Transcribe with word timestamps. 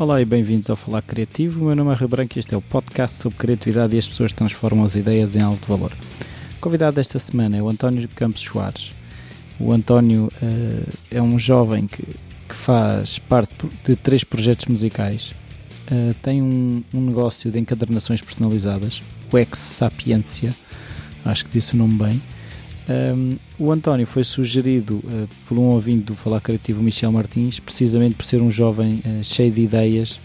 Olá 0.00 0.22
e 0.22 0.24
bem-vindos 0.24 0.70
ao 0.70 0.76
Falar 0.76 1.02
Criativo. 1.02 1.60
O 1.60 1.64
meu 1.64 1.74
nome 1.74 1.90
é 1.90 1.94
Rui 1.96 2.06
Branco 2.06 2.34
e 2.36 2.38
este 2.38 2.54
é 2.54 2.56
o 2.56 2.62
podcast 2.62 3.16
sobre 3.16 3.36
criatividade 3.36 3.96
e 3.96 3.98
as 3.98 4.06
pessoas 4.06 4.32
transformam 4.32 4.84
as 4.84 4.94
ideias 4.94 5.34
em 5.34 5.42
alto 5.42 5.66
valor. 5.66 5.90
O 6.56 6.60
convidado 6.60 6.94
desta 6.94 7.18
semana 7.18 7.56
é 7.56 7.62
o 7.62 7.68
António 7.68 8.08
Campos 8.10 8.42
Soares. 8.42 8.92
O 9.58 9.72
António 9.72 10.30
uh, 10.40 10.92
é 11.10 11.20
um 11.20 11.36
jovem 11.36 11.88
que, 11.88 12.04
que, 12.04 12.54
faz 12.54 13.18
parte 13.18 13.68
de 13.84 13.96
três 13.96 14.22
projetos 14.22 14.66
musicais. 14.66 15.32
Uh, 15.90 16.14
tem 16.22 16.40
um, 16.40 16.80
um, 16.94 17.00
negócio 17.00 17.50
de 17.50 17.58
encadernações 17.58 18.22
personalizadas, 18.22 19.02
o 19.32 19.36
Ex 19.36 19.58
Sapiência, 19.58 20.54
acho 21.24 21.44
que 21.44 21.50
disse 21.50 21.74
o 21.74 21.76
nome 21.76 21.94
bem. 21.94 22.22
Um, 22.88 23.36
o 23.58 23.70
António 23.70 24.06
foi 24.06 24.24
sugerido 24.24 24.96
uh, 25.04 25.28
por 25.46 25.58
um 25.58 25.64
ouvinte 25.64 26.04
do 26.04 26.14
Falar 26.14 26.40
Criativo, 26.40 26.82
Michel 26.82 27.12
Martins, 27.12 27.60
precisamente 27.60 28.14
por 28.14 28.24
ser 28.24 28.40
um 28.40 28.50
jovem 28.50 29.02
uh, 29.04 29.22
cheio 29.22 29.52
de 29.52 29.60
ideias 29.60 30.18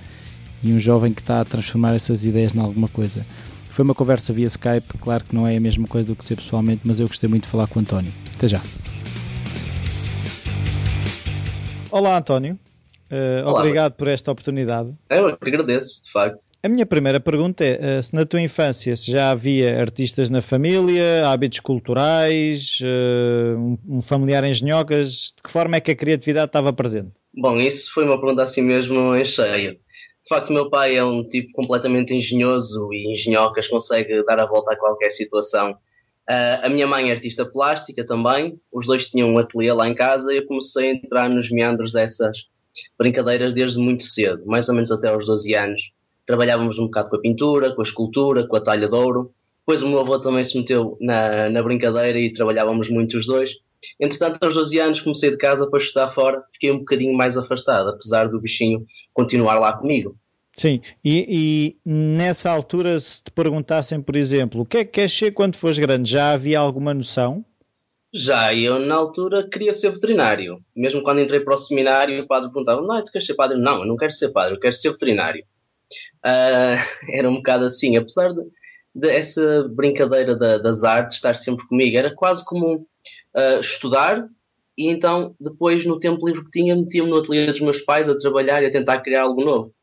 e 0.63 0.71
um 0.71 0.79
jovem 0.79 1.13
que 1.13 1.19
está 1.19 1.41
a 1.41 1.45
transformar 1.45 1.93
essas 1.93 2.23
ideias 2.23 2.55
em 2.55 2.59
alguma 2.59 2.87
coisa. 2.87 3.25
Foi 3.69 3.83
uma 3.83 3.93
conversa 3.93 4.31
via 4.31 4.45
Skype, 4.45 4.97
claro 5.01 5.25
que 5.25 5.35
não 5.35 5.45
é 5.45 5.57
a 5.57 5.59
mesma 5.59 5.87
coisa 5.87 6.07
do 6.07 6.15
que 6.15 6.23
ser 6.23 6.37
pessoalmente, 6.37 6.81
mas 6.85 6.99
eu 6.99 7.07
gostei 7.07 7.27
muito 7.27 7.43
de 7.43 7.49
falar 7.49 7.67
com 7.67 7.79
o 7.79 7.81
António. 7.81 8.11
Até 8.35 8.47
já. 8.47 8.61
Olá, 11.91 12.17
António. 12.17 12.57
Uh, 13.11 13.47
Olá, 13.47 13.59
obrigado 13.59 13.93
por 13.93 14.07
esta 14.07 14.31
oportunidade. 14.31 14.91
Eu 15.09 15.37
que 15.37 15.49
agradeço, 15.49 16.01
de 16.03 16.11
facto. 16.11 16.45
A 16.63 16.69
minha 16.69 16.85
primeira 16.85 17.19
pergunta 17.19 17.63
é: 17.63 17.99
uh, 17.99 18.03
se 18.03 18.13
na 18.15 18.25
tua 18.25 18.41
infância 18.41 18.95
se 18.95 19.11
já 19.11 19.31
havia 19.31 19.79
artistas 19.79 20.29
na 20.29 20.41
família, 20.41 21.27
hábitos 21.27 21.59
culturais, 21.59 22.79
uh, 22.81 23.57
um, 23.57 23.77
um 23.97 24.01
familiar 24.01 24.43
em 24.43 24.53
genhocas, 24.53 25.33
de 25.35 25.43
que 25.43 25.51
forma 25.51 25.77
é 25.77 25.79
que 25.79 25.91
a 25.91 25.95
criatividade 25.95 26.47
estava 26.47 26.73
presente? 26.73 27.11
Bom, 27.35 27.57
isso 27.59 27.91
foi 27.93 28.05
uma 28.05 28.19
pergunta 28.19 28.43
assim 28.43 28.61
mesmo 28.61 29.15
em 29.15 29.25
cheio. 29.25 29.73
De 29.73 30.29
facto, 30.29 30.49
o 30.49 30.53
meu 30.53 30.69
pai 30.69 30.95
é 30.95 31.03
um 31.03 31.27
tipo 31.27 31.51
completamente 31.51 32.13
engenhoso 32.13 32.93
e 32.93 33.11
engenhocas, 33.11 33.67
consegue 33.67 34.23
dar 34.23 34.39
a 34.39 34.45
volta 34.45 34.73
a 34.73 34.77
qualquer 34.77 35.09
situação. 35.09 35.71
Uh, 36.29 36.63
a 36.63 36.69
minha 36.69 36.87
mãe 36.87 37.09
é 37.09 37.11
artista 37.11 37.45
plástica 37.45 38.05
também, 38.05 38.57
os 38.71 38.87
dois 38.87 39.07
tinham 39.07 39.29
um 39.29 39.37
ateliê 39.37 39.73
lá 39.73 39.89
em 39.89 39.93
casa 39.93 40.33
e 40.33 40.37
eu 40.37 40.45
comecei 40.45 40.89
a 40.89 40.93
entrar 40.93 41.29
nos 41.29 41.51
meandros 41.51 41.91
dessas 41.91 42.45
brincadeiras 42.97 43.53
desde 43.53 43.79
muito 43.79 44.03
cedo, 44.03 44.45
mais 44.45 44.67
ou 44.69 44.75
menos 44.75 44.91
até 44.91 45.07
aos 45.07 45.25
12 45.25 45.53
anos. 45.55 45.91
Trabalhávamos 46.25 46.79
um 46.79 46.85
bocado 46.85 47.09
com 47.09 47.15
a 47.17 47.21
pintura, 47.21 47.75
com 47.75 47.81
a 47.81 47.83
escultura, 47.83 48.47
com 48.47 48.55
a 48.55 48.61
talha 48.61 48.87
de 48.87 48.95
ouro. 48.95 49.33
Depois 49.59 49.81
o 49.81 49.87
meu 49.87 49.99
avô 49.99 50.19
também 50.19 50.43
se 50.43 50.57
meteu 50.57 50.97
na, 50.99 51.49
na 51.49 51.63
brincadeira 51.63 52.19
e 52.19 52.33
trabalhávamos 52.33 52.89
muito 52.89 53.17
os 53.17 53.25
dois. 53.25 53.51
Entretanto, 53.99 54.39
aos 54.41 54.53
12 54.55 54.79
anos 54.79 55.01
comecei 55.01 55.29
de 55.29 55.37
casa 55.37 55.69
para 55.69 55.79
estudar 55.79 56.07
fora, 56.07 56.43
fiquei 56.51 56.71
um 56.71 56.79
bocadinho 56.79 57.15
mais 57.15 57.37
afastado, 57.37 57.89
apesar 57.89 58.29
do 58.29 58.39
bichinho 58.39 58.85
continuar 59.13 59.59
lá 59.59 59.73
comigo. 59.73 60.17
Sim, 60.55 60.81
e, 61.03 61.25
e, 61.85 61.89
nessa 61.89 62.51
altura, 62.51 62.99
se 62.99 63.23
te 63.23 63.31
perguntassem, 63.31 63.99
por 63.99 64.15
exemplo, 64.15 64.61
o 64.61 64.65
que 64.65 64.77
é 64.77 64.85
que 64.85 64.91
queres 64.91 65.11
ser 65.11 65.31
quando 65.31 65.55
fores 65.55 65.79
grande, 65.79 66.11
já 66.11 66.31
havia 66.31 66.59
alguma 66.59 66.93
noção? 66.93 67.43
Já, 68.13 68.53
eu 68.53 68.77
na 68.77 68.93
altura 68.93 69.49
queria 69.49 69.73
ser 69.73 69.89
veterinário. 69.89 70.63
Mesmo 70.75 71.01
quando 71.01 71.19
entrei 71.19 71.39
para 71.39 71.55
o 71.55 71.57
seminário, 71.57 72.23
o 72.23 72.27
padre 72.27 72.51
perguntava: 72.51 72.81
Não, 72.81 73.03
tu 73.03 73.11
queres 73.11 73.25
ser 73.25 73.33
padre? 73.33 73.57
Não, 73.57 73.79
eu 73.79 73.87
não 73.87 73.97
quero 73.97 74.11
ser 74.11 74.29
padre, 74.29 74.53
eu 74.53 74.59
quero 74.59 74.73
ser 74.73 74.91
veterinário. 74.91 75.43
Uh, 76.23 76.77
era 77.11 77.27
um 77.27 77.37
bocado 77.37 77.65
assim, 77.65 77.97
apesar 77.97 78.31
de, 78.31 78.41
de 78.93 79.09
essa 79.09 79.67
brincadeira 79.69 80.35
da, 80.35 80.59
das 80.59 80.83
artes 80.83 81.15
estar 81.15 81.35
sempre 81.35 81.67
comigo, 81.67 81.97
era 81.97 82.13
quase 82.13 82.45
como 82.45 82.75
uh, 82.75 83.59
estudar 83.59 84.27
e 84.77 84.89
então 84.89 85.35
depois 85.39 85.85
no 85.85 85.99
tempo 85.99 86.27
livre 86.27 86.45
que 86.45 86.51
tinha 86.51 86.75
metia-me 86.75 87.09
no 87.09 87.17
ateliê 87.17 87.45
dos 87.47 87.61
meus 87.61 87.81
pais 87.81 88.09
a 88.09 88.17
trabalhar 88.17 88.63
e 88.63 88.67
a 88.67 88.71
tentar 88.71 89.01
criar 89.01 89.23
algo 89.23 89.43
novo. 89.43 89.73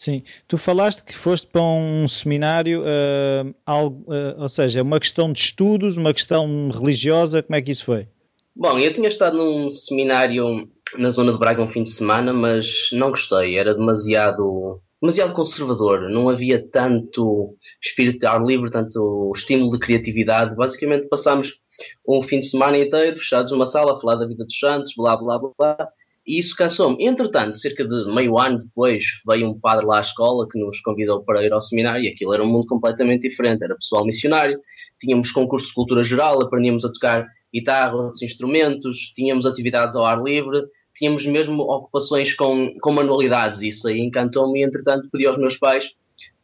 Sim, 0.00 0.22
tu 0.48 0.56
falaste 0.56 1.04
que 1.04 1.14
foste 1.14 1.46
para 1.46 1.60
um 1.60 2.08
seminário, 2.08 2.80
uh, 2.80 3.54
algo, 3.66 4.02
uh, 4.10 4.40
ou 4.40 4.48
seja, 4.48 4.80
uma 4.80 4.98
questão 4.98 5.30
de 5.30 5.38
estudos, 5.40 5.98
uma 5.98 6.14
questão 6.14 6.70
religiosa, 6.70 7.42
como 7.42 7.54
é 7.54 7.60
que 7.60 7.70
isso 7.70 7.84
foi? 7.84 8.08
Bom, 8.56 8.78
eu 8.78 8.90
tinha 8.94 9.08
estado 9.08 9.36
num 9.36 9.68
seminário 9.68 10.66
na 10.96 11.10
zona 11.10 11.34
de 11.34 11.38
Braga 11.38 11.62
um 11.62 11.68
fim 11.68 11.82
de 11.82 11.90
semana, 11.90 12.32
mas 12.32 12.88
não 12.94 13.10
gostei, 13.10 13.58
era 13.58 13.74
demasiado, 13.74 14.80
demasiado 15.02 15.34
conservador, 15.34 16.08
não 16.08 16.30
havia 16.30 16.66
tanto 16.66 17.54
espírito 17.78 18.20
de 18.20 18.26
ar 18.26 18.42
livre, 18.42 18.70
tanto 18.70 19.30
estímulo 19.36 19.72
de 19.72 19.80
criatividade. 19.80 20.56
Basicamente 20.56 21.08
passámos 21.08 21.56
um 22.08 22.22
fim 22.22 22.38
de 22.38 22.48
semana 22.48 22.78
inteiro 22.78 23.18
fechados 23.18 23.52
numa 23.52 23.66
sala 23.66 23.92
a 23.92 24.00
falar 24.00 24.14
da 24.14 24.26
vida 24.26 24.46
dos 24.46 24.58
santos, 24.58 24.94
blá 24.96 25.14
blá 25.14 25.38
blá 25.38 25.50
blá 25.58 25.88
e 26.30 26.38
isso 26.38 26.54
cansou-me. 26.54 27.04
Entretanto, 27.04 27.56
cerca 27.56 27.84
de 27.84 28.14
meio 28.14 28.38
ano 28.38 28.60
depois, 28.60 29.04
veio 29.26 29.48
um 29.48 29.58
padre 29.58 29.84
lá 29.84 29.98
à 29.98 30.00
escola 30.00 30.46
que 30.48 30.56
nos 30.60 30.80
convidou 30.80 31.24
para 31.24 31.44
ir 31.44 31.52
ao 31.52 31.60
seminário 31.60 32.04
e 32.04 32.08
aquilo 32.08 32.32
era 32.32 32.44
um 32.44 32.46
mundo 32.46 32.68
completamente 32.68 33.28
diferente. 33.28 33.64
Era 33.64 33.74
pessoal 33.74 34.04
missionário, 34.04 34.60
tínhamos 35.00 35.32
concurso 35.32 35.66
de 35.66 35.74
cultura 35.74 36.04
geral, 36.04 36.40
aprendíamos 36.40 36.84
a 36.84 36.92
tocar 36.92 37.26
guitarra, 37.52 37.96
outros 37.96 38.22
instrumentos, 38.22 39.12
tínhamos 39.12 39.44
atividades 39.44 39.96
ao 39.96 40.06
ar 40.06 40.22
livre, 40.22 40.62
tínhamos 40.94 41.26
mesmo 41.26 41.62
ocupações 41.62 42.32
com, 42.32 42.78
com 42.80 42.92
manualidades. 42.92 43.60
Isso 43.60 43.88
aí 43.88 43.98
encantou-me 43.98 44.60
e, 44.60 44.64
entretanto, 44.64 45.08
pedi 45.10 45.26
aos 45.26 45.36
meus 45.36 45.56
pais 45.56 45.96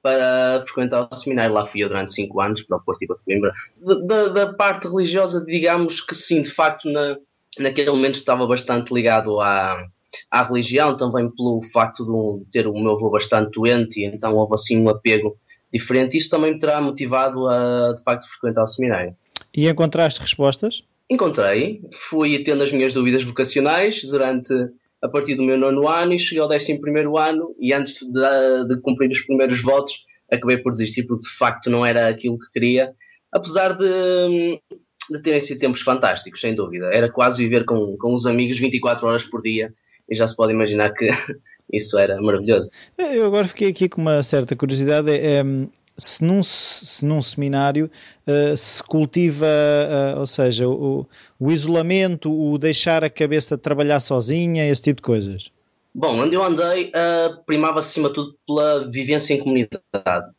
para 0.03 0.63
frequentar 0.65 1.09
o 1.09 1.17
seminário. 1.17 1.55
Lá 1.55 1.65
fui 1.65 1.85
eu 1.85 1.89
durante 1.89 2.13
5 2.13 2.41
anos, 2.41 2.63
para 2.63 2.77
o 2.77 2.83
Porto 2.83 3.03
e 3.03 3.07
para 3.07 3.17
Coimbra. 3.25 3.53
Da, 4.05 4.29
da 4.31 4.53
parte 4.53 4.89
religiosa, 4.89 5.45
digamos 5.45 6.01
que 6.01 6.17
sim, 6.17 6.43
de 6.43 6.51
facto, 6.51 6.91
na 6.91 7.17
naquele 7.59 7.91
momento 7.91 8.15
estava 8.15 8.47
bastante 8.47 8.93
ligado 8.93 9.41
à, 9.41 9.77
à 10.31 10.43
religião, 10.43 10.97
também 10.97 11.31
pelo 11.31 11.61
facto 11.63 12.05
de 12.05 12.51
ter 12.51 12.67
o 12.67 12.75
meu 12.75 12.93
avô 12.93 13.11
bastante 13.11 13.53
doente, 13.53 14.01
e 14.01 14.05
então 14.05 14.35
houve 14.35 14.55
assim 14.55 14.81
um 14.81 14.89
apego 14.89 15.37
diferente. 15.73 16.17
Isso 16.17 16.31
também 16.31 16.53
me 16.53 16.59
terá 16.59 16.81
motivado 16.81 17.47
a, 17.49 17.95
de 17.95 18.03
facto, 18.03 18.27
frequentar 18.29 18.65
o 18.65 18.67
seminário. 18.67 19.17
E 19.55 19.69
encontraste 19.69 20.21
respostas? 20.21 20.85
Encontrei, 21.11 21.83
fui 21.93 22.39
tendo 22.43 22.63
as 22.63 22.73
minhas 22.73 22.93
dúvidas 22.93 23.23
vocacionais 23.23 24.03
durante 24.05 24.53
a 25.03 25.09
partir 25.09 25.35
do 25.35 25.43
meu 25.43 25.57
nono 25.57 25.87
ano 25.87 26.15
e 26.15 26.19
cheguei 26.19 26.43
ao 26.43 26.49
décimo 26.49 26.81
primeiro 26.81 27.17
ano 27.17 27.55
e 27.61 27.73
antes 27.73 27.99
de, 28.01 28.69
de 28.69 28.81
cumprir 28.81 29.11
os 29.11 29.21
primeiros 29.21 29.61
votos 29.63 30.05
acabei 30.33 30.59
por 30.59 30.73
desistir 30.73 31.07
porque 31.07 31.25
de 31.25 31.37
facto 31.37 31.71
não 31.71 31.85
era 31.85 32.09
aquilo 32.09 32.39
que 32.39 32.51
queria, 32.53 32.93
apesar 33.33 33.77
de 33.77 34.61
de 35.11 35.21
terem 35.21 35.41
sido 35.41 35.59
tempos 35.59 35.81
fantásticos, 35.83 36.41
sem 36.41 36.55
dúvida. 36.55 36.87
Era 36.93 37.11
quase 37.11 37.43
viver 37.43 37.65
com, 37.65 37.97
com 37.97 38.15
os 38.15 38.27
amigos 38.27 38.59
24 38.59 39.07
horas 39.07 39.25
por 39.25 39.43
dia 39.43 39.73
e 40.09 40.15
já 40.15 40.27
se 40.27 40.37
pode 40.37 40.53
imaginar 40.53 40.91
que 40.91 41.09
isso 41.73 41.99
era 41.99 42.21
maravilhoso. 42.21 42.71
Eu 42.99 43.27
agora 43.27 43.47
fiquei 43.47 43.71
aqui 43.71 43.89
com 43.89 44.01
uma 44.01 44.23
certa 44.23 44.55
curiosidade. 44.55 45.11
É, 45.11 45.43
se, 45.99 46.25
num, 46.25 46.43
se 46.43 47.05
num 47.07 47.23
seminário 47.23 47.91
uh, 48.27 48.57
se 48.57 48.83
cultiva, 48.83 49.47
uh, 49.47 50.21
ou 50.21 50.27
seja, 50.27 50.69
o, 50.69 51.07
o 51.41 51.51
isolamento, 51.51 52.31
o 52.31 52.59
deixar 52.59 53.03
a 53.03 53.11
cabeça 53.11 53.57
trabalhar 53.57 54.01
sozinha, 54.01 54.69
esse 54.69 54.83
tipo 54.83 54.97
de 54.97 55.03
coisas? 55.03 55.51
Bom, 55.95 56.19
onde 56.21 56.35
eu 56.35 56.45
andei, 56.45 56.89
uh, 56.91 57.43
primava-se 57.47 57.89
acima 57.89 58.09
de 58.09 58.15
tudo 58.15 58.37
pela 58.47 58.91
vivência 58.91 59.33
em 59.33 59.39
comunidade 59.39 60.36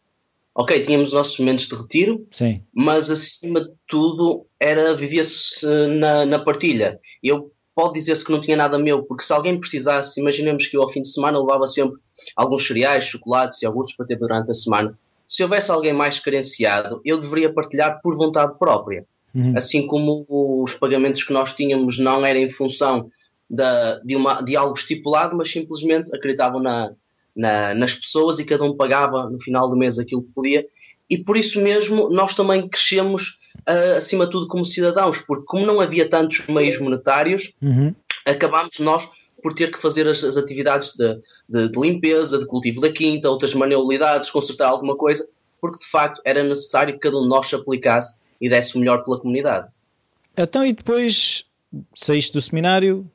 ok, 0.58 0.82
tínhamos 0.82 1.10
os 1.10 1.14
nossos 1.14 1.38
momentos 1.38 1.68
de 1.68 1.76
retiro, 1.76 2.28
Sim. 2.32 2.64
mas 2.74 3.12
acima 3.12 3.62
de 3.62 3.72
tudo 3.88 4.48
era 4.60 4.96
vivia-se 4.96 5.64
eh, 5.64 5.88
na, 5.88 6.26
na 6.26 6.40
partilha. 6.40 7.00
Eu 7.22 7.52
pode 7.76 7.94
dizer-se 7.94 8.26
que 8.26 8.32
não 8.32 8.42
tinha 8.42 8.58
nada 8.58 8.80
meu, 8.80 9.04
porque 9.04 9.24
se 9.24 9.32
alguém 9.32 9.60
precisasse, 9.60 10.20
imaginemos 10.20 10.66
que 10.66 10.76
eu 10.76 10.82
ao 10.82 10.90
fim 10.90 11.02
de 11.02 11.14
semana 11.14 11.40
levava 11.40 11.68
sempre 11.68 12.00
alguns 12.36 12.66
cereais, 12.66 13.04
chocolates 13.04 13.62
e 13.62 13.66
iogurtes 13.66 13.96
para 13.96 14.08
ter 14.08 14.18
durante 14.18 14.50
a 14.50 14.54
semana. 14.56 14.98
Se 15.28 15.44
houvesse 15.44 15.70
alguém 15.70 15.94
mais 15.94 16.18
carenciado, 16.18 17.02
eu 17.06 17.20
deveria 17.20 17.54
partilhar 17.54 18.02
por 18.02 18.18
vontade 18.18 18.58
própria. 18.58 19.06
Uhum. 19.36 19.54
Assim 19.56 19.86
como 19.86 20.26
os 20.28 20.74
pagamentos 20.74 21.24
que 21.24 21.32
nós 21.32 21.54
tínhamos 21.54 22.00
não 22.00 22.26
eram 22.26 22.40
em 22.40 22.50
função 22.50 23.12
da, 23.48 24.00
de, 24.00 24.16
uma, 24.16 24.42
de 24.42 24.56
algo 24.56 24.74
estipulado, 24.74 25.38
mas 25.38 25.52
simplesmente 25.52 26.16
acreditavam 26.16 26.60
na, 26.60 26.90
na, 27.38 27.76
nas 27.76 27.94
pessoas 27.94 28.40
e 28.40 28.46
cada 28.46 28.64
um 28.64 28.76
pagava 28.76 29.30
no 29.30 29.40
final 29.40 29.70
do 29.70 29.78
mês 29.78 30.00
aquilo 30.00 30.24
que 30.24 30.32
podia. 30.34 30.66
E 31.10 31.18
por 31.18 31.38
isso 31.38 31.62
mesmo 31.62 32.10
nós 32.10 32.34
também 32.34 32.68
crescemos 32.68 33.40
uh, 33.60 33.98
acima 33.98 34.26
de 34.26 34.32
tudo 34.32 34.48
como 34.48 34.66
cidadãos, 34.66 35.20
porque 35.20 35.46
como 35.46 35.66
não 35.66 35.80
havia 35.80 36.10
tantos 36.10 36.46
meios 36.48 36.80
monetários, 36.80 37.54
uhum. 37.62 37.94
acabámos 38.26 38.80
nós 38.80 39.08
por 39.42 39.54
ter 39.54 39.72
que 39.72 39.80
fazer 39.80 40.08
as, 40.08 40.24
as 40.24 40.36
atividades 40.36 40.94
de, 40.96 41.22
de, 41.48 41.70
de, 41.70 41.80
limpeza, 41.80 42.40
de 42.40 42.48
cultivo 42.48 42.82
da 42.82 42.92
quinta, 42.92 43.30
outras 43.30 43.54
manualidades, 43.54 44.32
consertar 44.32 44.68
alguma 44.68 44.98
coisa, 44.98 45.30
porque 45.62 45.78
de 45.78 45.86
facto 45.86 46.20
era 46.26 46.44
necessário 46.44 46.96
que 46.96 47.00
cada 47.00 47.18
um 47.18 47.22
de 47.22 47.30
nós 47.30 47.48
se 47.48 47.56
aplicasse 47.56 48.22
e 48.42 48.50
desse 48.50 48.76
o 48.76 48.80
melhor 48.80 49.04
pela 49.04 49.20
comunidade. 49.20 49.68
Então, 50.36 50.66
e 50.66 50.74
depois 50.74 51.46
saíste 51.94 52.34
do 52.34 52.42
seminário, 52.42 53.10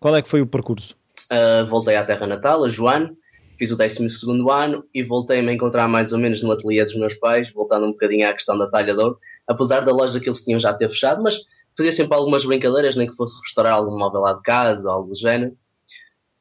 qual 0.00 0.16
é 0.16 0.22
que 0.22 0.28
foi 0.28 0.40
o 0.40 0.46
percurso? 0.46 0.96
Uh, 1.30 1.64
voltei 1.66 1.96
à 1.96 2.04
terra 2.04 2.26
natal, 2.26 2.64
a 2.64 2.68
Joane, 2.68 3.16
fiz 3.58 3.70
o 3.72 3.76
12 3.76 4.06
ano 4.50 4.84
e 4.94 5.02
voltei-me 5.02 5.50
a 5.50 5.54
encontrar 5.54 5.88
mais 5.88 6.12
ou 6.12 6.18
menos 6.18 6.42
no 6.42 6.52
ateliê 6.52 6.84
dos 6.84 6.96
meus 6.96 7.14
pais, 7.14 7.50
voltando 7.52 7.86
um 7.86 7.92
bocadinho 7.92 8.28
à 8.28 8.32
questão 8.32 8.56
da 8.56 8.68
talha 8.68 8.94
de 8.94 9.00
ouro, 9.00 9.18
apesar 9.46 9.84
da 9.84 9.92
loja 9.92 10.20
que 10.20 10.28
eles 10.28 10.44
tinham 10.44 10.58
já 10.58 10.74
ter 10.74 10.88
fechado, 10.88 11.22
mas 11.22 11.38
fazia 11.76 11.92
sempre 11.92 12.16
algumas 12.16 12.44
brincadeiras, 12.44 12.96
nem 12.96 13.06
que 13.06 13.16
fosse 13.16 13.40
restaurar 13.42 13.74
algum 13.74 13.98
móvel 13.98 14.20
lá 14.20 14.32
de 14.34 14.42
casa, 14.42 14.90
algo 14.90 15.10
do 15.10 15.18
género. 15.18 15.56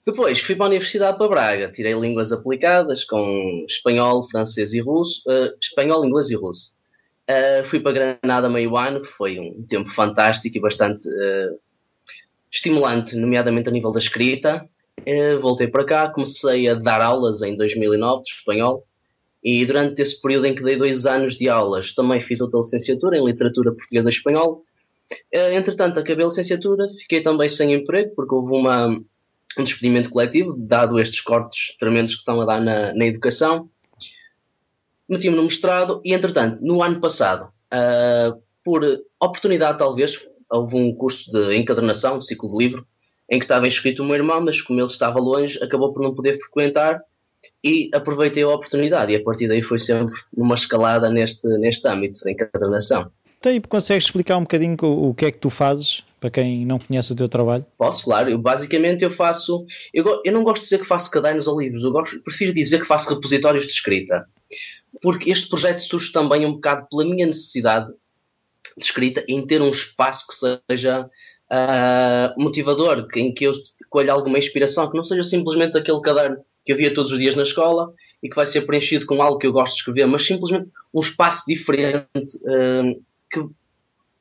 Depois 0.05 0.39
fui 0.39 0.55
para 0.55 0.65
a 0.65 0.69
Universidade 0.69 1.17
para 1.17 1.27
Braga, 1.27 1.71
tirei 1.71 1.93
línguas 1.93 2.31
aplicadas 2.31 3.03
com 3.03 3.65
espanhol, 3.67 4.23
francês 4.23 4.71
e 4.73 4.79
russo, 4.79 5.23
uh, 5.27 5.57
espanhol, 5.59 6.05
inglês 6.05 6.29
e 6.29 6.35
russo. 6.35 6.75
Uh, 7.27 7.65
fui 7.65 7.79
para 7.79 8.17
Granada 8.21 8.47
meio 8.47 8.77
ano, 8.77 9.01
que 9.01 9.07
foi 9.07 9.39
um 9.39 9.65
tempo 9.67 9.89
fantástico 9.89 10.57
e 10.57 10.61
bastante 10.61 11.07
uh, 11.09 11.59
estimulante, 12.51 13.15
nomeadamente 13.15 13.67
a 13.67 13.71
nível 13.71 13.91
da 13.91 13.97
escrita. 13.97 14.69
Voltei 15.41 15.67
para 15.67 15.85
cá, 15.85 16.09
comecei 16.09 16.67
a 16.69 16.73
dar 16.73 17.01
aulas 17.01 17.41
em 17.41 17.55
2009 17.55 18.21
de 18.23 18.29
espanhol 18.29 18.85
e 19.43 19.65
durante 19.65 20.01
esse 20.01 20.19
período 20.19 20.47
em 20.47 20.55
que 20.55 20.63
dei 20.63 20.75
dois 20.75 21.05
anos 21.05 21.37
de 21.37 21.47
aulas 21.47 21.93
também 21.93 22.19
fiz 22.19 22.41
outra 22.41 22.59
licenciatura 22.59 23.17
em 23.17 23.25
literatura 23.25 23.71
portuguesa 23.71 24.09
e 24.09 24.13
espanhol. 24.13 24.63
entretanto, 25.31 25.99
acabei 25.99 26.23
a 26.23 26.27
licenciatura, 26.27 26.87
fiquei 26.89 27.21
também 27.21 27.47
sem 27.49 27.73
emprego 27.73 28.13
porque 28.15 28.33
houve 28.33 28.53
uma 28.53 28.99
um 29.57 29.63
despedimento 29.63 30.09
coletivo, 30.09 30.55
dado 30.57 30.99
estes 30.99 31.21
cortes 31.21 31.75
tremendos 31.77 32.13
que 32.13 32.19
estão 32.19 32.41
a 32.41 32.45
dar 32.45 32.61
na, 32.61 32.93
na 32.93 33.05
educação. 33.05 33.69
Meti-me 35.07 35.35
no 35.35 35.43
mestrado 35.43 36.01
e, 36.03 36.13
entretanto, 36.13 36.59
no 36.61 36.81
ano 36.81 36.99
passado, 36.99 37.49
uh, 37.71 38.41
por 38.63 38.83
oportunidade 39.19 39.77
talvez, 39.77 40.27
houve 40.49 40.75
um 40.75 40.93
curso 40.93 41.31
de 41.31 41.55
encadernação, 41.55 42.17
de 42.17 42.25
ciclo 42.25 42.49
de 42.49 42.57
livro, 42.57 42.87
em 43.29 43.39
que 43.39 43.45
estava 43.45 43.67
inscrito 43.67 44.03
o 44.03 44.05
meu 44.05 44.15
irmão, 44.15 44.41
mas 44.41 44.61
como 44.61 44.79
ele 44.79 44.87
estava 44.87 45.19
longe, 45.19 45.61
acabou 45.63 45.93
por 45.93 46.01
não 46.01 46.13
poder 46.13 46.37
frequentar 46.39 47.01
e 47.63 47.89
aproveitei 47.93 48.43
a 48.43 48.49
oportunidade 48.49 49.11
e 49.11 49.15
a 49.15 49.23
partir 49.23 49.47
daí 49.47 49.61
foi 49.61 49.77
sempre 49.77 50.15
uma 50.35 50.55
escalada 50.55 51.09
neste, 51.09 51.47
neste 51.57 51.87
âmbito 51.87 52.23
da 52.23 52.31
encadernação. 52.31 53.11
Então, 53.39 53.53
e 53.53 53.61
consegues 53.61 54.05
explicar 54.05 54.37
um 54.37 54.41
bocadinho 54.41 54.75
o, 54.81 55.09
o 55.09 55.13
que 55.13 55.25
é 55.25 55.31
que 55.31 55.37
tu 55.37 55.49
fazes 55.49 56.03
para 56.19 56.31
quem 56.31 56.65
não 56.65 56.79
conhece 56.79 57.13
o 57.13 57.15
teu 57.15 57.29
trabalho? 57.29 57.65
Posso, 57.77 58.05
claro. 58.05 58.29
Eu, 58.29 58.39
basicamente 58.39 59.03
eu 59.03 59.11
faço. 59.11 59.65
Eu, 59.93 60.21
eu 60.25 60.33
não 60.33 60.43
gosto 60.43 60.61
de 60.61 60.69
dizer 60.69 60.79
que 60.79 60.85
faço 60.85 61.11
cadernos 61.11 61.47
ou 61.47 61.59
livros, 61.59 61.83
eu 61.83 61.91
gosto, 61.91 62.19
prefiro 62.21 62.53
dizer 62.53 62.79
que 62.79 62.87
faço 62.87 63.13
repositórios 63.13 63.65
de 63.65 63.73
escrita. 63.73 64.25
Porque 65.01 65.29
este 65.29 65.47
projeto 65.47 65.79
surge 65.79 66.11
também 66.11 66.45
um 66.45 66.53
bocado 66.53 66.87
pela 66.89 67.05
minha 67.05 67.27
necessidade 67.27 67.91
de 68.75 68.83
escrita 68.83 69.23
em 69.27 69.45
ter 69.45 69.61
um 69.61 69.69
espaço 69.69 70.25
que 70.27 70.57
seja 70.67 71.07
uh, 71.51 72.41
motivador, 72.41 73.07
em 73.15 73.33
que 73.33 73.45
eu 73.45 73.51
colhe 73.89 74.09
alguma 74.09 74.37
inspiração, 74.37 74.89
que 74.89 74.97
não 74.97 75.03
seja 75.03 75.23
simplesmente 75.23 75.77
aquele 75.77 76.01
caderno 76.01 76.37
que 76.63 76.71
eu 76.71 76.77
via 76.77 76.93
todos 76.93 77.11
os 77.11 77.19
dias 77.19 77.35
na 77.35 77.43
escola 77.43 77.93
e 78.21 78.29
que 78.29 78.35
vai 78.35 78.45
ser 78.45 78.61
preenchido 78.61 79.05
com 79.05 79.21
algo 79.21 79.37
que 79.37 79.45
eu 79.45 79.53
gosto 79.53 79.73
de 79.73 79.79
escrever, 79.79 80.05
mas 80.07 80.25
simplesmente 80.25 80.69
um 80.93 80.99
espaço 80.99 81.43
diferente 81.47 82.07
uh, 82.17 83.01
que 83.29 83.45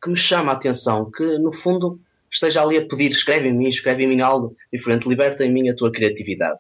que 0.05 0.11
me 0.11 0.17
chama 0.17 0.53
a 0.53 0.55
atenção, 0.55 1.11
que 1.11 1.39
no 1.39 1.51
fundo 1.51 1.99
esteja 2.31 2.63
ali 2.63 2.77
a 2.77 2.87
pedir, 2.87 3.11
escreve 3.11 3.49
em 3.49 3.55
mim, 3.55 3.69
escreve 3.69 4.05
em 4.05 4.07
mim 4.07 4.21
algo 4.21 4.55
diferente, 4.71 5.09
liberta 5.09 5.45
em 5.45 5.51
mim 5.51 5.71
a 5.71 5.75
tua 5.75 5.91
criatividade. 5.91 6.59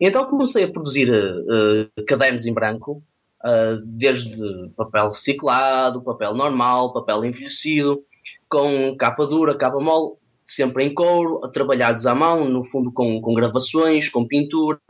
E 0.00 0.06
então 0.06 0.24
comecei 0.24 0.64
a 0.64 0.68
produzir 0.68 1.10
uh, 1.10 2.04
cadernos 2.06 2.46
em 2.46 2.54
branco, 2.54 3.02
uh, 3.44 3.84
desde 3.84 4.70
papel 4.74 5.08
reciclado, 5.08 6.02
papel 6.02 6.32
normal, 6.34 6.94
papel 6.94 7.22
envelhecido, 7.26 8.02
com 8.48 8.96
capa 8.96 9.26
dura, 9.26 9.54
capa 9.54 9.78
mole, 9.78 10.16
sempre 10.44 10.84
em 10.84 10.94
couro, 10.94 11.40
trabalhados 11.50 12.06
à 12.06 12.14
mão, 12.14 12.48
no 12.48 12.64
fundo 12.64 12.92
com, 12.92 13.20
com 13.20 13.34
gravações, 13.34 14.08
com 14.08 14.26
pintura. 14.26 14.80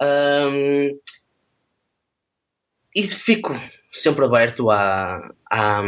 Um, 0.00 0.98
e 2.94 3.02
fico 3.02 3.54
sempre 3.90 4.24
aberto 4.24 4.70
a, 4.70 5.32
a, 5.50 5.82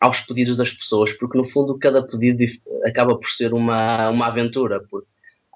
aos 0.00 0.20
pedidos 0.20 0.56
das 0.56 0.70
pessoas, 0.70 1.12
porque 1.12 1.36
no 1.36 1.44
fundo 1.44 1.78
cada 1.78 2.06
pedido 2.06 2.38
acaba 2.86 3.18
por 3.18 3.28
ser 3.28 3.52
uma, 3.52 4.08
uma 4.10 4.26
aventura. 4.26 4.80
Porque, 4.88 5.08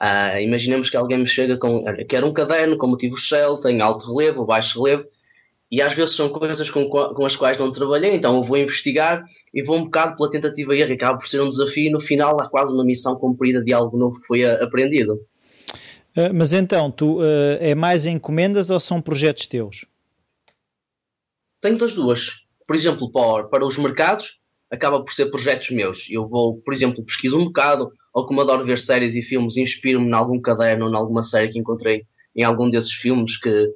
uh, 0.03 0.39
imaginemos 0.41 0.91
que 0.91 0.97
alguém 0.97 1.19
me 1.19 1.27
chega 1.27 1.57
com 1.57 1.85
quer 2.09 2.25
um 2.25 2.33
caderno 2.33 2.77
com 2.77 2.87
motivos 2.87 3.29
Celta, 3.29 3.71
em 3.71 3.81
alto 3.81 4.15
relevo 4.15 4.45
baixo 4.45 4.83
relevo, 4.83 5.09
e 5.71 5.83
às 5.83 5.95
vezes 5.95 6.15
são 6.15 6.29
coisas 6.29 6.71
com, 6.71 6.89
com 6.89 7.25
as 7.25 7.37
quais 7.37 7.59
não 7.59 7.71
trabalhei, 7.71 8.15
então 8.15 8.37
eu 8.37 8.43
vou 8.43 8.57
investigar 8.57 9.25
e 9.53 9.63
vou 9.63 9.77
um 9.77 9.85
bocado 9.85 10.17
pela 10.17 10.31
tentativa 10.31 10.75
e 10.75 10.81
erro, 10.81 10.95
acaba 10.95 11.19
por 11.19 11.29
ser 11.29 11.41
um 11.41 11.49
desafio 11.49 11.89
e 11.89 11.91
no 11.91 12.01
final 12.01 12.41
há 12.41 12.49
quase 12.49 12.73
uma 12.73 12.85
missão 12.85 13.17
cumprida 13.17 13.63
de 13.63 13.73
algo 13.73 13.97
novo 13.97 14.19
que 14.19 14.27
foi 14.27 14.45
aprendido. 14.45 15.15
Uh, 16.17 16.33
mas 16.35 16.53
então, 16.53 16.91
tu 16.91 17.21
uh, 17.21 17.59
é 17.61 17.75
mais 17.75 18.07
encomendas 18.07 18.71
ou 18.71 18.81
são 18.81 19.01
projetos 19.01 19.47
teus? 19.47 19.85
Tenho 21.61 21.77
das 21.77 21.93
duas. 21.93 22.47
Por 22.67 22.75
exemplo, 22.75 23.11
para, 23.13 23.45
para 23.45 23.67
os 23.67 23.79
mercados, 23.79 24.41
acaba 24.71 25.03
por 25.03 25.13
ser 25.13 25.27
projetos 25.27 25.71
meus. 25.71 26.11
Eu 26.11 26.27
vou, 26.27 26.61
por 26.61 26.73
exemplo, 26.73 27.05
pesquiso 27.05 27.39
um 27.39 27.45
bocado, 27.45 27.91
ou 28.13 28.27
como 28.27 28.41
adoro 28.41 28.65
ver 28.65 28.79
séries 28.79 29.15
e 29.15 29.23
filmes, 29.23 29.57
inspiro-me 29.57 30.09
em 30.09 30.15
algum 30.15 30.41
caderno 30.41 30.87
ou 30.87 30.93
em 30.93 30.97
alguma 30.97 31.23
série 31.23 31.51
que 31.51 31.59
encontrei 31.59 32.05
em 32.35 32.43
algum 32.43 32.69
desses 32.69 32.93
filmes 32.93 33.39
que, 33.39 33.73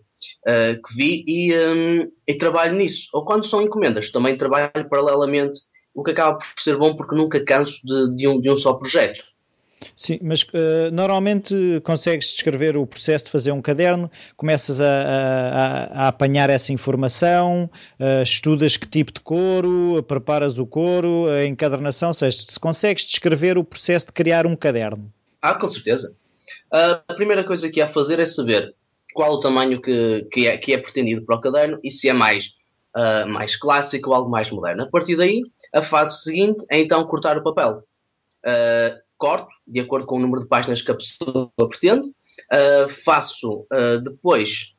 uh, 0.46 0.82
que 0.82 0.94
vi 0.96 1.24
e, 1.26 1.54
um, 1.54 2.12
e 2.26 2.34
trabalho 2.34 2.76
nisso. 2.76 3.08
Ou 3.12 3.24
quando 3.24 3.46
são 3.46 3.62
encomendas, 3.62 4.10
também 4.10 4.36
trabalho 4.36 4.70
paralelamente, 4.88 5.60
o 5.94 6.02
que 6.02 6.10
acaba 6.10 6.38
por 6.38 6.46
ser 6.56 6.76
bom 6.76 6.96
porque 6.96 7.14
nunca 7.14 7.44
canso 7.44 7.80
de, 7.84 8.16
de, 8.16 8.28
um, 8.28 8.40
de 8.40 8.50
um 8.50 8.56
só 8.56 8.74
projeto. 8.74 9.22
Sim, 9.96 10.18
mas 10.22 10.42
uh, 10.42 10.90
normalmente 10.92 11.80
consegues 11.84 12.28
descrever 12.28 12.76
o 12.76 12.86
processo 12.86 13.26
de 13.26 13.30
fazer 13.30 13.52
um 13.52 13.60
caderno, 13.60 14.10
começas 14.36 14.80
a, 14.80 14.86
a, 14.86 15.84
a 16.04 16.08
apanhar 16.08 16.50
essa 16.50 16.72
informação, 16.72 17.70
uh, 17.98 18.22
estudas 18.22 18.76
que 18.76 18.86
tipo 18.86 19.12
de 19.12 19.20
couro, 19.20 20.02
preparas 20.06 20.58
o 20.58 20.66
couro, 20.66 21.26
a 21.28 21.44
encadernação, 21.44 22.08
ou 22.08 22.14
seja, 22.14 22.38
se 22.48 22.60
consegues 22.60 23.04
descrever 23.04 23.58
o 23.58 23.64
processo 23.64 24.06
de 24.06 24.12
criar 24.12 24.46
um 24.46 24.56
caderno. 24.56 25.12
Ah, 25.40 25.54
com 25.54 25.66
certeza. 25.66 26.14
Uh, 26.72 27.02
a 27.08 27.14
primeira 27.14 27.44
coisa 27.44 27.68
que 27.68 27.80
há 27.80 27.84
a 27.84 27.88
fazer 27.88 28.18
é 28.18 28.26
saber 28.26 28.74
qual 29.12 29.34
o 29.34 29.40
tamanho 29.40 29.80
que, 29.80 30.26
que, 30.30 30.46
é, 30.46 30.56
que 30.56 30.72
é 30.72 30.78
pretendido 30.78 31.24
para 31.24 31.36
o 31.36 31.40
caderno 31.40 31.78
e 31.82 31.90
se 31.90 32.08
é 32.08 32.12
mais, 32.12 32.54
uh, 32.96 33.28
mais 33.28 33.56
clássico 33.56 34.10
ou 34.10 34.16
algo 34.16 34.30
mais 34.30 34.50
moderno. 34.50 34.82
A 34.82 34.90
partir 34.90 35.16
daí, 35.16 35.42
a 35.74 35.82
fase 35.82 36.22
seguinte 36.22 36.64
é 36.70 36.80
então 36.80 37.06
cortar 37.06 37.36
o 37.38 37.42
papel. 37.42 37.84
Uh, 38.44 38.98
corto, 39.16 39.48
de 39.66 39.80
acordo 39.80 40.06
com 40.06 40.16
o 40.16 40.20
número 40.20 40.42
de 40.42 40.48
páginas 40.48 40.82
que 40.82 40.90
a 40.90 40.94
pessoa 40.94 41.50
pretende. 41.68 42.08
Uh, 42.08 42.88
faço 42.88 43.66
depois, 44.02 44.74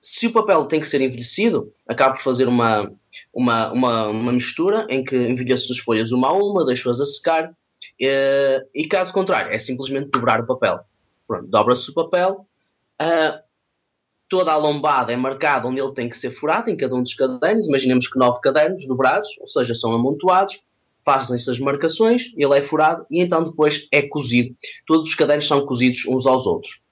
se 0.00 0.26
o 0.26 0.32
papel 0.32 0.66
tem 0.66 0.80
que 0.80 0.86
ser 0.86 1.00
envelhecido, 1.00 1.72
acabo 1.88 2.14
por 2.14 2.22
fazer 2.22 2.46
uma, 2.46 2.92
uma, 3.34 3.72
uma, 3.72 4.08
uma 4.08 4.32
mistura 4.32 4.86
em 4.88 5.02
que 5.02 5.16
envelheço 5.16 5.72
as 5.72 5.78
folhas 5.78 6.12
uma 6.12 6.28
a 6.28 6.32
uma, 6.32 6.64
deixo-as 6.64 7.00
a 7.00 7.06
secar. 7.06 7.52
E 7.98 8.86
caso 8.88 9.12
contrário, 9.12 9.52
é 9.52 9.58
simplesmente 9.58 10.10
dobrar 10.10 10.40
o 10.40 10.46
papel. 10.46 10.80
Pronto, 11.26 11.48
dobra-se 11.48 11.90
o 11.90 11.94
papel. 11.94 12.46
Toda 14.28 14.52
a 14.52 14.56
lombada 14.56 15.12
é 15.12 15.16
marcada 15.16 15.68
onde 15.68 15.80
ele 15.80 15.92
tem 15.92 16.08
que 16.08 16.16
ser 16.16 16.30
furado 16.30 16.70
em 16.70 16.76
cada 16.76 16.94
um 16.94 17.02
dos 17.02 17.14
cadernos. 17.14 17.66
Imaginemos 17.66 18.08
que 18.08 18.18
nove 18.18 18.40
cadernos 18.40 18.86
dobrados, 18.86 19.28
ou 19.40 19.46
seja, 19.46 19.74
são 19.74 19.92
amontoados 19.92 20.60
fazem-se 21.06 21.48
as 21.48 21.60
marcações, 21.60 22.32
ele 22.36 22.58
é 22.58 22.60
furado 22.60 23.06
e 23.08 23.22
então 23.22 23.44
depois 23.44 23.86
é 23.92 24.02
cozido. 24.02 24.56
Todos 24.84 25.06
os 25.06 25.14
cadernos 25.14 25.46
são 25.46 25.64
cozidos 25.64 26.04
uns 26.06 26.26
aos 26.26 26.46
outros. 26.46 26.82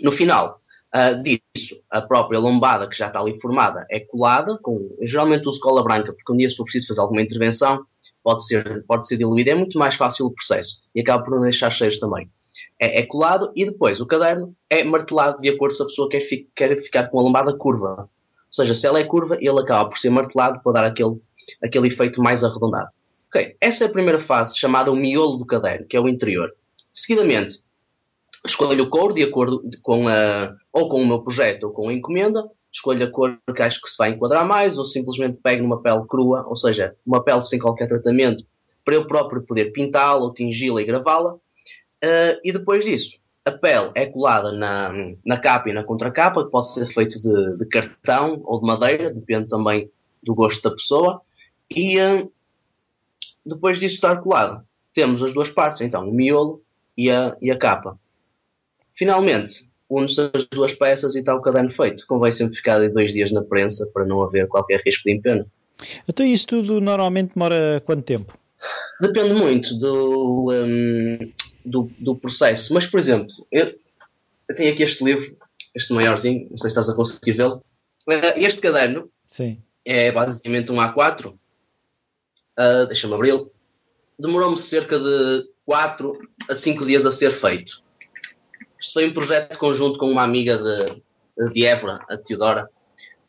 No 0.00 0.12
final 0.12 0.60
uh, 0.94 1.20
disso, 1.20 1.82
a 1.90 2.00
própria 2.00 2.38
lombada 2.38 2.88
que 2.88 2.96
já 2.96 3.08
está 3.08 3.18
ali 3.18 3.38
formada 3.40 3.84
é 3.90 3.98
colada, 3.98 4.56
com, 4.62 4.96
geralmente 5.02 5.48
uso 5.48 5.58
cola 5.58 5.82
branca, 5.82 6.12
porque 6.12 6.32
um 6.32 6.36
dia 6.36 6.48
se 6.48 6.54
for 6.54 6.62
preciso 6.62 6.86
fazer 6.86 7.00
alguma 7.00 7.20
intervenção, 7.20 7.84
pode 8.22 8.46
ser, 8.46 8.84
pode 8.86 9.08
ser 9.08 9.16
diluída, 9.16 9.50
é 9.50 9.54
muito 9.56 9.76
mais 9.76 9.96
fácil 9.96 10.26
o 10.26 10.32
processo 10.32 10.80
e 10.94 11.00
acaba 11.00 11.24
por 11.24 11.34
não 11.34 11.42
deixar 11.42 11.70
cheios 11.70 11.98
também. 11.98 12.30
É, 12.78 13.00
é, 13.00 13.06
colado 13.06 13.50
e 13.56 13.64
depois 13.64 14.00
o 14.00 14.06
caderno 14.06 14.54
é 14.68 14.84
martelado 14.84 15.40
de 15.40 15.48
acordo 15.48 15.74
se 15.74 15.82
a 15.82 15.86
pessoa 15.86 16.08
quer, 16.08 16.20
fi, 16.20 16.48
quer 16.54 16.78
ficar 16.78 17.08
com 17.08 17.18
a 17.18 17.22
lombada 17.22 17.56
curva. 17.56 18.02
Ou 18.02 18.54
seja, 18.54 18.74
se 18.74 18.86
ela 18.86 18.98
é 18.98 19.04
curva, 19.04 19.38
ele 19.40 19.60
acaba 19.60 19.88
por 19.88 19.96
ser 19.96 20.10
martelado 20.10 20.60
para 20.62 20.72
dar 20.72 20.84
aquele, 20.84 21.16
aquele 21.62 21.86
efeito 21.86 22.22
mais 22.22 22.44
arredondado. 22.44 22.88
Ok, 23.28 23.56
essa 23.60 23.84
é 23.84 23.86
a 23.86 23.90
primeira 23.90 24.18
fase, 24.18 24.58
chamada 24.58 24.92
o 24.92 24.96
miolo 24.96 25.38
do 25.38 25.46
caderno, 25.46 25.86
que 25.86 25.96
é 25.96 26.00
o 26.00 26.08
interior. 26.08 26.52
Seguidamente, 26.92 27.60
escolho 28.44 28.84
o 28.84 28.90
cor 28.90 29.14
de 29.14 29.22
acordo 29.22 29.62
com 29.80 30.06
a, 30.06 30.54
ou 30.70 30.88
com 30.88 31.00
o 31.00 31.06
meu 31.06 31.22
projeto 31.22 31.64
ou 31.64 31.72
com 31.72 31.88
a 31.88 31.94
encomenda, 31.94 32.44
escolho 32.70 33.04
a 33.04 33.10
cor 33.10 33.38
que 33.54 33.62
acho 33.62 33.80
que 33.80 33.88
se 33.88 33.96
vai 33.96 34.10
enquadrar 34.10 34.46
mais, 34.46 34.76
ou 34.76 34.84
simplesmente 34.84 35.38
pego 35.42 35.62
numa 35.62 35.80
pele 35.80 36.04
crua, 36.08 36.44
ou 36.46 36.56
seja, 36.56 36.94
uma 37.06 37.22
pele 37.22 37.42
sem 37.42 37.58
qualquer 37.58 37.86
tratamento, 37.86 38.44
para 38.84 38.94
eu 38.94 39.06
próprio 39.06 39.42
poder 39.42 39.72
pintá-la 39.72 40.22
ou 40.22 40.34
tingi-la 40.34 40.82
e 40.82 40.84
gravá-la. 40.84 41.36
Uh, 42.04 42.38
e 42.44 42.52
depois 42.52 42.84
disso, 42.84 43.18
a 43.44 43.50
pele 43.50 43.90
é 43.94 44.06
colada 44.06 44.52
na, 44.52 44.92
na 45.24 45.38
capa 45.38 45.70
e 45.70 45.72
na 45.72 45.84
contracapa, 45.84 46.44
que 46.44 46.50
pode 46.50 46.72
ser 46.72 46.86
feito 46.86 47.20
de, 47.20 47.56
de 47.56 47.66
cartão 47.66 48.40
ou 48.44 48.60
de 48.60 48.66
madeira, 48.66 49.12
depende 49.12 49.48
também 49.48 49.90
do 50.22 50.34
gosto 50.34 50.68
da 50.68 50.74
pessoa. 50.74 51.20
E, 51.70 51.98
uh, 52.00 52.30
depois 53.44 53.78
disso 53.78 53.96
estar 53.96 54.16
colado, 54.16 54.64
temos 54.92 55.22
as 55.22 55.32
duas 55.32 55.48
partes, 55.48 55.80
então 55.80 56.08
o 56.08 56.12
miolo 56.12 56.62
e 56.96 57.10
a, 57.10 57.36
e 57.40 57.50
a 57.50 57.58
capa. 57.58 57.98
Finalmente, 58.94 59.68
une-se 59.88 60.30
as 60.32 60.46
duas 60.46 60.74
peças 60.74 61.14
e 61.14 61.20
está 61.20 61.34
o 61.34 61.40
caderno 61.40 61.70
feito. 61.70 62.06
Convém 62.06 62.32
sempre 62.32 62.56
ficar 62.56 62.78
de 62.78 62.88
dois 62.88 63.12
dias 63.12 63.30
na 63.32 63.42
prensa 63.42 63.90
para 63.92 64.04
não 64.04 64.22
haver 64.22 64.48
qualquer 64.48 64.80
risco 64.84 65.04
de 65.04 65.14
empeno. 65.14 65.44
Então 66.08 66.24
isso 66.24 66.46
tudo 66.46 66.80
normalmente 66.80 67.32
demora 67.34 67.82
quanto 67.84 68.02
tempo? 68.02 68.38
Depende 69.00 69.34
muito 69.34 69.76
do, 69.78 70.50
um, 70.52 71.18
do, 71.64 71.90
do 71.98 72.16
processo. 72.16 72.72
Mas, 72.74 72.86
por 72.86 72.98
exemplo, 72.98 73.34
eu, 73.50 73.74
eu 74.48 74.54
tenho 74.54 74.72
aqui 74.72 74.82
este 74.82 75.04
livro, 75.04 75.36
este 75.74 75.92
maiorzinho, 75.92 76.48
não 76.50 76.56
sei 76.56 76.70
se 76.70 76.78
estás 76.78 76.88
a 76.88 76.94
conseguir 76.94 77.32
vê-lo. 77.32 77.64
Eh, 78.08 78.44
este 78.44 78.60
caderno 78.60 79.10
Sim. 79.30 79.62
é 79.84 80.10
basicamente 80.12 80.70
um 80.72 80.76
A4. 80.76 81.26
Uh, 81.26 81.38
ah, 82.56 82.84
Deixa-me 82.84 83.14
abri-lo. 83.14 83.50
Demorou-me 84.18 84.58
cerca 84.58 84.98
de 84.98 85.48
4 85.64 86.12
a 86.50 86.54
5 86.54 86.84
dias 86.84 87.06
a 87.06 87.12
ser 87.12 87.30
feito. 87.30 87.82
Isto 88.80 88.94
foi 88.94 89.08
um 89.08 89.14
projeto 89.14 89.56
conjunto 89.58 89.98
com 89.98 90.10
uma 90.10 90.22
amiga 90.22 90.58
de, 90.58 91.52
de 91.52 91.64
Évora, 91.64 92.04
a 92.10 92.16
Teodora. 92.16 92.68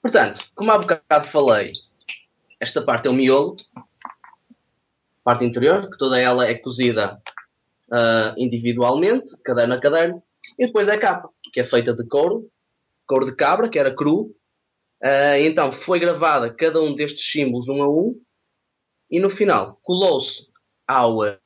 Portanto, 0.02 0.44
como 0.56 0.72
há 0.72 0.78
bocado 0.78 1.28
falei, 1.28 1.72
esta 2.60 2.82
parte 2.82 3.08
é 3.08 3.12
o 3.12 3.14
miolo, 3.14 3.56
parte 5.24 5.46
interior, 5.46 5.90
que 5.90 5.98
toda 5.98 6.20
ela 6.20 6.46
é 6.46 6.56
cozida 6.56 7.22
uh, 7.92 8.34
individualmente, 8.38 9.36
caderno 9.44 9.74
a 9.74 9.80
caderno, 9.80 10.24
e 10.58 10.66
depois 10.66 10.88
é 10.88 10.94
a 10.94 11.00
capa, 11.00 11.30
que 11.52 11.60
é 11.60 11.64
feita 11.64 11.94
de 11.94 12.06
couro, 12.08 12.50
couro 13.08 13.26
de 13.26 13.36
cabra, 13.36 13.70
que 13.70 13.80
era 13.80 13.94
cru. 13.94 14.36
Uh, 15.02 15.36
então 15.42 15.72
foi 15.72 16.00
gravada 16.00 16.54
cada 16.54 16.82
um 16.82 16.96
destes 16.96 17.30
símbolos 17.30 17.68
um 17.68 17.84
a 17.84 17.90
um, 17.90 18.22
e 19.12 19.20
no 19.20 19.30
final 19.30 19.78
colou-se 19.84 20.48
ao, 20.88 21.20
uh, 21.20 21.38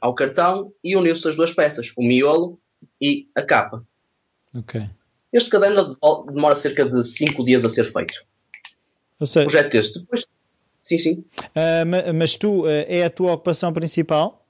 ao 0.00 0.14
cartão 0.14 0.72
e 0.82 0.96
uniu-se 0.96 1.28
as 1.28 1.36
duas 1.36 1.52
peças, 1.52 1.92
o 1.96 2.02
miolo 2.02 2.60
e 3.00 3.28
a 3.34 3.42
capa. 3.42 3.84
Ok. 4.54 4.88
Este 5.32 5.50
caderno 5.50 5.96
demora 6.26 6.54
cerca 6.54 6.84
de 6.84 7.02
5 7.02 7.44
dias 7.44 7.64
a 7.64 7.68
ser 7.68 7.84
feito. 7.92 8.14
Ou 9.18 9.26
seja, 9.26 9.46
projeto 9.46 9.74
este. 9.74 9.98
Depois, 9.98 10.28
sim, 10.78 10.98
sim. 10.98 11.24
Uh, 11.40 12.14
mas 12.14 12.36
tu, 12.36 12.62
uh, 12.62 12.68
é 12.68 13.04
a 13.04 13.10
tua 13.10 13.32
ocupação 13.32 13.72
principal? 13.72 14.43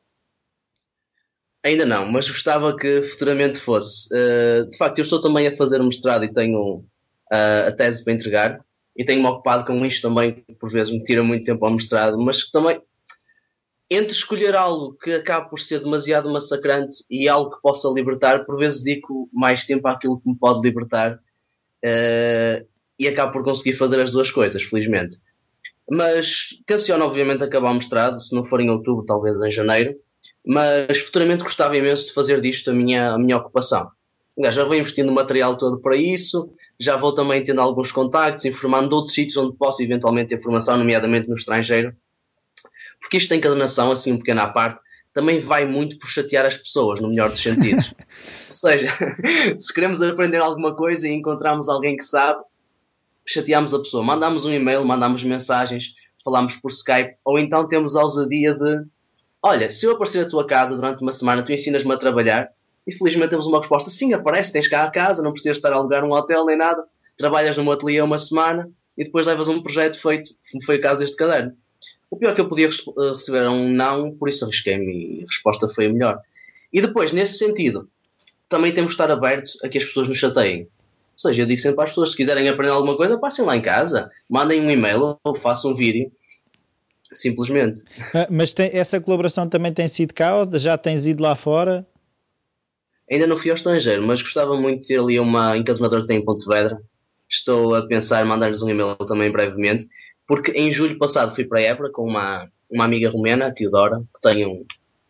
Ainda 1.65 1.87
não, 1.87 2.11
mas 2.11 2.29
gostava 2.29 2.77
que 2.77 3.03
futuramente 3.03 3.59
fosse. 3.59 4.09
Uh, 4.15 4.69
de 4.69 4.77
facto, 4.77 4.99
eu 4.99 5.03
estou 5.03 5.21
também 5.21 5.47
a 5.47 5.53
fazer 5.53 5.81
o 5.81 5.85
mestrado 5.85 6.25
e 6.25 6.33
tenho 6.33 6.85
a 7.31 7.73
tese 7.73 8.05
para 8.05 8.13
entregar. 8.13 8.65
E 8.97 9.05
tenho-me 9.05 9.27
ocupado 9.27 9.65
com 9.65 9.85
isto 9.85 10.09
também, 10.09 10.45
por 10.61 10.71
vezes 10.71 10.93
me 10.93 11.03
tira 11.03 11.23
muito 11.23 11.45
tempo 11.45 11.65
ao 11.65 11.73
mestrado, 11.73 12.17
mas 12.19 12.49
também 12.51 12.81
entre 13.91 14.13
escolher 14.13 14.55
algo 14.55 14.97
que 14.97 15.15
acabe 15.15 15.51
por 15.51 15.61
ser 15.61 15.81
demasiado 15.81 16.33
massacrante 16.33 17.05
e 17.11 17.29
algo 17.29 17.51
que 17.51 17.61
possa 17.61 17.89
libertar, 17.89 18.45
por 18.45 18.57
vezes 18.57 18.83
dedico 18.83 19.29
mais 19.33 19.65
tempo 19.65 19.87
àquilo 19.89 20.21
que 20.21 20.29
me 20.29 20.37
pode 20.37 20.61
libertar 20.67 21.15
uh, 21.15 22.67
e 22.99 23.09
acabo 23.09 23.33
por 23.33 23.45
conseguir 23.45 23.75
fazer 23.75 24.01
as 24.01 24.13
duas 24.13 24.31
coisas, 24.31 24.63
felizmente. 24.63 25.19
Mas 25.91 26.49
tenciono, 26.65 27.05
obviamente, 27.05 27.45
acabar 27.45 27.71
o 27.71 27.75
mestrado, 27.75 28.21
se 28.21 28.35
não 28.35 28.43
for 28.43 28.61
em 28.61 28.71
outubro, 28.71 29.05
talvez 29.05 29.41
em 29.43 29.51
janeiro. 29.51 29.95
Mas 30.47 30.99
futuramente 30.99 31.43
gostava 31.43 31.77
imenso 31.77 32.07
de 32.07 32.13
fazer 32.13 32.41
disto 32.41 32.71
a 32.71 32.75
minha, 32.75 33.13
a 33.13 33.19
minha 33.19 33.37
ocupação. 33.37 33.91
Já 34.51 34.65
vou 34.65 34.75
investindo 34.75 35.09
o 35.09 35.15
material 35.15 35.57
todo 35.57 35.81
para 35.81 35.97
isso, 35.97 36.53
já 36.79 36.97
vou 36.97 37.15
também 37.15 37.43
tendo 37.43 37.61
alguns 37.61 37.93
contactos, 37.93 38.45
informando 38.45 38.89
de 38.89 38.95
outros 38.95 39.15
sítios 39.15 39.37
onde 39.37 39.57
posso 39.57 39.83
eventualmente 39.83 40.31
ter 40.31 40.43
formação, 40.43 40.77
nomeadamente 40.77 41.29
no 41.29 41.35
estrangeiro 41.35 41.95
porque 43.05 43.19
isto 43.19 43.29
tem 43.29 43.39
encadenação, 43.39 43.93
assim 43.93 44.13
um 44.13 44.17
pequeno 44.17 44.41
à 44.41 44.49
parte, 44.49 44.81
também 45.13 45.39
vai 45.39 45.65
muito 45.67 45.99
por 45.99 46.09
chatear 46.09 46.47
as 46.47 46.57
pessoas, 46.57 47.01
no 47.01 47.09
melhor 47.09 47.31
dos 47.31 47.41
sentidos. 47.41 47.95
Ou 48.49 48.53
seja, 48.53 48.89
se 49.59 49.73
queremos 49.73 50.03
aprender 50.03 50.39
alguma 50.39 50.75
coisa 50.75 51.07
e 51.07 51.13
encontramos 51.13 51.69
alguém 51.69 51.97
que 51.97 52.05
sabe, 52.05 52.43
chateamos 53.27 53.75
a 53.75 53.79
pessoa, 53.79 54.03
mandamos 54.03 54.45
um 54.45 54.53
e-mail, 54.53 54.85
mandamos 54.85 55.23
mensagens, 55.23 55.95
falamos 56.25 56.57
por 56.57 56.71
Skype, 56.71 57.17
ou 57.25 57.39
então 57.39 57.69
temos 57.69 57.95
a 57.95 58.03
ousadia 58.03 58.55
de 58.55 58.85
olha, 59.45 59.71
se 59.71 59.85
eu 59.85 59.93
aparecer 59.93 60.25
à 60.25 60.29
tua 60.29 60.47
casa 60.47 60.75
durante 60.75 61.03
uma 61.03 61.13
semana, 61.13 61.43
tu 61.43 61.53
ensinas-me 61.53 61.93
a 61.93 61.99
trabalhar, 61.99 62.49
e 62.87 62.93
felizmente 62.93 63.29
temos 63.29 63.47
uma 63.47 63.59
resposta, 63.59 63.91
sim, 63.91 64.15
aparece, 64.15 64.53
tens 64.53 64.67
cá 64.67 64.85
a 64.85 64.91
casa, 64.91 65.23
não 65.23 65.33
precisas 65.33 65.59
estar 65.59 65.71
a 65.71 65.77
alugar 65.77 66.03
um 66.03 66.13
hotel 66.13 66.47
nem 66.47 66.57
nada, 66.57 66.83
trabalhas 67.17 67.57
num 67.57 67.71
ateliê 67.71 68.01
uma 68.01 68.17
semana 68.17 68.71
e 68.97 69.05
depois 69.05 69.27
levas 69.27 69.49
um 69.49 69.63
projeto 69.63 70.01
feito, 70.01 70.35
como 70.51 70.65
foi 70.65 70.79
o 70.79 70.81
caso 70.81 71.01
deste 71.01 71.17
caderno. 71.17 71.53
O 72.11 72.17
pior 72.17 72.35
que 72.35 72.41
eu 72.41 72.49
podia 72.49 72.69
eh, 72.69 73.11
receber 73.11 73.39
era 73.39 73.51
um 73.51 73.71
não, 73.71 74.13
por 74.13 74.29
isso 74.29 74.45
arrisquei-me 74.45 75.19
e 75.19 75.23
a 75.23 75.27
resposta 75.27 75.69
foi 75.69 75.87
a 75.87 75.93
melhor. 75.93 76.21
E 76.73 76.81
depois, 76.81 77.13
nesse 77.13 77.37
sentido, 77.37 77.89
também 78.49 78.73
temos 78.73 78.93
de 78.93 78.95
estar 78.95 79.11
abertos 79.11 79.59
a 79.63 79.69
que 79.69 79.79
as 79.79 79.85
pessoas 79.85 80.09
nos 80.09 80.19
chateiem. 80.19 80.63
Ou 80.63 81.19
seja, 81.19 81.43
eu 81.43 81.47
digo 81.47 81.61
sempre 81.61 81.83
às 81.85 81.91
pessoas, 81.91 82.11
se 82.11 82.17
quiserem 82.17 82.49
aprender 82.49 82.73
alguma 82.73 82.97
coisa, 82.97 83.19
passem 83.19 83.45
lá 83.45 83.57
em 83.57 83.63
casa, 83.63 84.11
mandem 84.29 84.61
um 84.61 84.71
e-mail 84.71 85.19
ou 85.23 85.35
façam 85.35 85.73
um 85.73 85.75
vídeo. 85.75 86.11
Simplesmente. 87.15 87.83
Ah, 88.13 88.27
mas 88.31 88.53
tem, 88.53 88.71
essa 88.73 89.01
colaboração 89.01 89.49
também 89.49 89.73
tem 89.73 89.87
sido 89.89 90.13
cá 90.13 90.37
ou 90.37 90.59
já 90.59 90.77
tens 90.77 91.07
ido 91.07 91.23
lá 91.23 91.35
fora? 91.35 91.87
Ainda 93.11 93.27
não 93.27 93.37
fui 93.37 93.51
ao 93.51 93.57
estrangeiro, 93.57 94.03
mas 94.03 94.23
gostava 94.23 94.57
muito 94.57 94.83
de 94.83 94.89
ter 94.89 94.99
ali 94.99 95.21
uma 95.21 95.57
encadenadora 95.57 96.03
que 96.03 96.09
tem 96.09 96.19
em 96.19 96.25
Pontevedra. 96.25 96.81
Estou 97.29 97.75
a 97.75 97.87
pensar 97.87 98.25
em 98.25 98.29
mandar-lhes 98.29 98.63
um 98.63 98.69
e-mail 98.69 98.97
também 98.97 99.31
brevemente 99.31 99.87
porque 100.27 100.53
em 100.53 100.73
julho 100.73 100.99
passado 100.99 101.35
fui 101.35 101.45
para 101.45 101.61
Évora 101.61 101.91
com 101.91 102.03
uma, 102.03 102.49
uma 102.71 102.85
amiga 102.85 103.11
romena, 103.11 103.47
a 103.47 103.53
Teodora, 103.53 103.99
que 103.99 104.21
tem 104.21 104.47
um, 104.47 104.65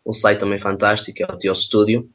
um 0.05 0.13
site 0.13 0.39
também 0.39 0.59
fantástico, 0.59 1.23
é 1.23 1.25
o 1.25 1.37
Teo 1.37 1.55
Studio, 1.55 2.09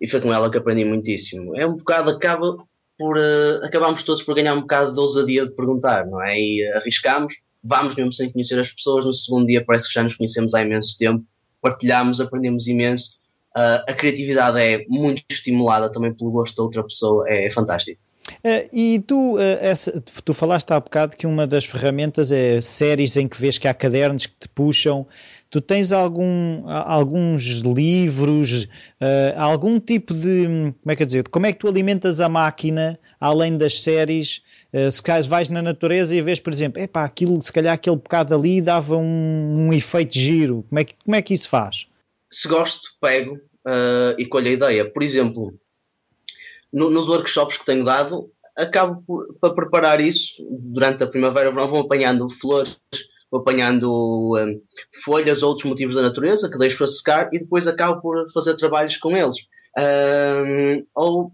e 0.00 0.06
foi 0.06 0.20
com 0.20 0.32
ela 0.32 0.50
que 0.50 0.58
aprendi 0.58 0.84
muitíssimo. 0.84 1.56
É 1.56 1.66
um 1.66 1.76
bocado, 1.76 2.10
acaba 2.10 2.56
por. 2.98 3.16
Uh, 3.16 3.64
acabamos 3.64 4.02
todos 4.02 4.22
por 4.22 4.34
ganhar 4.34 4.54
um 4.54 4.60
bocado 4.60 4.92
de 4.92 5.00
ousadia 5.00 5.46
de 5.46 5.54
perguntar, 5.54 6.06
não 6.06 6.22
é? 6.22 6.38
E 6.38 6.72
arriscamos, 6.76 7.34
vamos 7.66 7.94
mesmo 7.94 8.12
sem 8.12 8.30
conhecer 8.30 8.58
as 8.58 8.70
pessoas, 8.70 9.04
no 9.04 9.12
segundo 9.12 9.46
dia 9.46 9.64
parece 9.64 9.88
que 9.88 9.94
já 9.94 10.02
nos 10.02 10.14
conhecemos 10.14 10.54
há 10.54 10.62
imenso 10.62 10.96
tempo, 10.96 11.24
partilhamos, 11.60 12.20
aprendemos 12.20 12.66
imenso. 12.66 13.16
Uh, 13.56 13.82
a 13.88 13.94
criatividade 13.94 14.60
é 14.60 14.84
muito 14.88 15.22
estimulada 15.30 15.90
também 15.90 16.12
pelo 16.14 16.30
gosto 16.30 16.56
da 16.56 16.62
outra 16.62 16.82
pessoa, 16.82 17.24
é, 17.28 17.46
é 17.46 17.50
fantástico. 17.50 18.00
Uh, 18.44 18.68
e 18.72 18.98
tu, 19.06 19.36
uh, 19.36 19.40
essa, 19.60 20.02
tu 20.24 20.34
falaste 20.34 20.70
há 20.72 20.80
bocado 20.80 21.16
que 21.16 21.26
uma 21.26 21.46
das 21.46 21.64
ferramentas 21.64 22.32
é 22.32 22.60
séries 22.60 23.16
em 23.16 23.28
que 23.28 23.40
vês 23.40 23.56
que 23.56 23.68
há 23.68 23.74
cadernos 23.74 24.26
que 24.26 24.34
te 24.38 24.48
puxam. 24.48 25.06
Tu 25.48 25.60
tens 25.60 25.92
algum, 25.92 26.68
alguns 26.68 27.44
livros, 27.60 28.64
uh, 28.64 29.38
algum 29.38 29.78
tipo 29.78 30.12
de. 30.12 30.74
Como 30.82 30.92
é 30.92 30.96
que 30.96 31.02
é 31.02 31.06
dizer? 31.06 31.28
Como 31.28 31.46
é 31.46 31.52
que 31.52 31.60
tu 31.60 31.68
alimentas 31.68 32.20
a 32.20 32.28
máquina 32.28 32.98
além 33.20 33.56
das 33.56 33.80
séries? 33.80 34.42
Se 34.90 35.02
calhar 35.02 35.22
vais 35.24 35.48
na 35.48 35.62
natureza 35.62 36.14
e 36.14 36.22
vês, 36.22 36.38
por 36.38 36.52
exemplo, 36.52 36.82
epá, 36.82 37.04
aquilo, 37.04 37.40
se 37.40 37.52
calhar 37.52 37.74
aquele 37.74 37.96
bocado 37.96 38.34
ali 38.34 38.60
dava 38.60 38.96
um, 38.96 39.66
um 39.66 39.72
efeito 39.72 40.18
giro. 40.18 40.64
Como 40.68 40.78
é, 40.78 40.84
que, 40.84 40.94
como 41.04 41.16
é 41.16 41.22
que 41.22 41.34
isso 41.34 41.48
faz? 41.48 41.86
Se 42.30 42.48
gosto, 42.48 42.90
pego 43.00 43.40
e 44.18 44.26
colho 44.26 44.48
a 44.48 44.52
ideia. 44.52 44.90
Por 44.90 45.02
exemplo, 45.02 45.54
no, 46.72 46.90
nos 46.90 47.08
workshops 47.08 47.58
que 47.58 47.64
tenho 47.64 47.84
dado, 47.84 48.30
acabo 48.56 49.02
por, 49.06 49.34
para 49.40 49.54
preparar 49.54 50.00
isso 50.00 50.46
durante 50.50 51.02
a 51.02 51.06
primavera, 51.06 51.50
vão 51.50 51.80
apanhando 51.80 52.28
flores, 52.30 52.76
vou 53.30 53.40
apanhando 53.40 54.36
um, 54.36 54.60
folhas 55.04 55.42
ou 55.42 55.50
outros 55.50 55.68
motivos 55.68 55.94
da 55.94 56.02
natureza 56.02 56.50
que 56.50 56.58
deixo 56.58 56.84
a 56.84 56.88
secar 56.88 57.28
e 57.32 57.38
depois 57.38 57.66
acabo 57.66 58.00
por 58.00 58.30
fazer 58.32 58.56
trabalhos 58.56 58.96
com 58.96 59.16
eles. 59.16 59.36
Um, 59.78 60.86
ou 60.94 61.32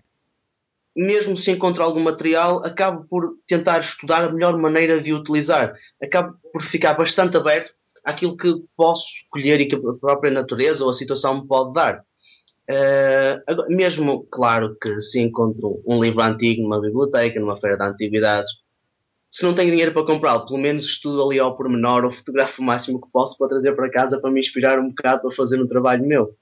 mesmo 0.97 1.37
se 1.37 1.51
encontrar 1.51 1.85
algum 1.85 2.01
material, 2.01 2.65
acabo 2.65 3.07
por 3.09 3.35
tentar 3.47 3.81
estudar 3.81 4.25
a 4.25 4.33
melhor 4.33 4.57
maneira 4.59 5.01
de 5.01 5.13
utilizar. 5.13 5.75
Acabo 6.03 6.37
por 6.53 6.63
ficar 6.63 6.95
bastante 6.95 7.37
aberto 7.37 7.73
àquilo 8.05 8.37
que 8.37 8.53
posso 8.77 9.07
colher 9.31 9.61
e 9.61 9.67
que 9.67 9.77
a 9.77 9.95
própria 10.01 10.31
natureza 10.31 10.85
ou 10.85 10.91
a 10.91 10.95
situação 10.95 11.41
me 11.41 11.47
pode 11.47 11.73
dar. 11.73 12.05
Uh, 12.71 13.75
mesmo, 13.75 14.27
claro, 14.31 14.77
que 14.81 15.01
se 15.01 15.21
encontro 15.21 15.83
um 15.87 16.01
livro 16.01 16.23
antigo 16.23 16.63
numa 16.63 16.81
biblioteca, 16.81 17.41
numa 17.41 17.57
feira 17.57 17.77
de 17.77 17.85
antiguidades, 17.85 18.63
se 19.31 19.45
não 19.45 19.55
tenho 19.55 19.71
dinheiro 19.71 19.93
para 19.93 20.05
comprá-lo, 20.05 20.45
pelo 20.45 20.59
menos 20.59 20.85
estudo 20.85 21.27
ali 21.27 21.41
ao 21.41 21.57
pormenor 21.57 22.05
ou 22.05 22.11
fotografo 22.11 22.61
o 22.61 22.65
máximo 22.65 23.01
que 23.01 23.11
posso 23.11 23.39
para 23.39 23.49
trazer 23.49 23.75
para 23.75 23.91
casa 23.91 24.21
para 24.21 24.31
me 24.31 24.39
inspirar 24.39 24.79
um 24.79 24.91
bocado 24.91 25.23
para 25.23 25.31
fazer 25.31 25.61
um 25.61 25.67
trabalho 25.67 26.07
meu. 26.07 26.37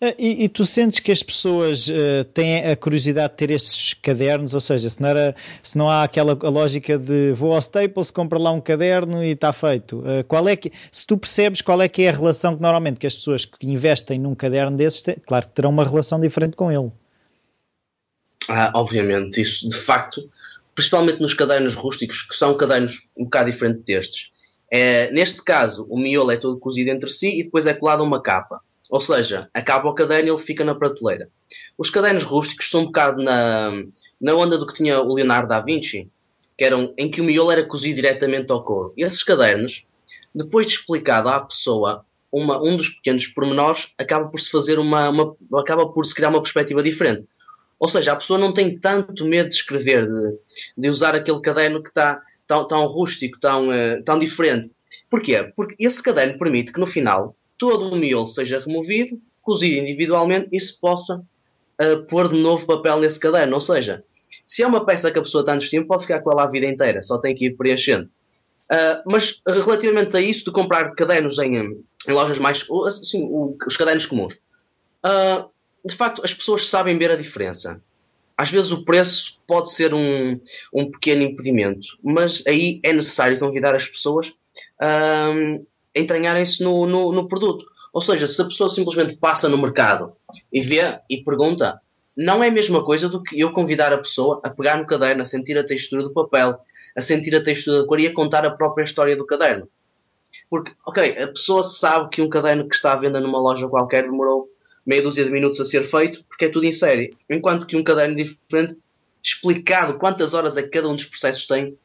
Eh, 0.00 0.14
e, 0.18 0.44
e, 0.44 0.48
tu 0.48 0.66
sentes 0.66 0.98
que 0.98 1.12
as 1.12 1.22
pessoas 1.22 1.88
uh, 1.88 2.24
têm 2.34 2.70
a 2.70 2.76
curiosidade 2.76 3.32
de 3.32 3.36
ter 3.36 3.50
estes 3.50 3.94
cadernos? 3.94 4.54
Ou 4.54 4.60
seja, 4.60 4.90
se 4.90 5.00
não, 5.00 5.08
era, 5.08 5.36
se 5.62 5.78
não 5.78 5.88
há 5.88 6.02
aquela 6.02 6.34
lógica 6.34 6.98
de 6.98 7.32
vou 7.32 7.52
ao 7.52 7.58
Staples, 7.60 8.10
compra 8.10 8.38
lá 8.38 8.50
um 8.50 8.60
caderno 8.60 9.22
e 9.22 9.30
está 9.30 9.52
feito. 9.52 10.00
Uh, 10.00 10.24
qual 10.26 10.48
é 10.48 10.56
que, 10.56 10.72
se 10.90 11.06
tu 11.06 11.16
percebes 11.16 11.62
qual 11.62 11.80
é 11.80 11.88
que 11.88 12.02
é 12.02 12.08
a 12.08 12.12
relação 12.12 12.56
que 12.56 12.62
normalmente 12.62 12.98
que 12.98 13.06
as 13.06 13.14
pessoas 13.14 13.44
que 13.44 13.66
investem 13.66 14.18
num 14.18 14.34
caderno 14.34 14.76
desses, 14.76 15.04
claro 15.26 15.46
que 15.46 15.54
terão 15.54 15.70
uma 15.70 15.84
relação 15.84 16.20
diferente 16.20 16.56
com 16.56 16.70
ele. 16.70 16.90
Ah, 18.48 18.72
obviamente, 18.74 19.40
isso 19.40 19.68
de 19.68 19.76
facto, 19.76 20.28
principalmente 20.74 21.20
nos 21.20 21.34
cadernos 21.34 21.74
rústicos, 21.74 22.22
que 22.22 22.34
são 22.34 22.56
cadernos 22.56 23.08
um 23.16 23.24
bocado 23.24 23.50
diferentes 23.50 23.84
destes. 23.84 24.32
É, 24.68 25.12
neste 25.12 25.44
caso, 25.44 25.86
o 25.88 25.98
miolo 25.98 26.32
é 26.32 26.36
todo 26.36 26.58
cozido 26.58 26.90
entre 26.90 27.08
si 27.10 27.38
e 27.38 27.44
depois 27.44 27.66
é 27.66 27.74
colado 27.74 28.02
uma 28.02 28.20
capa. 28.20 28.60
Ou 28.92 29.00
seja, 29.00 29.48
acaba 29.54 29.88
o 29.88 29.94
caderno 29.94 30.28
e 30.28 30.30
ele 30.30 30.38
fica 30.38 30.62
na 30.66 30.74
prateleira. 30.74 31.30
Os 31.78 31.88
cadernos 31.88 32.24
rústicos 32.24 32.68
são 32.68 32.82
um 32.82 32.84
bocado 32.84 33.22
na, 33.22 33.70
na 34.20 34.34
onda 34.34 34.58
do 34.58 34.66
que 34.66 34.74
tinha 34.74 35.00
o 35.00 35.14
Leonardo 35.14 35.48
da 35.48 35.62
Vinci, 35.62 36.10
que 36.58 36.62
eram, 36.62 36.92
em 36.98 37.10
que 37.10 37.18
o 37.18 37.24
miolo 37.24 37.50
era 37.50 37.64
cozido 37.64 37.96
diretamente 37.96 38.52
ao 38.52 38.62
couro. 38.62 38.92
E 38.94 39.02
esses 39.02 39.22
cadernos, 39.22 39.86
depois 40.34 40.66
de 40.66 40.74
explicado 40.74 41.30
à 41.30 41.40
pessoa 41.40 42.04
uma, 42.30 42.62
um 42.62 42.76
dos 42.76 42.90
pequenos 42.90 43.26
pormenores 43.28 43.94
acaba 43.96 44.28
por 44.28 44.38
se 44.38 44.50
fazer 44.50 44.78
uma, 44.78 45.08
uma, 45.08 45.34
acaba 45.58 45.88
por 45.88 46.04
se 46.04 46.14
criar 46.14 46.28
uma 46.28 46.42
perspectiva 46.42 46.82
diferente. 46.82 47.26
Ou 47.80 47.88
seja, 47.88 48.12
a 48.12 48.16
pessoa 48.16 48.38
não 48.38 48.52
tem 48.52 48.78
tanto 48.78 49.24
medo 49.24 49.48
de 49.48 49.54
escrever, 49.54 50.06
de, 50.06 50.38
de 50.76 50.90
usar 50.90 51.14
aquele 51.14 51.40
caderno 51.40 51.82
que 51.82 51.88
está 51.88 52.20
tão, 52.46 52.68
tão 52.68 52.84
rústico, 52.84 53.40
tão, 53.40 53.70
uh, 53.70 54.04
tão 54.04 54.18
diferente. 54.18 54.70
Porquê? 55.08 55.50
Porque 55.56 55.82
esse 55.82 56.02
caderno 56.02 56.38
permite 56.38 56.74
que 56.74 56.80
no 56.80 56.86
final 56.86 57.34
todo 57.62 57.90
o 57.90 57.96
miolo 57.96 58.26
seja 58.26 58.58
removido, 58.58 59.22
cozido 59.40 59.86
individualmente 59.86 60.48
e 60.50 60.58
se 60.58 60.80
possa 60.80 61.18
uh, 61.80 62.02
pôr 62.08 62.28
de 62.28 62.36
novo 62.36 62.66
papel 62.66 62.98
nesse 62.98 63.20
caderno. 63.20 63.54
Ou 63.54 63.60
seja, 63.60 64.02
se 64.44 64.64
é 64.64 64.66
uma 64.66 64.84
peça 64.84 65.12
que 65.12 65.18
a 65.20 65.22
pessoa 65.22 65.42
está 65.42 65.54
no 65.54 65.60
tempo, 65.60 65.86
pode 65.86 66.02
ficar 66.02 66.18
com 66.22 66.32
ela 66.32 66.42
a 66.42 66.50
vida 66.50 66.66
inteira, 66.66 67.00
só 67.02 67.20
tem 67.20 67.36
que 67.36 67.46
ir 67.46 67.56
preenchendo. 67.56 68.10
Uh, 68.68 68.98
mas 69.06 69.40
relativamente 69.46 70.16
a 70.16 70.20
isso 70.20 70.44
de 70.46 70.50
comprar 70.50 70.92
cadernos 70.96 71.38
em, 71.38 71.54
em 71.56 72.12
lojas 72.12 72.40
mais. 72.40 72.66
Assim, 72.84 73.30
os 73.64 73.76
cadernos 73.76 74.06
comuns. 74.06 74.34
Uh, 75.06 75.48
de 75.84 75.94
facto, 75.94 76.20
as 76.24 76.34
pessoas 76.34 76.66
sabem 76.66 76.98
ver 76.98 77.12
a 77.12 77.16
diferença. 77.16 77.80
Às 78.36 78.50
vezes 78.50 78.72
o 78.72 78.84
preço 78.84 79.40
pode 79.46 79.70
ser 79.70 79.94
um, 79.94 80.40
um 80.74 80.90
pequeno 80.90 81.22
impedimento, 81.22 81.86
mas 82.02 82.44
aí 82.44 82.80
é 82.82 82.92
necessário 82.92 83.38
convidar 83.38 83.72
as 83.72 83.86
pessoas 83.86 84.32
a 84.80 85.28
entranharem-se 85.94 86.62
no, 86.62 86.86
no, 86.86 87.12
no 87.12 87.28
produto. 87.28 87.64
Ou 87.92 88.00
seja, 88.00 88.26
se 88.26 88.40
a 88.40 88.46
pessoa 88.46 88.70
simplesmente 88.70 89.16
passa 89.16 89.48
no 89.48 89.58
mercado 89.58 90.12
e 90.52 90.60
vê 90.60 90.98
e 91.10 91.22
pergunta, 91.22 91.80
não 92.16 92.42
é 92.42 92.48
a 92.48 92.52
mesma 92.52 92.84
coisa 92.84 93.08
do 93.08 93.22
que 93.22 93.38
eu 93.38 93.52
convidar 93.52 93.92
a 93.92 93.98
pessoa 93.98 94.40
a 94.42 94.50
pegar 94.50 94.78
no 94.78 94.86
caderno, 94.86 95.22
a 95.22 95.26
sentir 95.26 95.58
a 95.58 95.64
textura 95.64 96.02
do 96.02 96.12
papel, 96.12 96.58
a 96.96 97.00
sentir 97.00 97.34
a 97.34 97.42
textura 97.42 97.80
da 97.80 97.86
cor 97.86 98.00
e 98.00 98.06
a 98.06 98.12
contar 98.14 98.44
a 98.46 98.50
própria 98.50 98.84
história 98.84 99.16
do 99.16 99.26
caderno. 99.26 99.68
Porque, 100.48 100.72
ok, 100.86 101.22
a 101.22 101.28
pessoa 101.28 101.62
sabe 101.62 102.10
que 102.10 102.22
um 102.22 102.28
caderno 102.28 102.68
que 102.68 102.74
está 102.74 102.92
à 102.92 102.96
venda 102.96 103.20
numa 103.20 103.40
loja 103.40 103.68
qualquer 103.68 104.04
demorou 104.04 104.48
meia 104.84 105.02
dúzia 105.02 105.24
de 105.24 105.30
minutos 105.30 105.60
a 105.60 105.64
ser 105.64 105.82
feito, 105.82 106.24
porque 106.24 106.46
é 106.46 106.48
tudo 106.48 106.66
em 106.66 106.72
série. 106.72 107.14
Enquanto 107.30 107.66
que 107.66 107.76
um 107.76 107.84
caderno 107.84 108.16
diferente, 108.16 108.76
explicado 109.22 109.98
quantas 109.98 110.34
horas 110.34 110.56
é 110.56 110.62
que 110.62 110.68
cada 110.68 110.88
um 110.88 110.96
dos 110.96 111.04
processos 111.04 111.46
tem, 111.46 111.76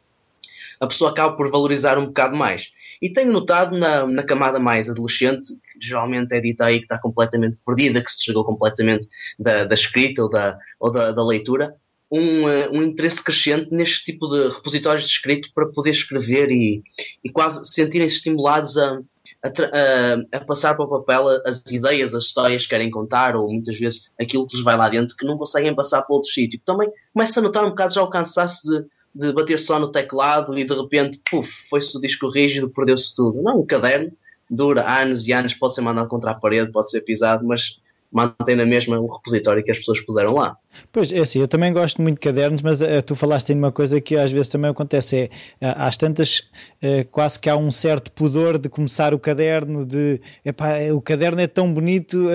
a 0.80 0.88
pessoa 0.88 1.12
acaba 1.12 1.36
por 1.36 1.50
valorizar 1.50 1.98
um 1.98 2.08
bocado 2.08 2.36
mais. 2.36 2.74
E 3.01 3.12
tenho 3.12 3.32
notado 3.32 3.77
na, 3.77 4.06
na 4.06 4.24
camada 4.24 4.60
mais 4.60 4.89
adolescente, 4.89 5.54
que 5.74 5.88
geralmente 5.88 6.34
é 6.34 6.42
dita 6.42 6.66
aí 6.66 6.80
que 6.80 6.86
está 6.86 7.00
completamente 7.00 7.60
perdida, 7.66 8.01
que 8.01 8.12
se 8.12 8.20
desligou 8.20 8.46
completamente 8.46 9.08
da, 9.38 9.66
da 9.66 9.74
escrita 9.74 10.24
ou 10.24 10.30
da, 10.30 10.58
ou 10.80 10.92
da, 10.92 11.12
da 11.12 11.25
leitura, 11.25 11.75
um, 12.12 12.46
uh, 12.46 12.72
um 12.72 12.84
interesse 12.84 13.24
crescente 13.24 13.70
neste 13.72 14.06
tipo 14.06 14.27
de 14.27 14.50
repositórios 14.50 15.04
de 15.04 15.10
escrito 15.10 15.50
para 15.54 15.68
poder 15.68 15.92
escrever 15.92 16.50
e, 16.50 16.82
e 17.24 17.30
quase 17.30 17.66
sentirem-se 17.70 18.16
estimulados 18.16 18.77
a, 18.77 19.00
a, 19.44 19.48
a, 19.48 20.38
a, 20.38 20.46
passar 20.46 20.75
para 20.75 20.86
o 20.86 20.89
papel 20.89 21.27
as 21.46 21.63
ideias, 21.70 22.13
as 22.13 22.24
histórias 22.24 22.63
que 22.63 22.70
querem 22.70 22.89
contar 22.89 23.36
ou 23.36 23.51
muitas 23.51 23.77
vezes 23.77 24.10
aquilo 24.20 24.48
que 24.48 24.56
lhes 24.56 24.63
vai 24.63 24.77
lá 24.77 24.88
dentro 24.88 25.16
que 25.18 25.25
não 25.25 25.38
conseguem 25.38 25.75
passar 25.75 26.01
para 26.01 26.16
outro 26.16 26.32
sítio. 26.32 26.62
Também 26.63 26.89
começa 27.13 27.39
a 27.39 27.44
notar 27.44 27.66
um 27.66 27.70
bocado 27.70 27.94
já 27.94 28.01
o 28.01 28.10
cansaço 28.10 28.62
de, 28.63 28.86
de 29.18 29.34
bater 29.34 29.58
só 29.58 29.80
no 29.80 29.92
teclado 29.92 30.58
e 30.58 30.64
de 30.64 30.74
repente, 30.74 31.20
puf, 31.30 31.68
foi-se 31.70 31.98
o 31.98 32.00
disco 32.00 32.30
rígido, 32.30 32.70
perdeu-se 32.70 33.16
tudo. 33.16 33.42
Não, 33.42 33.62
um 33.62 33.66
caderno 33.66 34.12
dura 34.50 34.88
anos 34.88 35.28
e 35.28 35.34
anos, 35.34 35.54
pode 35.54 35.74
ser 35.74 35.82
mandado 35.82 36.08
contra 36.08 36.32
a 36.32 36.36
parede, 36.36 36.72
pode 36.72 36.90
ser 36.90 37.02
pisado, 37.02 37.46
mas 37.46 37.82
mantém 38.10 38.56
na 38.56 38.66
mesma 38.66 38.98
o 38.98 39.08
repositório 39.08 39.64
que 39.64 39.72
as 39.72 39.80
pessoas 39.80 40.00
puseram 40.00 40.34
lá. 40.36 40.56
Pois 40.92 41.12
é 41.12 41.20
assim, 41.20 41.40
eu 41.40 41.48
também 41.48 41.74
gosto 41.74 42.02
muito 42.02 42.16
de 42.16 42.22
cadernos, 42.22 42.62
mas 42.62 42.82
uh, 42.82 43.02
tu 43.06 43.16
falaste 43.16 43.50
em 43.50 43.58
uma 43.58 43.72
coisa 43.72 44.00
que 44.00 44.16
às 44.16 44.32
vezes 44.32 44.48
também 44.48 44.72
acontece, 44.72 45.30
é 45.62 45.66
uh, 45.66 45.74
às 45.76 45.98
tantas 45.98 46.40
uh, 46.82 47.06
quase 47.12 47.40
que 47.40 47.50
há 47.50 47.58
um 47.58 47.70
certo 47.70 48.12
pudor 48.12 48.58
de 48.58 48.70
começar 48.70 49.14
o 49.14 49.20
caderno, 49.20 49.86
de 49.86 50.22
epá, 50.46 50.76
o 50.94 51.02
caderno 51.02 51.42
é 51.42 51.48
tão 51.48 51.74
bonito, 51.74 52.28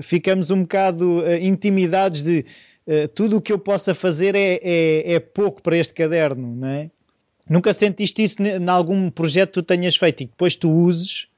ficamos 0.00 0.50
um 0.50 0.62
bocado 0.62 1.22
intimidados 1.40 2.22
de 2.22 2.46
tudo 3.14 3.36
o 3.36 3.40
que 3.40 3.52
eu 3.52 3.58
possa 3.58 3.94
fazer 3.94 4.34
é, 4.34 4.60
é, 4.62 5.12
é, 5.14 5.20
pouco 5.20 5.62
para 5.62 5.76
este 5.76 5.94
caderno, 5.94 6.56
não 6.56 6.68
é? 6.68 6.90
Nunca 7.48 7.72
sentiste 7.72 8.22
isso 8.22 8.42
em 8.42 8.68
algum 8.68 9.10
projeto 9.10 9.48
que 9.48 9.54
tu 9.54 9.62
tenhas 9.62 9.96
feito 9.96 10.22
e 10.22 10.26
depois 10.26 10.56
tu 10.56 10.70
uses? 10.70 11.28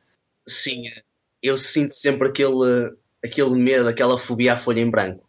Sim, 0.46 0.85
eu 1.42 1.57
sinto 1.57 1.92
sempre 1.92 2.28
aquele 2.28 2.94
aquele 3.24 3.54
medo, 3.54 3.88
aquela 3.88 4.18
fobia 4.18 4.52
à 4.52 4.57
folha 4.57 4.80
em 4.80 4.90
branco. 4.90 5.26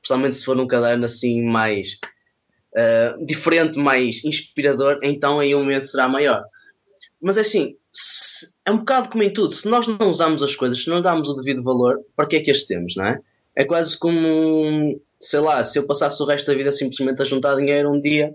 Principalmente 0.00 0.36
se 0.36 0.44
for 0.44 0.56
num 0.56 0.66
caderno 0.66 1.04
assim 1.04 1.42
mais 1.42 1.98
uh, 2.74 3.24
diferente, 3.24 3.78
mais 3.78 4.24
inspirador, 4.24 5.00
então 5.02 5.40
aí 5.40 5.54
o 5.54 5.64
medo 5.64 5.84
será 5.84 6.08
maior. 6.08 6.44
Mas 7.20 7.36
é 7.36 7.40
assim, 7.40 7.76
se, 7.90 8.56
é 8.64 8.70
um 8.70 8.78
bocado 8.78 9.08
como 9.08 9.22
em 9.22 9.32
tudo, 9.32 9.52
se 9.52 9.68
nós 9.68 9.86
não 9.86 10.10
usamos 10.10 10.42
as 10.42 10.54
coisas, 10.54 10.82
se 10.82 10.90
não 10.90 11.02
damos 11.02 11.28
o 11.28 11.34
devido 11.34 11.62
valor, 11.62 12.00
para 12.16 12.26
que 12.26 12.36
é 12.36 12.40
que 12.40 12.50
as 12.50 12.64
temos, 12.64 12.96
não 12.96 13.06
é? 13.06 13.18
É 13.54 13.64
quase 13.64 13.98
como, 13.98 15.00
sei 15.22 15.40
lá, 15.40 15.62
se 15.62 15.78
eu 15.78 15.86
passasse 15.86 16.22
o 16.22 16.26
resto 16.26 16.46
da 16.50 16.56
vida 16.56 16.72
simplesmente 16.72 17.22
a 17.22 17.24
juntar 17.24 17.54
dinheiro 17.54 17.90
um 17.90 18.00
dia 18.00 18.34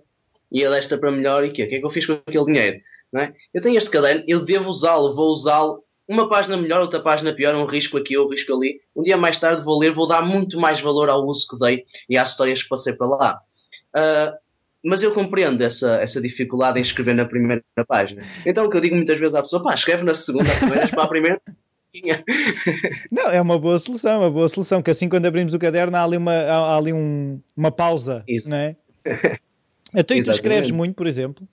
ia 0.51 0.69
desta 0.69 0.97
para 0.97 1.11
melhor 1.11 1.43
e 1.43 1.51
quê? 1.51 1.63
O 1.63 1.67
que 1.67 1.75
é 1.75 1.79
que 1.79 1.85
eu 1.85 1.89
fiz 1.89 2.05
com 2.05 2.13
aquele 2.13 2.45
dinheiro? 2.45 2.79
Não 3.11 3.21
é? 3.21 3.33
Eu 3.53 3.61
tenho 3.61 3.77
este 3.77 3.89
caderno, 3.89 4.23
eu 4.27 4.43
devo 4.43 4.69
usá-lo, 4.69 5.13
vou 5.13 5.29
usá-lo 5.29 5.83
uma 6.07 6.29
página 6.29 6.55
melhor, 6.55 6.79
outra 6.79 7.01
página 7.01 7.33
pior, 7.33 7.53
um 7.53 7.65
risco 7.65 7.97
aqui, 7.97 8.17
um 8.17 8.29
risco 8.29 8.53
ali. 8.53 8.79
Um 8.95 9.03
dia 9.03 9.17
mais 9.17 9.37
tarde 9.37 9.63
vou 9.63 9.77
ler, 9.77 9.91
vou 9.91 10.07
dar 10.07 10.21
muito 10.21 10.57
mais 10.57 10.79
valor 10.79 11.09
ao 11.09 11.25
uso 11.25 11.45
que 11.49 11.59
dei 11.59 11.83
e 12.09 12.17
às 12.17 12.29
histórias 12.29 12.63
que 12.63 12.69
passei 12.69 12.93
para 12.93 13.07
lá. 13.07 13.41
Uh, 13.89 14.37
mas 14.85 15.03
eu 15.03 15.13
compreendo 15.13 15.61
essa, 15.61 15.95
essa 15.97 16.21
dificuldade 16.21 16.79
em 16.79 16.81
escrever 16.81 17.13
na 17.13 17.25
primeira 17.25 17.63
página. 17.85 18.23
Então 18.45 18.65
o 18.65 18.69
que 18.69 18.77
eu 18.77 18.81
digo 18.81 18.95
muitas 18.95 19.19
vezes 19.19 19.35
à 19.35 19.41
pessoa, 19.41 19.61
pá, 19.61 19.73
escreve 19.73 20.05
na 20.05 20.13
segunda, 20.13 20.49
primeira 20.55 20.87
para 20.87 21.03
a 21.03 21.07
primeira. 21.07 21.41
Não, 23.11 23.29
é 23.29 23.41
uma 23.41 23.57
boa 23.57 23.79
solução, 23.79 24.19
uma 24.19 24.31
boa 24.31 24.47
solução, 24.47 24.81
que 24.81 24.91
assim 24.91 25.09
quando 25.09 25.25
abrimos 25.25 25.53
o 25.53 25.59
caderno 25.59 25.95
há 25.97 26.03
ali 26.03 26.17
uma, 26.17 26.33
há 26.33 26.77
ali 26.77 26.93
um, 26.93 27.39
uma 27.55 27.71
pausa, 27.71 28.23
Isso. 28.27 28.49
não 28.49 28.57
é? 28.57 28.75
Então 29.95 30.17
e 30.17 30.21
tu 30.21 30.29
escreves 30.29 30.69
muito, 30.69 30.95
por 30.95 31.07
exemplo? 31.07 31.47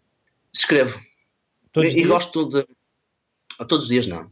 Escrevo. 0.52 1.00
Todos 1.72 1.94
e, 1.94 2.00
e 2.00 2.04
gosto 2.04 2.48
de... 2.48 2.66
Todos 3.68 3.84
os 3.84 3.88
dias 3.88 4.08
não. 4.08 4.24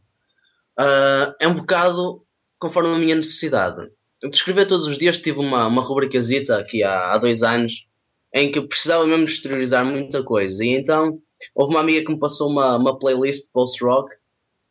Uh, 0.78 1.32
é 1.40 1.46
um 1.46 1.54
bocado 1.54 2.26
conforme 2.58 2.94
a 2.94 2.98
minha 2.98 3.14
necessidade. 3.14 3.88
De 4.20 4.34
escrever 4.34 4.66
todos 4.66 4.86
os 4.86 4.98
dias 4.98 5.20
tive 5.20 5.38
uma, 5.38 5.66
uma 5.68 5.82
rubricazita 5.82 6.58
aqui 6.58 6.82
há, 6.82 7.12
há 7.12 7.18
dois 7.18 7.44
anos 7.44 7.86
em 8.34 8.50
que 8.50 8.58
eu 8.58 8.66
precisava 8.66 9.06
mesmo 9.06 9.24
exteriorizar 9.24 9.84
muita 9.84 10.22
coisa. 10.22 10.64
E 10.64 10.70
então 10.70 11.20
houve 11.54 11.74
uma 11.74 11.80
amiga 11.80 12.04
que 12.04 12.12
me 12.12 12.18
passou 12.18 12.50
uma, 12.50 12.76
uma 12.76 12.98
playlist 12.98 13.52
post-rock 13.52 14.14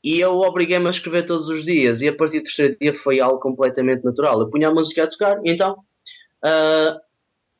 e 0.03 0.19
eu 0.19 0.39
obriguei-me 0.39 0.87
a 0.87 0.91
escrever 0.91 1.25
todos 1.25 1.47
os 1.49 1.63
dias. 1.63 2.01
E 2.01 2.07
a 2.07 2.15
partir 2.15 2.39
do 2.39 2.43
terceiro 2.43 2.77
dia 2.79 2.93
foi 2.93 3.19
algo 3.19 3.39
completamente 3.39 4.03
natural. 4.03 4.39
Eu 4.39 4.49
punha 4.49 4.69
a 4.69 4.73
música 4.73 5.03
a 5.03 5.07
tocar 5.07 5.39
e 5.43 5.51
então 5.51 5.73
uh, 6.43 6.99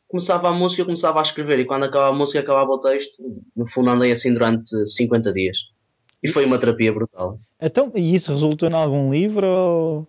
começava 0.08 0.50
a 0.50 0.54
música, 0.54 0.82
eu 0.82 0.86
começava 0.86 1.20
a 1.20 1.22
escrever. 1.22 1.60
E 1.60 1.66
quando 1.66 1.84
acabava 1.84 2.14
a 2.14 2.18
música, 2.18 2.40
acabava 2.40 2.72
o 2.72 2.80
texto. 2.80 3.24
No 3.56 3.68
fundo, 3.68 3.92
andei 3.92 4.12
assim 4.12 4.34
durante 4.34 4.70
50 4.88 5.32
dias. 5.32 5.70
E 6.24 6.28
foi 6.28 6.46
uma 6.46 6.58
terapia 6.58 6.92
brutal. 6.92 7.40
Então, 7.60 7.92
e 7.96 8.14
isso 8.14 8.32
resultou 8.32 8.70
em 8.70 8.74
algum 8.74 9.12
livro? 9.12 9.48
Ou... 9.48 10.00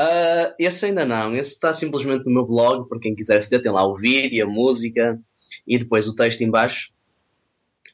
Uh, 0.00 0.54
esse 0.58 0.86
ainda 0.86 1.04
não. 1.04 1.36
Esse 1.36 1.50
está 1.50 1.72
simplesmente 1.72 2.24
no 2.24 2.32
meu 2.32 2.46
blog, 2.46 2.88
para 2.88 2.98
quem 2.98 3.14
quiser 3.14 3.42
se 3.42 3.60
tem 3.60 3.70
lá 3.70 3.86
o 3.86 3.94
vídeo, 3.94 4.44
a 4.44 4.48
música 4.48 5.20
e 5.66 5.76
depois 5.76 6.08
o 6.08 6.14
texto 6.14 6.40
em 6.40 6.50
baixo. 6.50 6.92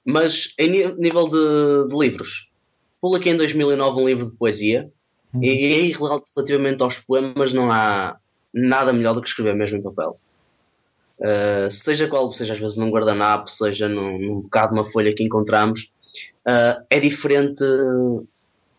Mas 0.05 0.55
em 0.59 0.95
nível 0.97 1.29
de, 1.29 1.89
de 1.89 1.99
livros, 1.99 2.49
publiquei 3.01 3.33
em 3.33 3.37
2009 3.37 4.01
um 4.01 4.07
livro 4.07 4.25
de 4.27 4.37
poesia 4.37 4.91
uhum. 5.33 5.43
e, 5.43 5.89
e 5.91 5.93
relativamente 5.93 6.83
aos 6.83 6.99
poemas 6.99 7.53
não 7.53 7.71
há 7.71 8.17
nada 8.53 8.93
melhor 8.93 9.15
do 9.15 9.23
que 9.23 9.29
escrever 9.29 9.55
mesmo 9.55 9.79
em 9.79 9.83
papel. 9.83 10.19
Uh, 11.19 11.71
seja 11.71 12.07
qual 12.09 12.31
seja 12.31 12.53
às 12.53 12.59
vezes 12.59 12.77
num 12.77 12.91
guardanapo, 12.91 13.51
seja 13.51 13.89
num, 13.89 14.19
num 14.19 14.41
bocado 14.43 14.75
de 14.75 14.79
uma 14.79 14.85
folha 14.85 15.15
que 15.15 15.25
encontramos, 15.25 15.93
uh, 16.47 16.85
é 16.91 17.01
diferente 17.01 17.65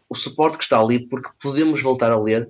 o 0.10 0.16
suporte 0.16 0.58
que 0.58 0.64
está 0.64 0.80
ali, 0.80 1.00
porque 1.00 1.30
podemos 1.42 1.82
voltar 1.82 2.12
a 2.12 2.20
ler, 2.20 2.50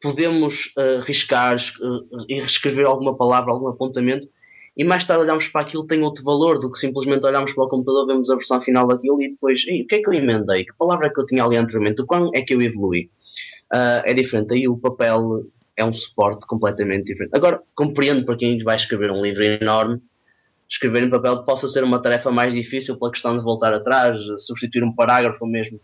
podemos 0.00 0.72
uh, 0.76 1.00
riscar 1.00 1.56
uh, 1.56 2.24
e 2.28 2.40
reescrever 2.40 2.86
alguma 2.86 3.16
palavra, 3.16 3.52
algum 3.52 3.68
apontamento, 3.68 4.28
e 4.76 4.84
mais 4.84 5.04
tarde 5.04 5.22
olhamos 5.22 5.48
para 5.48 5.62
aquilo 5.62 5.86
tem 5.86 6.02
outro 6.02 6.22
valor 6.22 6.58
do 6.58 6.70
que 6.70 6.78
simplesmente 6.78 7.24
olharmos 7.24 7.52
para 7.52 7.64
o 7.64 7.68
computador, 7.68 8.06
vemos 8.06 8.28
a 8.30 8.34
versão 8.34 8.60
final 8.60 8.86
daquilo 8.86 9.20
e 9.22 9.30
depois, 9.30 9.62
o 9.62 9.86
que 9.86 9.94
é 9.94 10.02
que 10.02 10.08
eu 10.08 10.12
emendei? 10.12 10.64
Que 10.64 10.72
palavra 10.76 11.12
que 11.12 11.20
eu 11.20 11.26
tinha 11.26 11.44
ali 11.44 11.56
anteriormente? 11.56 12.04
Quando 12.04 12.30
é 12.34 12.42
que 12.42 12.54
eu 12.54 12.60
evolui? 12.60 13.10
Uh, 13.72 14.02
é 14.04 14.12
diferente. 14.12 14.54
Aí 14.54 14.68
o 14.68 14.76
papel 14.76 15.44
é 15.76 15.84
um 15.84 15.92
suporte 15.92 16.46
completamente 16.46 17.04
diferente. 17.04 17.34
Agora, 17.34 17.62
compreendo 17.74 18.24
para 18.24 18.36
quem 18.36 18.62
vai 18.62 18.76
escrever 18.76 19.10
um 19.10 19.22
livro 19.22 19.42
enorme 19.42 20.00
escrever 20.68 21.04
em 21.04 21.10
papel 21.10 21.44
possa 21.44 21.68
ser 21.68 21.84
uma 21.84 22.00
tarefa 22.00 22.30
mais 22.30 22.52
difícil 22.52 22.98
pela 22.98 23.10
questão 23.10 23.36
de 23.36 23.42
voltar 23.42 23.72
atrás, 23.72 24.18
substituir 24.38 24.82
um 24.82 24.92
parágrafo 24.92 25.46
mesmo 25.46 25.80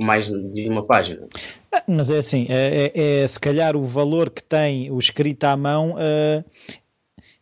mais 0.00 0.28
de 0.28 0.68
uma 0.68 0.84
página. 0.84 1.26
Ah, 1.72 1.82
mas 1.88 2.10
é 2.10 2.18
assim, 2.18 2.46
é, 2.48 2.92
é, 2.94 3.22
é 3.22 3.28
se 3.28 3.38
calhar 3.38 3.76
o 3.76 3.82
valor 3.82 4.30
que 4.30 4.42
tem 4.42 4.90
o 4.90 4.98
escrito 4.98 5.44
à 5.44 5.56
mão. 5.56 5.94
Uh, 5.94 6.44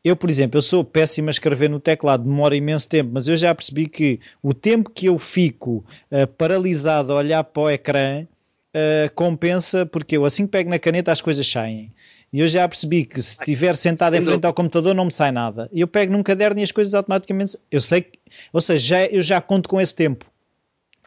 eu, 0.06 0.14
por 0.14 0.30
exemplo, 0.30 0.56
eu 0.56 0.62
sou 0.62 0.84
péssimo 0.84 1.28
a 1.28 1.32
escrever 1.32 1.68
no 1.68 1.80
teclado, 1.80 2.22
demora 2.22 2.54
imenso 2.54 2.88
tempo, 2.88 3.10
mas 3.12 3.26
eu 3.26 3.36
já 3.36 3.52
percebi 3.52 3.88
que 3.88 4.20
o 4.40 4.54
tempo 4.54 4.88
que 4.88 5.06
eu 5.06 5.18
fico 5.18 5.84
uh, 6.12 6.28
paralisado 6.38 7.12
a 7.12 7.16
olhar 7.16 7.42
para 7.42 7.62
o 7.62 7.68
ecrã 7.68 8.22
uh, 8.22 9.14
compensa, 9.16 9.84
porque 9.84 10.16
eu 10.16 10.24
assim 10.24 10.46
que 10.46 10.52
pego 10.52 10.70
na 10.70 10.78
caneta 10.78 11.10
as 11.10 11.20
coisas 11.20 11.44
saem. 11.44 11.92
E 12.32 12.38
eu 12.38 12.46
já 12.46 12.68
percebi 12.68 13.04
que 13.04 13.20
se 13.20 13.32
estiver 13.40 13.74
sentado 13.74 14.14
em 14.14 14.22
frente 14.22 14.44
ao 14.44 14.54
computador 14.54 14.94
não 14.94 15.06
me 15.06 15.12
sai 15.12 15.32
nada. 15.32 15.68
Eu 15.72 15.88
pego 15.88 16.12
num 16.12 16.22
caderno 16.22 16.60
e 16.60 16.62
as 16.62 16.70
coisas 16.70 16.94
automaticamente. 16.94 17.58
Eu 17.68 17.80
sei 17.80 18.02
que. 18.02 18.18
Ou 18.52 18.60
seja, 18.60 18.86
já, 18.86 19.06
eu 19.06 19.22
já 19.22 19.40
conto 19.40 19.68
com 19.68 19.80
esse 19.80 19.94
tempo 19.94 20.24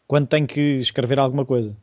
quando 0.08 0.28
tenho 0.28 0.46
que 0.46 0.60
escrever 0.80 1.20
alguma 1.20 1.46
coisa. 1.46 1.74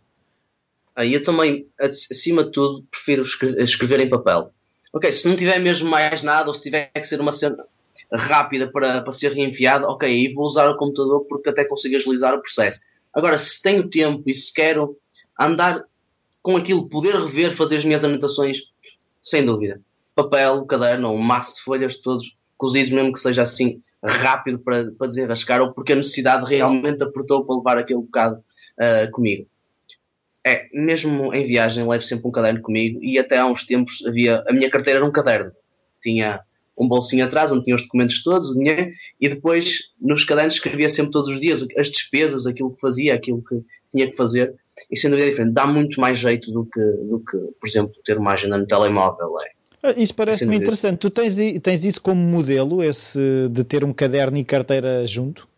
Ah, 0.94 1.06
eu 1.06 1.22
também, 1.22 1.66
acima 1.80 2.44
de 2.44 2.52
tudo, 2.52 2.86
prefiro 2.90 3.22
escrever 3.22 4.00
em 4.00 4.08
papel. 4.08 4.52
Ok, 4.96 5.12
se 5.12 5.28
não 5.28 5.36
tiver 5.36 5.58
mesmo 5.58 5.90
mais 5.90 6.22
nada, 6.22 6.48
ou 6.48 6.54
se 6.54 6.62
tiver 6.62 6.90
que 6.90 7.02
ser 7.02 7.20
uma 7.20 7.30
cena 7.30 7.62
rápida 8.10 8.66
para, 8.66 9.02
para 9.02 9.12
ser 9.12 9.30
reenviada, 9.34 9.86
ok, 9.86 10.08
aí 10.08 10.32
vou 10.32 10.46
usar 10.46 10.70
o 10.70 10.76
computador 10.78 11.26
porque 11.28 11.50
até 11.50 11.66
consigo 11.66 11.96
agilizar 11.96 12.32
o 12.32 12.40
processo. 12.40 12.80
Agora, 13.12 13.36
se 13.36 13.60
tenho 13.60 13.90
tempo 13.90 14.22
e 14.24 14.32
se 14.32 14.50
quero 14.54 14.96
andar 15.38 15.84
com 16.42 16.56
aquilo, 16.56 16.88
poder 16.88 17.14
rever, 17.14 17.52
fazer 17.52 17.76
as 17.76 17.84
minhas 17.84 18.04
anotações, 18.04 18.60
sem 19.20 19.44
dúvida. 19.44 19.82
Papel, 20.14 20.64
caderno, 20.64 21.10
um 21.10 21.18
maço 21.18 21.56
de 21.56 21.60
folhas, 21.60 21.96
todos 21.96 22.34
cozidos, 22.56 22.90
mesmo 22.90 23.12
que 23.12 23.20
seja 23.20 23.42
assim 23.42 23.82
rápido 24.02 24.58
para, 24.60 24.92
para 24.92 25.08
desenrascar, 25.08 25.60
ou 25.60 25.74
porque 25.74 25.92
a 25.92 25.96
necessidade 25.96 26.48
realmente 26.48 27.02
apertou 27.02 27.44
para 27.44 27.56
levar 27.56 27.76
aquele 27.76 28.00
bocado 28.00 28.36
uh, 28.36 29.10
comigo. 29.10 29.46
É, 30.46 30.68
mesmo 30.72 31.34
em 31.34 31.44
viagem, 31.44 31.84
levo 31.84 32.04
sempre 32.04 32.28
um 32.28 32.30
caderno 32.30 32.62
comigo 32.62 33.02
e 33.02 33.18
até 33.18 33.36
há 33.36 33.46
uns 33.46 33.64
tempos 33.64 34.04
havia. 34.06 34.44
A 34.46 34.52
minha 34.52 34.70
carteira 34.70 35.00
era 35.00 35.06
um 35.06 35.10
caderno. 35.10 35.50
Tinha 36.00 36.40
um 36.78 36.86
bolsinho 36.86 37.24
atrás 37.24 37.50
onde 37.50 37.64
tinha 37.64 37.74
os 37.74 37.82
documentos 37.82 38.22
todos, 38.22 38.50
o 38.50 38.54
dinheiro, 38.54 38.92
e 39.20 39.28
depois 39.28 39.90
nos 40.00 40.24
cadernos 40.24 40.54
escrevia 40.54 40.88
sempre 40.88 41.10
todos 41.10 41.26
os 41.26 41.40
dias 41.40 41.66
as 41.76 41.90
despesas, 41.90 42.46
aquilo 42.46 42.72
que 42.72 42.80
fazia, 42.80 43.14
aquilo 43.14 43.42
que 43.42 43.60
tinha 43.90 44.08
que 44.08 44.16
fazer. 44.16 44.54
E 44.88 44.96
sem 44.96 45.10
dúvida 45.10 45.28
diferente, 45.28 45.52
dá 45.52 45.66
muito 45.66 46.00
mais 46.00 46.16
jeito 46.16 46.52
do 46.52 46.64
que, 46.64 46.80
do 46.80 47.18
que 47.18 47.36
por 47.36 47.66
exemplo, 47.66 47.92
ter 48.04 48.16
uma 48.16 48.32
agenda 48.32 48.56
no 48.56 48.66
telemóvel. 48.68 49.36
É. 49.42 49.50
Ah, 49.82 49.94
isso 49.96 50.14
parece-me 50.14 50.56
interessante. 50.56 50.98
Tu 50.98 51.10
tens, 51.10 51.36
tens 51.60 51.84
isso 51.84 52.00
como 52.00 52.20
modelo, 52.20 52.84
esse 52.84 53.18
de 53.50 53.64
ter 53.64 53.82
um 53.82 53.92
caderno 53.92 54.38
e 54.38 54.44
carteira 54.44 55.04
junto? 55.08 55.48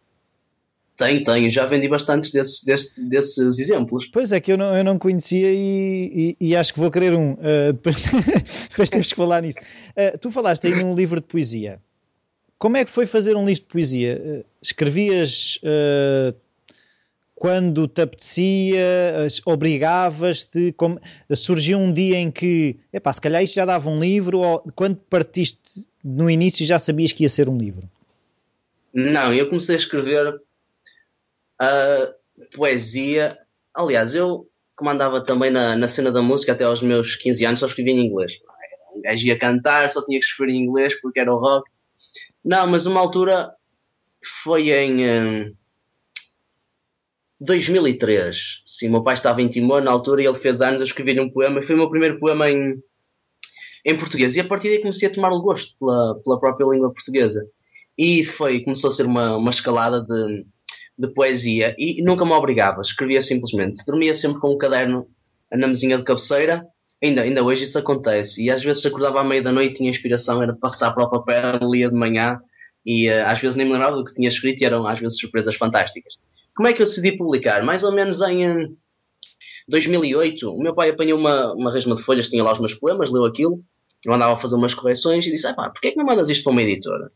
Tenho, 0.98 1.22
tenho. 1.22 1.48
Já 1.48 1.64
vendi 1.64 1.88
bastantes 1.88 2.32
desses, 2.32 2.64
desses, 2.64 2.98
desses 2.98 3.58
exemplos. 3.60 4.10
Pois 4.12 4.32
é, 4.32 4.40
que 4.40 4.50
eu 4.50 4.58
não, 4.58 4.76
eu 4.76 4.82
não 4.82 4.98
conhecia 4.98 5.48
e, 5.52 6.36
e, 6.40 6.48
e 6.48 6.56
acho 6.56 6.74
que 6.74 6.80
vou 6.80 6.90
querer 6.90 7.14
um. 7.14 7.34
Uh, 7.34 7.72
depois, 7.72 8.04
depois 8.68 8.90
temos 8.90 9.06
que 9.06 9.14
falar 9.14 9.40
nisso. 9.42 9.58
Uh, 9.90 10.18
tu 10.18 10.32
falaste 10.32 10.66
aí 10.66 10.74
num 10.74 10.96
livro 10.96 11.20
de 11.20 11.26
poesia. 11.26 11.80
Como 12.58 12.76
é 12.76 12.84
que 12.84 12.90
foi 12.90 13.06
fazer 13.06 13.36
um 13.36 13.46
livro 13.46 13.62
de 13.62 13.68
poesia? 13.68 14.20
Uh, 14.20 14.44
escrevias 14.60 15.60
quando 17.36 17.86
te 17.86 18.02
apetecia, 18.02 18.84
obrigavas-te, 19.46 20.74
surgiu 21.36 21.78
um 21.78 21.92
dia 21.92 22.18
em 22.18 22.32
que, 22.32 22.74
epá, 22.92 23.12
se 23.12 23.20
calhar 23.20 23.40
isto 23.40 23.54
já 23.54 23.64
dava 23.64 23.88
um 23.88 24.00
livro, 24.00 24.40
ou 24.40 24.58
quando 24.74 24.96
partiste 24.96 25.86
no 26.02 26.28
início 26.28 26.66
já 26.66 26.80
sabias 26.80 27.12
que 27.12 27.22
ia 27.22 27.28
ser 27.28 27.48
um 27.48 27.56
livro? 27.56 27.88
Não, 28.92 29.32
eu 29.32 29.46
comecei 29.46 29.76
a 29.76 29.78
escrever 29.78 30.40
a 31.60 32.12
poesia. 32.54 33.36
Aliás, 33.74 34.14
eu 34.14 34.48
como 34.78 34.90
andava 34.90 35.20
também 35.20 35.50
na, 35.50 35.76
na 35.76 35.88
cena 35.88 36.12
da 36.12 36.22
música 36.22 36.52
até 36.52 36.62
aos 36.62 36.80
meus 36.80 37.16
15 37.16 37.44
anos, 37.44 37.58
só 37.58 37.66
escrevia 37.66 37.92
em 37.92 38.06
inglês. 38.06 38.34
Um 38.94 39.02
gajo 39.02 39.26
ia 39.26 39.36
cantar, 39.36 39.90
só 39.90 40.04
tinha 40.04 40.20
que 40.20 40.24
escrever 40.24 40.52
em 40.52 40.62
inglês 40.62 40.98
porque 41.00 41.18
era 41.18 41.34
o 41.34 41.38
rock. 41.38 41.68
Não, 42.44 42.64
mas 42.68 42.86
uma 42.86 43.00
altura 43.00 43.50
foi 44.24 44.70
em 44.70 45.52
2003. 47.40 48.62
Sim, 48.64 48.90
meu 48.90 49.02
pai 49.02 49.14
estava 49.14 49.42
em 49.42 49.48
Timor 49.48 49.82
na 49.82 49.90
altura 49.90 50.22
e 50.22 50.26
ele 50.26 50.38
fez 50.38 50.60
anos, 50.60 50.80
eu 50.80 50.86
escrevi-lhe 50.86 51.20
um 51.20 51.30
poema 51.30 51.58
e 51.58 51.62
foi 51.62 51.74
o 51.74 51.78
meu 51.78 51.90
primeiro 51.90 52.20
poema 52.20 52.48
em, 52.48 52.80
em 53.84 53.96
português. 53.96 54.36
E 54.36 54.40
a 54.40 54.44
partir 54.44 54.68
daí 54.68 54.80
comecei 54.80 55.08
a 55.08 55.12
tomar 55.12 55.32
o 55.32 55.42
gosto 55.42 55.76
pela, 55.76 56.20
pela 56.22 56.38
própria 56.38 56.66
língua 56.66 56.92
portuguesa. 56.92 57.44
E 57.96 58.22
foi, 58.22 58.62
começou 58.62 58.90
a 58.90 58.92
ser 58.92 59.06
uma, 59.06 59.36
uma 59.36 59.50
escalada 59.50 60.00
de 60.00 60.46
de 60.98 61.08
poesia 61.08 61.74
e 61.78 62.02
nunca 62.02 62.24
me 62.24 62.32
obrigava, 62.32 62.80
escrevia 62.80 63.22
simplesmente. 63.22 63.84
Dormia 63.86 64.12
sempre 64.12 64.40
com 64.40 64.52
um 64.52 64.58
caderno 64.58 65.06
na 65.52 65.68
mesinha 65.68 65.96
de 65.96 66.02
cabeceira, 66.02 66.66
ainda, 67.02 67.22
ainda 67.22 67.44
hoje 67.44 67.64
isso 67.64 67.78
acontece. 67.78 68.44
E 68.44 68.50
às 68.50 68.62
vezes 68.62 68.84
acordava 68.84 69.20
à 69.20 69.24
meia 69.24 69.42
da 69.42 69.52
noite, 69.52 69.76
tinha 69.76 69.88
inspiração, 69.88 70.42
era 70.42 70.54
passar 70.54 70.92
para 70.92 71.04
o 71.04 71.10
papel, 71.10 71.58
lia 71.70 71.88
de 71.88 71.94
manhã 71.94 72.40
e 72.84 73.08
uh, 73.08 73.26
às 73.26 73.38
vezes 73.38 73.56
nem 73.56 73.66
me 73.66 73.72
lembrava 73.72 73.96
do 73.96 74.04
que 74.04 74.12
tinha 74.12 74.28
escrito 74.28 74.62
e 74.62 74.64
eram 74.64 74.86
às 74.86 74.98
vezes 74.98 75.18
surpresas 75.18 75.54
fantásticas. 75.54 76.18
Como 76.56 76.66
é 76.66 76.72
que 76.72 76.82
eu 76.82 76.86
decidi 76.86 77.12
publicar? 77.12 77.62
Mais 77.62 77.84
ou 77.84 77.92
menos 77.92 78.20
em 78.22 78.76
2008, 79.68 80.50
o 80.50 80.60
meu 80.60 80.74
pai 80.74 80.90
apanhou 80.90 81.18
uma, 81.18 81.54
uma 81.54 81.72
resma 81.72 81.94
de 81.94 82.02
folhas, 82.02 82.28
tinha 82.28 82.42
lá 82.42 82.52
os 82.52 82.58
meus 82.58 82.74
poemas, 82.74 83.10
leu 83.10 83.24
aquilo, 83.24 83.62
eu 84.04 84.12
andava 84.12 84.32
a 84.32 84.36
fazer 84.36 84.56
umas 84.56 84.74
correções 84.74 85.26
e 85.26 85.30
disse: 85.30 85.46
ah, 85.46 85.54
pá, 85.54 85.70
porquê 85.70 85.88
é 85.88 85.90
que 85.92 85.96
não 85.96 86.04
mandas 86.04 86.28
isto 86.28 86.42
para 86.42 86.52
uma 86.52 86.62
editora? 86.62 87.12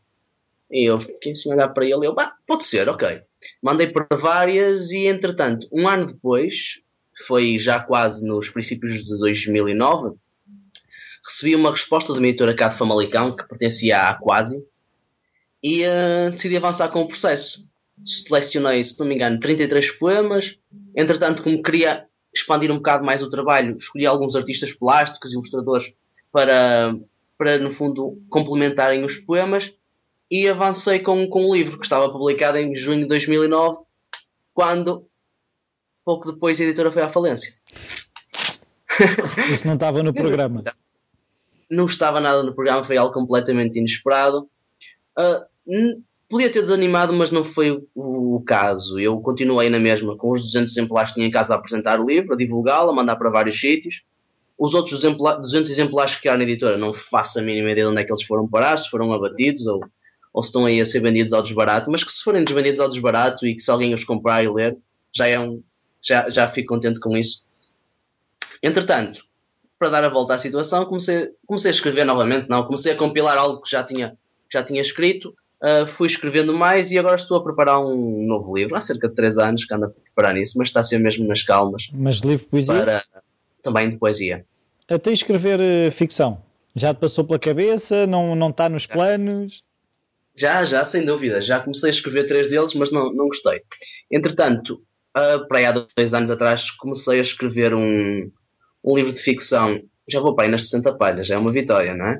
E 0.71 0.89
eu 0.89 0.99
fiquei 0.99 1.33
assim 1.33 1.51
a 1.51 1.55
olhar 1.55 1.69
para 1.69 1.85
ele 1.85 2.05
eu, 2.05 2.13
bah, 2.13 2.35
pode 2.47 2.63
ser, 2.63 2.89
ok. 2.89 3.21
Mandei 3.61 3.87
para 3.87 4.07
várias 4.17 4.91
e, 4.91 5.05
entretanto, 5.05 5.67
um 5.71 5.87
ano 5.87 6.05
depois, 6.05 6.81
foi 7.27 7.57
já 7.57 7.79
quase 7.79 8.27
nos 8.27 8.49
princípios 8.49 9.03
de 9.03 9.17
2009, 9.17 10.15
recebi 11.25 11.55
uma 11.55 11.71
resposta 11.71 12.11
de 12.11 12.19
uma 12.19 12.27
editora 12.27 12.55
cá 12.55 12.67
de 12.67 12.77
Famalicão, 12.77 13.35
que 13.35 13.47
pertencia 13.47 14.09
à 14.09 14.13
Quasi, 14.15 14.65
e 15.61 15.85
uh, 15.85 16.31
decidi 16.31 16.57
avançar 16.57 16.89
com 16.89 17.01
o 17.01 17.07
processo. 17.07 17.69
Selecionei, 18.03 18.83
se 18.83 18.99
não 18.99 19.07
me 19.07 19.15
engano, 19.15 19.39
33 19.39 19.91
poemas. 19.91 20.57
Entretanto, 20.95 21.41
como 21.41 21.63
queria 21.63 22.05
expandir 22.35 22.69
um 22.71 22.77
bocado 22.77 23.05
mais 23.05 23.21
o 23.21 23.29
trabalho, 23.29 23.77
escolhi 23.77 24.05
alguns 24.05 24.35
artistas 24.35 24.73
plásticos, 24.73 25.31
ilustradores, 25.31 25.97
para, 26.31 26.95
para 27.37 27.59
no 27.59 27.71
fundo, 27.71 28.21
complementarem 28.29 29.05
os 29.05 29.15
poemas 29.17 29.73
e 30.29 30.47
avancei 30.47 30.99
com, 30.99 31.27
com 31.27 31.49
um 31.49 31.53
livro 31.53 31.77
que 31.77 31.85
estava 31.85 32.11
publicado 32.11 32.57
em 32.57 32.75
junho 32.75 33.01
de 33.01 33.07
2009, 33.07 33.79
quando, 34.53 35.07
pouco 36.03 36.31
depois, 36.31 36.59
a 36.59 36.63
editora 36.63 36.91
foi 36.91 37.01
à 37.01 37.09
falência. 37.09 37.53
Isso 39.51 39.67
não 39.67 39.75
estava 39.75 40.03
no 40.03 40.13
programa? 40.13 40.61
Não 41.69 41.85
estava 41.85 42.19
nada 42.19 42.43
no 42.43 42.53
programa, 42.53 42.83
foi 42.83 42.97
algo 42.97 43.13
completamente 43.13 43.79
inesperado. 43.79 44.47
Uh, 45.17 46.03
podia 46.29 46.49
ter 46.49 46.61
desanimado, 46.61 47.13
mas 47.13 47.31
não 47.31 47.43
foi 47.43 47.71
o, 47.71 48.35
o, 48.35 48.41
caso. 48.41 48.99
Eu 48.99 49.19
continuei 49.21 49.69
na 49.69 49.79
mesma, 49.79 50.17
com 50.17 50.31
os 50.31 50.41
200 50.41 50.71
exemplares 50.71 51.11
que 51.11 51.15
tinha 51.15 51.27
em 51.27 51.31
casa 51.31 51.53
a 51.53 51.57
apresentar 51.57 51.99
o 51.99 52.05
livro, 52.05 52.33
a 52.33 52.37
divulgá-lo, 52.37 52.89
a 52.89 52.93
mandar 52.93 53.15
para 53.15 53.29
vários 53.29 53.59
sítios. 53.59 54.03
Os 54.57 54.73
outros 54.73 55.01
200 55.01 55.69
exemplares 55.69 56.13
que 56.13 56.17
ficaram 56.17 56.37
na 56.37 56.43
editora, 56.43 56.77
não 56.77 56.93
faço 56.93 57.39
a 57.39 57.41
mínima 57.41 57.71
ideia 57.71 57.85
de 57.85 57.91
onde 57.91 58.01
é 58.01 58.03
que 58.03 58.11
eles 58.11 58.23
foram 58.23 58.47
parar, 58.47 58.77
se 58.77 58.89
foram 58.89 59.11
abatidos 59.11 59.65
ou 59.65 59.79
ou 60.33 60.41
se 60.41 60.49
estão 60.49 60.65
aí 60.65 60.81
a 60.81 60.85
ser 60.85 60.99
vendidos 60.99 61.31
ao 61.31 61.43
desbarato, 61.43 61.91
mas 61.91 62.03
que 62.03 62.11
se 62.11 62.23
forem 62.23 62.43
vendidos 62.43 62.79
ao 62.79 62.89
desbarato 62.89 63.45
e 63.45 63.55
que 63.55 63.61
se 63.61 63.69
alguém 63.69 63.93
os 63.93 64.03
comprar 64.03 64.43
e 64.43 64.49
ler, 64.49 64.75
já, 65.15 65.27
é 65.27 65.39
um, 65.39 65.61
já, 66.01 66.27
já 66.29 66.47
fico 66.47 66.73
contente 66.73 66.99
com 66.99 67.15
isso. 67.15 67.45
Entretanto, 68.61 69.23
para 69.77 69.89
dar 69.89 70.03
a 70.03 70.09
volta 70.09 70.33
à 70.33 70.37
situação, 70.37 70.85
comecei, 70.85 71.31
comecei 71.45 71.69
a 71.69 71.73
escrever 71.73 72.05
novamente, 72.05 72.49
não, 72.49 72.63
comecei 72.63 72.93
a 72.93 72.97
compilar 72.97 73.37
algo 73.37 73.61
que 73.61 73.69
já 73.69 73.83
tinha, 73.83 74.17
já 74.51 74.63
tinha 74.63 74.81
escrito, 74.81 75.35
uh, 75.61 75.85
fui 75.85 76.07
escrevendo 76.07 76.53
mais 76.53 76.91
e 76.91 76.97
agora 76.97 77.15
estou 77.15 77.37
a 77.37 77.43
preparar 77.43 77.79
um 77.79 78.25
novo 78.25 78.55
livro, 78.57 78.75
há 78.75 78.81
cerca 78.81 79.07
de 79.07 79.15
3 79.15 79.37
anos 79.37 79.65
que 79.65 79.73
ando 79.73 79.85
a 79.85 79.89
preparar 79.89 80.35
isso, 80.37 80.57
mas 80.57 80.69
está 80.69 80.79
a 80.79 80.83
ser 80.83 80.97
mesmo 80.99 81.27
nas 81.27 81.43
calmas. 81.43 81.89
Mas 81.93 82.17
livro 82.17 82.45
de 82.45 82.49
poesia? 82.49 82.73
Para, 82.73 83.03
também 83.61 83.89
de 83.89 83.97
poesia. 83.97 84.45
Até 84.89 85.11
escrever 85.11 85.59
uh, 85.59 85.91
ficção? 85.91 86.41
Já 86.75 86.93
te 86.93 86.99
passou 86.99 87.23
pela 87.23 87.37
cabeça? 87.37 88.07
Não, 88.07 88.35
não 88.35 88.49
está 88.49 88.67
nos 88.67 88.87
planos? 88.87 89.63
Já, 90.35 90.63
já, 90.63 90.83
sem 90.83 91.05
dúvida. 91.05 91.41
Já 91.41 91.59
comecei 91.59 91.89
a 91.89 91.93
escrever 91.93 92.25
três 92.25 92.49
deles, 92.49 92.73
mas 92.73 92.91
não, 92.91 93.13
não 93.13 93.27
gostei. 93.27 93.61
Entretanto, 94.11 94.81
uh, 95.17 95.47
para 95.47 95.59
aí 95.59 95.65
há 95.65 95.71
dois 95.71 96.13
anos 96.13 96.29
atrás, 96.29 96.71
comecei 96.71 97.19
a 97.19 97.21
escrever 97.21 97.73
um, 97.73 98.31
um 98.83 98.95
livro 98.95 99.13
de 99.13 99.19
ficção. 99.19 99.79
Já 100.07 100.19
vou 100.19 100.35
para 100.35 100.45
aí 100.45 100.51
nas 100.51 100.69
60 100.69 100.95
palhas, 100.97 101.27
já 101.27 101.35
é 101.35 101.37
uma 101.37 101.51
vitória, 101.51 101.95
não 101.95 102.07
é? 102.07 102.19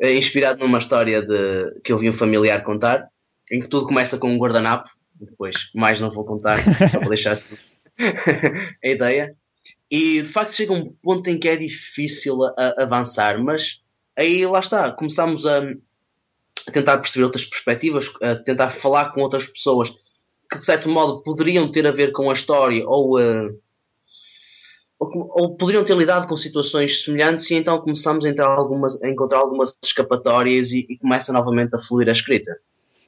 é? 0.00 0.14
Inspirado 0.14 0.60
numa 0.60 0.78
história 0.78 1.20
de, 1.20 1.80
que 1.84 1.92
eu 1.92 1.98
vi 1.98 2.08
um 2.08 2.12
familiar 2.12 2.62
contar, 2.62 3.08
em 3.52 3.60
que 3.60 3.68
tudo 3.68 3.86
começa 3.86 4.18
com 4.18 4.30
um 4.30 4.38
guardanapo. 4.38 4.88
Depois, 5.20 5.70
mais 5.74 6.00
não 6.00 6.10
vou 6.10 6.24
contar, 6.24 6.58
só 6.88 7.00
para 7.00 7.08
deixar 7.08 7.32
assim 7.32 7.56
a 8.82 8.88
ideia. 8.88 9.34
E 9.90 10.22
de 10.22 10.28
facto 10.28 10.52
chega 10.52 10.72
um 10.72 10.92
ponto 11.02 11.28
em 11.28 11.38
que 11.38 11.48
é 11.48 11.56
difícil 11.56 12.44
a, 12.44 12.54
a 12.56 12.82
avançar, 12.82 13.42
mas 13.42 13.82
aí 14.16 14.46
lá 14.46 14.60
está, 14.60 14.90
começamos 14.92 15.46
a, 15.46 15.62
a 16.68 16.70
tentar 16.70 16.98
perceber 16.98 17.24
outras 17.24 17.44
perspectivas, 17.44 18.10
a 18.20 18.34
tentar 18.36 18.68
falar 18.68 19.12
com 19.12 19.22
outras 19.22 19.46
pessoas 19.46 19.90
que 20.50 20.58
de 20.58 20.64
certo 20.64 20.88
modo 20.88 21.22
poderiam 21.22 21.70
ter 21.70 21.86
a 21.86 21.90
ver 21.90 22.12
com 22.12 22.30
a 22.30 22.32
história 22.32 22.86
ou, 22.86 23.18
uh, 23.18 23.58
ou, 24.98 25.30
ou, 25.34 25.56
poderiam 25.56 25.84
ter 25.84 25.96
lidado 25.96 26.26
com 26.26 26.36
situações 26.36 27.02
semelhantes 27.02 27.50
e 27.50 27.54
então 27.54 27.80
começamos 27.80 28.24
a, 28.24 28.28
entrar 28.28 28.48
algumas, 28.48 29.00
a 29.02 29.08
encontrar 29.08 29.38
algumas 29.38 29.76
escapatórias 29.82 30.72
e, 30.72 30.86
e, 30.88 30.98
começa 30.98 31.32
novamente 31.32 31.74
a 31.74 31.78
fluir 31.78 32.08
a 32.08 32.12
escrita. 32.12 32.58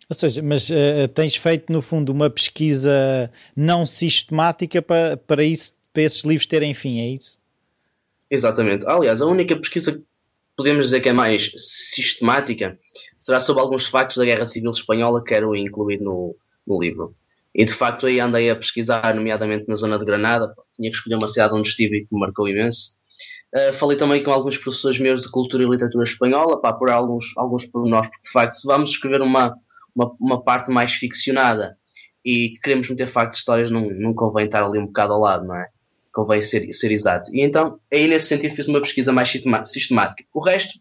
Ou 0.09 0.15
seja, 0.15 0.43
mas 0.43 0.71
uh, 0.71 1.07
tens 1.15 1.37
feito 1.37 1.73
no 1.73 1.81
fundo 1.81 2.11
uma 2.11 2.29
pesquisa 2.29 3.31
não 3.55 3.87
sistemática 3.87 4.83
para, 4.83 5.17
para 5.17 5.45
isso 5.45 5.75
para 5.93 6.03
esses 6.05 6.23
livros 6.23 6.47
terem 6.47 6.73
fim, 6.73 7.01
é 7.01 7.09
isso? 7.09 7.37
Exatamente. 8.31 8.87
Aliás, 8.87 9.21
a 9.21 9.27
única 9.27 9.57
pesquisa 9.57 9.93
que 9.93 10.03
podemos 10.57 10.85
dizer 10.87 11.01
que 11.01 11.09
é 11.09 11.13
mais 11.13 11.51
sistemática 11.57 12.79
será 13.21 13.39
sobre 13.39 13.63
alguns 13.63 13.87
factos 13.87 14.17
da 14.17 14.25
Guerra 14.25 14.47
Civil 14.47 14.71
Espanhola 14.71 15.23
que 15.23 15.29
quero 15.29 15.55
incluir 15.55 16.01
no, 16.01 16.35
no 16.67 16.81
livro. 16.81 17.15
E 17.55 17.65
de 17.65 17.73
facto 17.73 18.07
aí 18.07 18.19
andei 18.19 18.49
a 18.49 18.57
pesquisar, 18.57 19.15
nomeadamente 19.15 19.69
na 19.69 19.75
zona 19.75 19.99
de 19.99 20.05
Granada, 20.05 20.55
tinha 20.75 20.91
que 20.91 20.97
escolher 20.97 21.17
uma 21.17 21.29
cidade 21.29 21.55
onde 21.55 21.69
estive 21.69 21.99
e 21.99 22.07
que 22.07 22.15
me 22.15 22.21
marcou 22.21 22.49
imenso. 22.49 22.99
Uh, 23.55 23.73
falei 23.75 23.97
também 23.97 24.23
com 24.23 24.31
alguns 24.31 24.57
professores 24.57 24.99
meus 25.01 25.23
de 25.23 25.31
cultura 25.31 25.65
e 25.65 25.67
literatura 25.67 26.05
espanhola 26.05 26.61
para 26.61 26.71
apurar 26.71 26.95
alguns, 26.95 27.37
alguns 27.37 27.67
pormenores, 27.67 28.09
porque 28.09 28.23
de 28.23 28.31
facto, 28.31 28.53
se 28.53 28.67
vamos 28.67 28.91
escrever 28.91 29.21
uma, 29.21 29.57
uma, 29.95 30.17
uma, 30.21 30.43
parte 30.43 30.71
mais 30.71 30.93
ficcionada 30.93 31.77
e 32.25 32.55
queremos 32.63 32.89
meter 32.89 33.09
factos 33.09 33.39
de 33.39 33.41
histórias, 33.41 33.71
não, 33.71 33.91
não 33.91 34.15
convém 34.15 34.47
estar 34.47 34.63
ali 34.63 34.79
um 34.79 34.87
bocado 34.87 35.15
ao 35.15 35.21
lado, 35.21 35.47
não 35.47 35.57
é? 35.57 35.67
Convém 36.13 36.41
ser, 36.41 36.73
ser 36.73 36.93
exato. 36.93 37.35
E 37.35 37.43
então, 37.43 37.81
aí 37.93 38.07
nesse 38.07 38.29
sentido, 38.29 38.55
fiz 38.55 38.69
uma 38.69 38.81
pesquisa 38.81 39.13
mais 39.13 39.29
sistemática. 39.65 40.25
O 40.33 40.41
resto, 40.41 40.79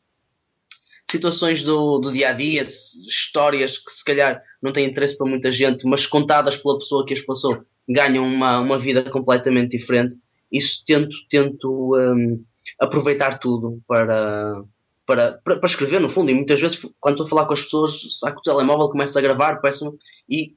situações 1.10 1.64
do, 1.64 2.00
do 2.00 2.12
dia 2.12 2.30
a 2.30 2.34
dia, 2.34 2.62
histórias 2.62 3.78
que 3.78 3.92
se 3.92 4.04
calhar 4.04 4.42
não 4.62 4.72
têm 4.72 4.86
interesse 4.86 5.18
para 5.18 5.30
muita 5.30 5.52
gente, 5.52 5.86
mas 5.86 6.06
contadas 6.06 6.58
pela 6.58 6.78
pessoa 6.78 7.06
que 7.06 7.14
as 7.14 7.22
passou, 7.22 7.64
ganham 7.88 8.26
uma, 8.26 8.60
uma 8.60 8.78
vida 8.78 9.04
completamente 9.10 9.78
diferente. 9.78 10.18
Isso 10.52 10.84
tento, 10.86 11.16
tento 11.30 11.96
um, 11.96 12.44
aproveitar 12.80 13.40
tudo 13.40 13.82
para, 13.88 14.64
para, 15.06 15.40
para, 15.44 15.66
escrever, 15.66 16.00
no 16.00 16.10
fundo. 16.10 16.30
E 16.30 16.36
muitas 16.36 16.60
vezes, 16.60 16.86
quando 17.00 17.16
estou 17.16 17.26
a 17.26 17.30
falar 17.30 17.46
com 17.46 17.54
as 17.54 17.62
pessoas, 17.62 18.20
saco 18.20 18.40
o 18.40 18.42
telemóvel, 18.42 18.90
começo 18.90 19.18
a 19.18 19.22
gravar, 19.22 19.62
peço 19.62 19.98
e 20.30 20.54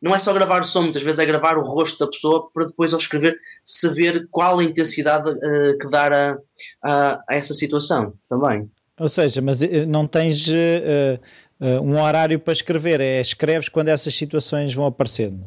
não 0.00 0.14
é 0.14 0.18
só 0.18 0.32
gravar 0.32 0.60
o 0.60 0.64
som, 0.64 0.82
muitas 0.82 1.02
vezes 1.02 1.18
é 1.18 1.26
gravar 1.26 1.56
o 1.56 1.64
rosto 1.64 1.98
da 1.98 2.10
pessoa 2.10 2.48
para 2.52 2.66
depois 2.66 2.92
ao 2.92 2.98
escrever 2.98 3.36
saber 3.64 4.28
qual 4.30 4.58
a 4.58 4.64
intensidade 4.64 5.30
uh, 5.30 5.78
que 5.80 5.88
dar 5.88 6.12
a, 6.12 6.38
a, 6.82 7.24
a, 7.28 7.34
essa 7.34 7.54
situação 7.54 8.12
também. 8.28 8.70
Ou 8.98 9.08
seja, 9.08 9.40
mas 9.40 9.62
eh, 9.62 9.84
não 9.86 10.06
tens 10.06 10.46
uh, 10.48 11.20
uh, 11.60 11.80
um 11.82 12.00
horário 12.00 12.38
para 12.38 12.52
escrever, 12.52 13.00
é 13.00 13.20
escreves 13.20 13.68
quando 13.68 13.88
essas 13.88 14.14
situações 14.14 14.72
vão 14.72 14.86
aparecendo? 14.86 15.44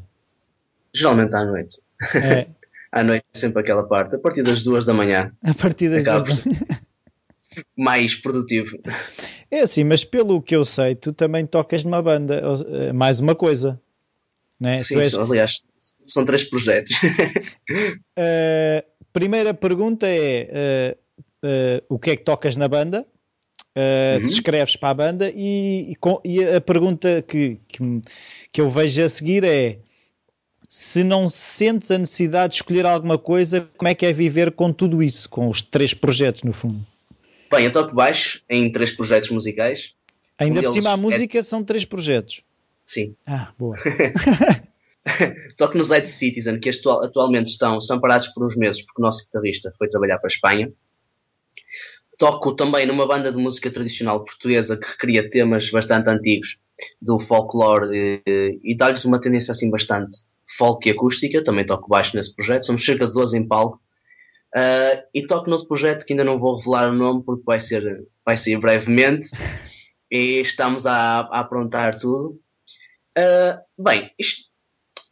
Geralmente 0.94 1.34
à 1.34 1.46
noite. 1.46 1.78
É. 2.16 2.48
à 2.92 3.04
noite 3.04 3.26
é 3.34 3.38
sempre 3.38 3.62
aquela 3.62 3.84
parte, 3.84 4.16
a 4.16 4.20
partir 4.20 4.44
das 4.44 4.64
duas 4.64 4.86
da 4.86 4.94
manhã. 4.94 5.32
A 5.44 5.54
partir 5.54 5.90
das 5.90 6.04
duas 6.04 6.44
da 6.44 6.52
manhã. 6.52 6.60
Mais 7.76 8.14
produtivo. 8.14 8.78
É 9.50 9.62
assim, 9.62 9.84
mas 9.84 10.04
pelo 10.04 10.42
que 10.42 10.56
eu 10.56 10.64
sei, 10.64 10.94
tu 10.94 11.12
também 11.12 11.44
tocas 11.46 11.84
numa 11.84 12.02
banda, 12.04 12.44
mais 12.94 13.20
uma 13.20 13.34
coisa. 13.34 13.80
Né? 14.60 14.78
Sim, 14.80 14.98
és... 14.98 15.14
aliás, 15.16 15.66
são 16.06 16.26
três 16.26 16.44
projetos. 16.44 16.96
uh, 17.02 18.84
primeira 19.14 19.54
pergunta 19.54 20.08
é: 20.08 20.96
uh, 21.44 21.48
uh, 21.48 21.86
o 21.90 22.00
que 22.00 22.12
é 22.12 22.16
que 22.16 22.24
tocas 22.24 22.58
na 22.58 22.68
banda? 22.68 23.06
Uhum. 23.78 24.20
Se 24.20 24.34
escreves 24.34 24.76
para 24.76 24.90
a 24.90 24.94
banda, 24.94 25.32
e, 25.36 25.94
e, 25.94 25.98
e 26.26 26.44
a 26.44 26.60
pergunta 26.60 27.22
que, 27.22 27.60
que, 27.68 28.02
que 28.52 28.60
eu 28.60 28.72
vejo 28.72 29.04
a 29.04 29.08
seguir 29.08 29.44
é: 29.44 29.78
se 30.68 31.04
não 31.04 31.30
sentes 31.30 31.92
a 31.92 31.98
necessidade 32.00 32.54
de 32.54 32.56
escolher 32.58 32.88
alguma 32.88 33.20
coisa, 33.20 33.70
como 33.78 33.88
é 33.88 33.94
que 33.94 34.06
é 34.06 34.12
viver 34.12 34.52
com 34.52 34.74
tudo 34.74 35.04
isso, 35.04 35.30
com 35.30 35.48
os 35.48 35.62
três 35.62 35.94
projetos, 35.94 36.42
no 36.42 36.54
fundo? 36.54 36.80
Bem, 37.52 37.66
eu 37.66 37.72
toco 37.72 37.94
baixo 37.94 38.42
em 38.50 38.72
três 38.72 38.92
projetos 38.92 39.30
musicais. 39.30 39.94
Ainda 40.40 40.60
um 40.60 40.64
por 40.64 40.72
cima, 40.72 40.92
a 40.92 40.98
música 40.98 41.38
é... 41.38 41.44
são 41.44 41.64
três 41.64 41.86
projetos. 41.86 42.42
Sim. 42.84 43.16
Ah, 43.28 43.54
boa. 43.60 43.76
Toco 45.58 45.78
nos 45.78 45.90
Ed 45.90 46.08
Citizen, 46.08 46.60
que 46.60 46.70
atual, 46.70 47.04
atualmente 47.04 47.48
estão, 47.48 47.80
são 47.80 48.00
parados 48.00 48.28
por 48.28 48.46
uns 48.46 48.58
meses, 48.58 48.82
porque 48.82 49.02
o 49.02 49.06
nosso 49.06 49.24
guitarrista 49.24 49.72
foi 49.78 49.88
trabalhar 49.88 50.18
para 50.18 50.28
a 50.28 50.34
Espanha. 50.34 50.72
Toco 52.18 52.56
também 52.56 52.86
numa 52.86 53.08
banda 53.08 53.32
de 53.32 53.38
música 53.38 53.70
tradicional 53.70 54.24
portuguesa 54.24 54.78
que 54.78 54.88
recria 54.88 55.30
temas 55.30 55.70
bastante 55.70 56.10
antigos 56.10 56.60
do 57.02 57.20
folclore 57.20 57.90
e, 57.94 58.60
e 58.64 58.76
dá-lhes 58.76 59.06
uma 59.06 59.22
tendência 59.22 59.52
assim 59.52 59.70
bastante 59.70 60.18
folk 60.58 60.88
e 60.88 60.92
acústica. 60.92 61.44
Também 61.44 61.66
toco 61.66 61.90
baixo 61.90 62.16
nesse 62.16 62.36
projeto. 62.36 62.66
Somos 62.66 62.84
cerca 62.84 63.08
de 63.08 63.14
12 63.14 63.38
em 63.38 63.48
palco. 63.48 63.82
Uh, 64.56 65.04
e 65.14 65.26
toco 65.28 65.50
noutro 65.50 65.68
projeto 65.68 66.06
que 66.06 66.14
ainda 66.14 66.24
não 66.24 66.38
vou 66.38 66.58
revelar 66.58 66.90
o 66.90 66.96
nome 66.96 67.22
porque 67.24 67.44
vai 67.46 67.60
ser, 67.60 68.08
vai 68.26 68.38
ser 68.38 68.58
brevemente. 68.60 69.30
E 70.10 70.40
estamos 70.40 70.86
a, 70.86 71.20
a 71.20 71.42
aprontar 71.42 72.00
tudo. 72.00 72.40
Uh, 73.18 73.60
bem, 73.78 74.10
isto 74.18 74.48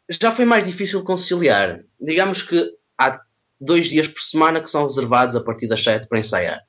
já 0.10 0.32
foi 0.32 0.46
mais 0.46 0.66
difícil 0.66 1.04
conciliar. 1.04 1.82
Digamos 2.00 2.42
que 2.42 2.72
há 2.98 3.20
dois 3.60 3.88
dias 3.90 4.08
por 4.08 4.22
semana 4.22 4.62
que 4.62 4.70
são 4.70 4.84
reservados 4.84 5.36
a 5.36 5.44
partir 5.44 5.68
das 5.68 5.84
7 5.84 6.08
para 6.08 6.20
ensaiar. 6.20 6.62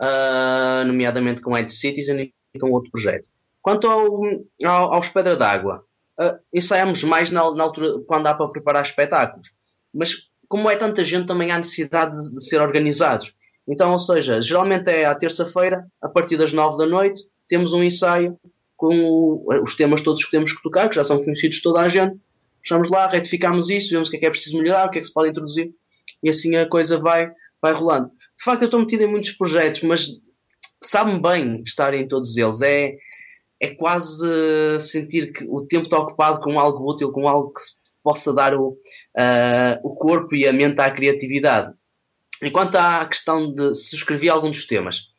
Uh, 0.00 0.84
nomeadamente 0.86 1.40
com 1.40 1.56
Ed 1.56 1.72
Citizen 1.72 2.32
e 2.52 2.58
com 2.58 2.70
outro 2.72 2.90
projeto. 2.90 3.28
Quanto 3.62 3.86
ao, 3.86 4.22
ao, 4.64 4.94
aos 4.94 5.08
Pedra 5.08 5.36
d'Água, 5.36 5.84
uh, 6.20 6.38
ensaiamos 6.52 7.04
mais 7.04 7.30
na, 7.30 7.48
na, 7.54 7.62
altura 7.64 8.00
quando 8.06 8.26
há 8.26 8.34
para 8.34 8.48
preparar 8.48 8.82
espetáculos. 8.82 9.52
Mas 9.92 10.30
como 10.48 10.68
é 10.68 10.76
tanta 10.76 11.04
gente, 11.04 11.26
também 11.26 11.50
há 11.52 11.58
necessidade 11.58 12.20
de, 12.20 12.34
de 12.34 12.44
ser 12.44 12.60
organizados. 12.60 13.34
Então, 13.66 13.92
ou 13.92 13.98
seja, 13.98 14.42
geralmente 14.42 14.90
é 14.90 15.04
à 15.04 15.14
terça-feira, 15.14 15.86
a 16.02 16.08
partir 16.08 16.36
das 16.36 16.52
9 16.52 16.76
da 16.76 16.86
noite, 16.86 17.22
temos 17.48 17.72
um 17.72 17.82
ensaio 17.82 18.38
com 18.76 19.44
os 19.62 19.74
temas 19.74 20.02
todos 20.02 20.24
que 20.24 20.30
temos 20.30 20.52
que 20.52 20.62
tocar, 20.62 20.88
que 20.88 20.96
já 20.96 21.04
são 21.04 21.22
conhecidos 21.22 21.56
de 21.56 21.62
toda 21.62 21.80
a 21.80 21.88
gente. 21.88 22.16
Estamos 22.62 22.90
lá, 22.90 23.06
retificamos 23.06 23.70
isso, 23.70 23.90
vemos 23.90 24.08
o 24.08 24.10
que 24.10 24.16
é 24.16 24.20
que 24.20 24.26
é 24.26 24.30
preciso 24.30 24.58
melhorar, 24.58 24.86
o 24.86 24.90
que 24.90 24.98
é 24.98 25.00
que 25.00 25.06
se 25.06 25.14
pode 25.14 25.30
introduzir 25.30 25.72
e 26.24 26.30
assim 26.30 26.56
a 26.56 26.66
coisa 26.66 26.98
vai, 26.98 27.30
vai 27.60 27.72
rolando. 27.74 28.10
De 28.36 28.44
facto, 28.44 28.62
eu 28.62 28.66
estou 28.66 28.80
metido 28.80 29.04
em 29.04 29.10
muitos 29.10 29.30
projetos, 29.30 29.82
mas 29.82 30.08
sabe-me 30.82 31.20
bem 31.20 31.62
estar 31.64 31.94
em 31.94 32.06
todos 32.06 32.36
eles. 32.36 32.60
É, 32.62 32.94
é 33.60 33.74
quase 33.74 34.28
sentir 34.80 35.32
que 35.32 35.46
o 35.48 35.66
tempo 35.66 35.84
está 35.84 35.98
ocupado 35.98 36.40
com 36.40 36.58
algo 36.58 36.90
útil, 36.90 37.12
com 37.12 37.28
algo 37.28 37.52
que 37.52 37.60
se 37.60 37.76
possa 38.02 38.34
dar 38.34 38.54
o, 38.54 38.68
uh, 38.68 39.80
o 39.82 39.94
corpo 39.94 40.34
e 40.34 40.46
a 40.46 40.52
mente 40.52 40.80
à 40.80 40.90
criatividade. 40.90 41.72
Enquanto 42.42 42.76
à 42.76 43.06
questão 43.06 43.52
de 43.52 43.74
se 43.74 43.96
escrevi 43.96 44.28
algum 44.28 44.50
dos 44.50 44.66
temas, 44.66 45.14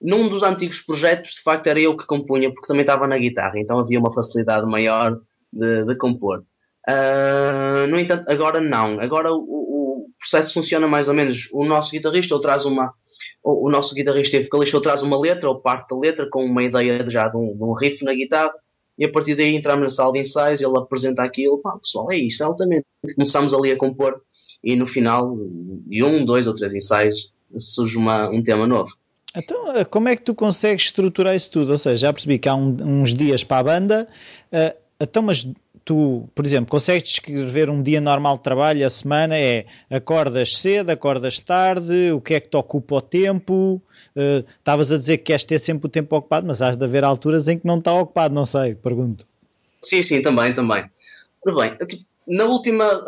num 0.00 0.28
dos 0.28 0.44
antigos 0.44 0.80
projetos, 0.80 1.32
de 1.32 1.42
facto, 1.42 1.66
era 1.66 1.80
eu 1.80 1.96
que 1.96 2.06
compunha, 2.06 2.52
porque 2.52 2.68
também 2.68 2.82
estava 2.82 3.08
na 3.08 3.18
guitarra, 3.18 3.58
então 3.58 3.80
havia 3.80 3.98
uma 3.98 4.12
facilidade 4.12 4.64
maior 4.66 5.18
de, 5.52 5.84
de 5.84 5.96
compor. 5.96 6.44
Uh, 6.88 7.86
no 7.88 7.98
entanto, 7.98 8.30
agora 8.30 8.60
não. 8.60 9.00
Agora 9.00 9.32
o, 9.32 9.57
processo 10.18 10.52
funciona 10.52 10.86
mais 10.86 11.08
ou 11.08 11.14
menos. 11.14 11.48
O 11.52 11.64
nosso 11.64 11.92
guitarrista 11.92 12.34
ou 12.34 12.40
traz 12.40 12.64
uma. 12.64 12.92
O, 13.42 13.70
nosso 13.70 13.94
guitarrista 13.94 14.36
e 14.36 14.42
vocalista 14.42 14.76
ou 14.76 14.82
traz 14.82 15.02
uma 15.02 15.18
letra 15.18 15.48
ou 15.48 15.60
parte 15.60 15.88
da 15.90 15.98
letra 15.98 16.28
com 16.28 16.44
uma 16.44 16.62
ideia 16.62 17.08
já 17.08 17.28
de 17.28 17.36
um, 17.36 17.56
de 17.56 17.62
um 17.62 17.72
riff 17.72 18.04
na 18.04 18.12
guitarra 18.12 18.52
e 18.98 19.04
a 19.04 19.10
partir 19.10 19.36
daí 19.36 19.54
entramos 19.54 19.82
na 19.82 19.88
sala 19.88 20.12
de 20.12 20.18
ensaios, 20.18 20.60
ele 20.60 20.76
apresenta 20.76 21.22
aquilo, 21.22 21.58
pá, 21.58 21.78
pessoal, 21.78 22.10
é 22.10 22.16
isto, 22.16 22.42
altamente. 22.42 22.84
Começamos 23.14 23.54
ali 23.54 23.70
a 23.70 23.76
compor 23.76 24.20
e 24.62 24.74
no 24.74 24.88
final 24.88 25.28
de 25.86 26.02
um, 26.02 26.24
dois 26.24 26.48
ou 26.48 26.54
três 26.54 26.74
ensaios 26.74 27.32
surge 27.58 27.96
uma, 27.96 28.28
um 28.28 28.42
tema 28.42 28.66
novo. 28.66 28.92
Então, 29.36 29.72
eh, 29.76 29.84
como 29.84 30.08
é 30.08 30.16
que 30.16 30.22
tu 30.22 30.34
consegues 30.34 30.86
estruturar 30.86 31.34
isso 31.34 31.50
tudo? 31.52 31.70
Ou 31.70 31.78
seja, 31.78 32.08
já 32.08 32.12
percebi 32.12 32.38
que 32.38 32.48
há 32.48 32.54
um, 32.56 33.02
uns 33.02 33.14
dias 33.14 33.44
para 33.44 33.58
a 33.58 33.62
banda, 33.62 34.08
uh, 34.52 34.76
então, 35.00 35.22
mas 35.22 35.46
tu, 35.88 36.28
por 36.34 36.44
exemplo, 36.44 36.70
consegues 36.70 37.08
descrever 37.08 37.70
um 37.70 37.82
dia 37.82 37.98
normal 37.98 38.36
de 38.36 38.42
trabalho, 38.42 38.84
a 38.84 38.90
semana 38.90 39.38
é 39.38 39.64
acordas 39.90 40.58
cedo, 40.58 40.90
acordas 40.90 41.40
tarde, 41.40 42.12
o 42.12 42.20
que 42.20 42.34
é 42.34 42.40
que 42.40 42.50
te 42.50 42.58
ocupa 42.58 42.96
o 42.96 43.00
tempo? 43.00 43.80
Uh, 44.14 44.44
estavas 44.58 44.92
a 44.92 44.98
dizer 44.98 45.16
que 45.16 45.24
queres 45.24 45.44
ter 45.44 45.58
sempre 45.58 45.86
o 45.86 45.88
tempo 45.88 46.14
ocupado, 46.14 46.46
mas 46.46 46.60
há 46.60 46.74
de 46.74 46.84
haver 46.84 47.04
alturas 47.04 47.48
em 47.48 47.58
que 47.58 47.66
não 47.66 47.78
está 47.78 47.94
ocupado, 47.94 48.34
não 48.34 48.44
sei, 48.44 48.74
pergunto. 48.74 49.26
Sim, 49.80 50.02
sim, 50.02 50.20
também, 50.20 50.52
também. 50.52 50.84
Ora 51.46 51.56
bem, 51.56 51.86
tipo, 51.86 52.04
na 52.26 52.44
última, 52.44 53.02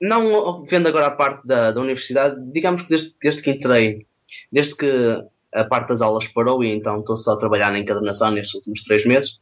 não 0.00 0.64
vendo 0.64 0.88
agora 0.88 1.06
a 1.06 1.12
parte 1.12 1.46
da, 1.46 1.70
da 1.70 1.80
universidade, 1.80 2.34
digamos 2.50 2.82
que 2.82 2.88
desde, 2.88 3.14
desde 3.22 3.42
que 3.42 3.50
entrei 3.52 4.06
desde 4.50 4.76
que 4.76 5.24
a 5.54 5.64
parte 5.64 5.90
das 5.90 6.00
aulas 6.00 6.26
parou 6.26 6.64
e 6.64 6.72
então 6.72 6.98
estou 6.98 7.16
só 7.16 7.34
a 7.34 7.38
trabalhar 7.38 7.70
na 7.70 7.78
encadernação 7.78 8.32
nestes 8.32 8.54
últimos 8.54 8.82
três 8.82 9.04
meses. 9.04 9.41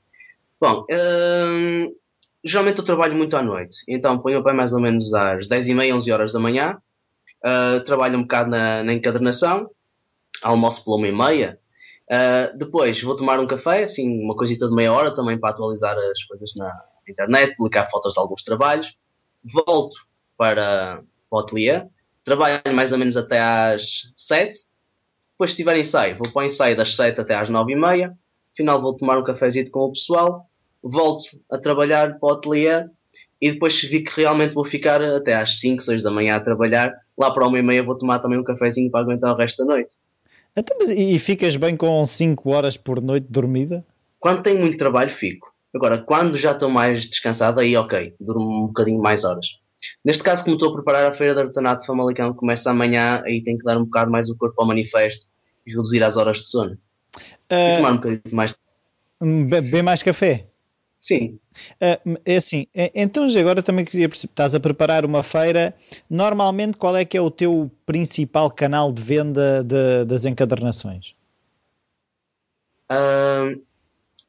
Bom, 0.60 0.84
hum, 0.90 1.94
geralmente 2.44 2.78
eu 2.78 2.84
trabalho 2.84 3.16
muito 3.16 3.36
à 3.36 3.42
noite, 3.42 3.78
então 3.88 4.18
ponho 4.18 4.44
pé 4.44 4.52
mais 4.52 4.72
ou 4.72 4.80
menos 4.80 5.12
às 5.14 5.46
10 5.46 5.68
e 5.68 5.74
meia, 5.74 5.94
11 5.94 6.12
horas 6.12 6.32
da 6.32 6.40
manhã, 6.40 6.76
uh, 7.44 7.80
trabalho 7.84 8.18
um 8.18 8.22
bocado 8.22 8.50
na, 8.50 8.82
na 8.84 8.92
encadernação, 8.92 9.70
almoço 10.42 10.84
pela 10.84 10.96
uma 10.96 11.08
e 11.08 11.12
meia, 11.12 11.58
uh, 12.10 12.58
depois 12.58 13.02
vou 13.02 13.16
tomar 13.16 13.40
um 13.40 13.46
café, 13.46 13.82
assim, 13.82 14.22
uma 14.22 14.36
coisita 14.36 14.68
de 14.68 14.74
meia 14.74 14.92
hora 14.92 15.14
também 15.14 15.38
para 15.38 15.50
atualizar 15.50 15.96
as 15.96 16.24
coisas 16.24 16.52
na 16.56 16.70
internet, 17.08 17.56
publicar 17.56 17.84
fotos 17.84 18.12
de 18.12 18.20
alguns 18.20 18.42
trabalhos, 18.42 18.96
volto 19.42 19.96
para, 20.36 21.02
para 21.30 21.38
o 21.38 21.38
ateliê, 21.38 21.84
trabalho 22.22 22.60
mais 22.74 22.92
ou 22.92 22.98
menos 22.98 23.16
até 23.16 23.40
às 23.40 24.12
7, 24.14 24.70
depois, 25.40 25.52
se 25.52 25.56
tiver 25.56 25.78
ensaio, 25.78 26.18
vou 26.18 26.30
para 26.30 26.42
o 26.42 26.44
ensaio 26.44 26.76
das 26.76 26.94
7 26.94 27.18
até 27.18 27.34
às 27.34 27.48
9 27.48 27.72
e 27.72 27.74
meia. 27.74 28.14
Final, 28.54 28.78
vou 28.78 28.94
tomar 28.94 29.16
um 29.16 29.24
cafezinho 29.24 29.70
com 29.70 29.80
o 29.80 29.92
pessoal. 29.92 30.49
Volto 30.82 31.24
a 31.50 31.58
trabalhar 31.58 32.18
para 32.18 32.28
o 32.28 32.32
ateliê. 32.32 32.84
e 33.40 33.52
depois 33.52 33.80
vi 33.82 34.02
que 34.02 34.20
realmente 34.20 34.54
vou 34.54 34.64
ficar 34.64 35.02
até 35.02 35.34
às 35.34 35.58
5, 35.60 35.82
6 35.82 36.02
da 36.02 36.10
manhã 36.10 36.36
a 36.36 36.40
trabalhar. 36.40 36.94
Lá 37.18 37.30
para 37.30 37.46
uma 37.46 37.58
e 37.58 37.62
meia 37.62 37.82
vou 37.82 37.96
tomar 37.96 38.18
também 38.18 38.38
um 38.38 38.44
cafezinho 38.44 38.90
para 38.90 39.00
aguentar 39.00 39.32
o 39.32 39.36
resto 39.36 39.64
da 39.64 39.74
noite. 39.74 39.96
Então, 40.56 40.76
mas, 40.78 40.90
e 40.90 41.18
ficas 41.18 41.56
bem 41.56 41.76
com 41.76 42.04
5 42.04 42.50
horas 42.50 42.76
por 42.76 43.00
noite 43.00 43.26
dormida? 43.28 43.84
Quando 44.18 44.42
tenho 44.42 44.58
muito 44.60 44.76
trabalho, 44.76 45.10
fico. 45.10 45.52
Agora, 45.74 45.98
quando 45.98 46.36
já 46.36 46.52
estou 46.52 46.68
mais 46.68 47.08
descansado, 47.08 47.60
aí 47.60 47.76
ok, 47.76 48.14
durmo 48.20 48.64
um 48.64 48.66
bocadinho 48.66 49.00
mais 49.00 49.24
horas. 49.24 49.60
Neste 50.04 50.22
caso, 50.22 50.44
como 50.44 50.56
estou 50.56 50.70
a 50.70 50.74
preparar 50.74 51.06
a 51.06 51.12
Feira 51.12 51.34
de 51.34 51.40
Artesanato 51.40 51.80
de 51.80 51.86
Famalicão, 51.86 52.34
começa 52.34 52.70
amanhã, 52.70 53.22
aí 53.24 53.42
tenho 53.42 53.56
que 53.58 53.64
dar 53.64 53.78
um 53.78 53.84
bocado 53.84 54.10
mais 54.10 54.28
o 54.28 54.36
corpo 54.36 54.60
ao 54.60 54.66
manifesto 54.66 55.26
e 55.66 55.70
reduzir 55.70 56.02
as 56.02 56.16
horas 56.16 56.38
de 56.38 56.44
sono. 56.44 56.76
Uh, 57.50 57.72
e 57.72 57.76
tomar 57.76 57.92
um 57.92 57.96
bocadinho 57.96 58.22
mais. 58.32 58.60
Beber 59.20 59.82
mais 59.82 60.02
café? 60.02 60.49
Sim. 61.00 61.38
Uh, 61.80 62.20
é 62.26 62.36
assim, 62.36 62.66
então 62.94 63.26
agora 63.38 63.62
também 63.62 63.86
queria 63.86 64.06
perceber, 64.06 64.32
estás 64.32 64.54
a 64.54 64.60
preparar 64.60 65.06
uma 65.06 65.22
feira, 65.22 65.74
normalmente 66.10 66.76
qual 66.76 66.94
é 66.94 67.06
que 67.06 67.16
é 67.16 67.20
o 67.20 67.30
teu 67.30 67.70
principal 67.86 68.50
canal 68.50 68.92
de 68.92 69.02
venda 69.02 69.64
de, 69.64 70.04
das 70.04 70.26
encadernações? 70.26 71.14
Uh, 72.90 73.62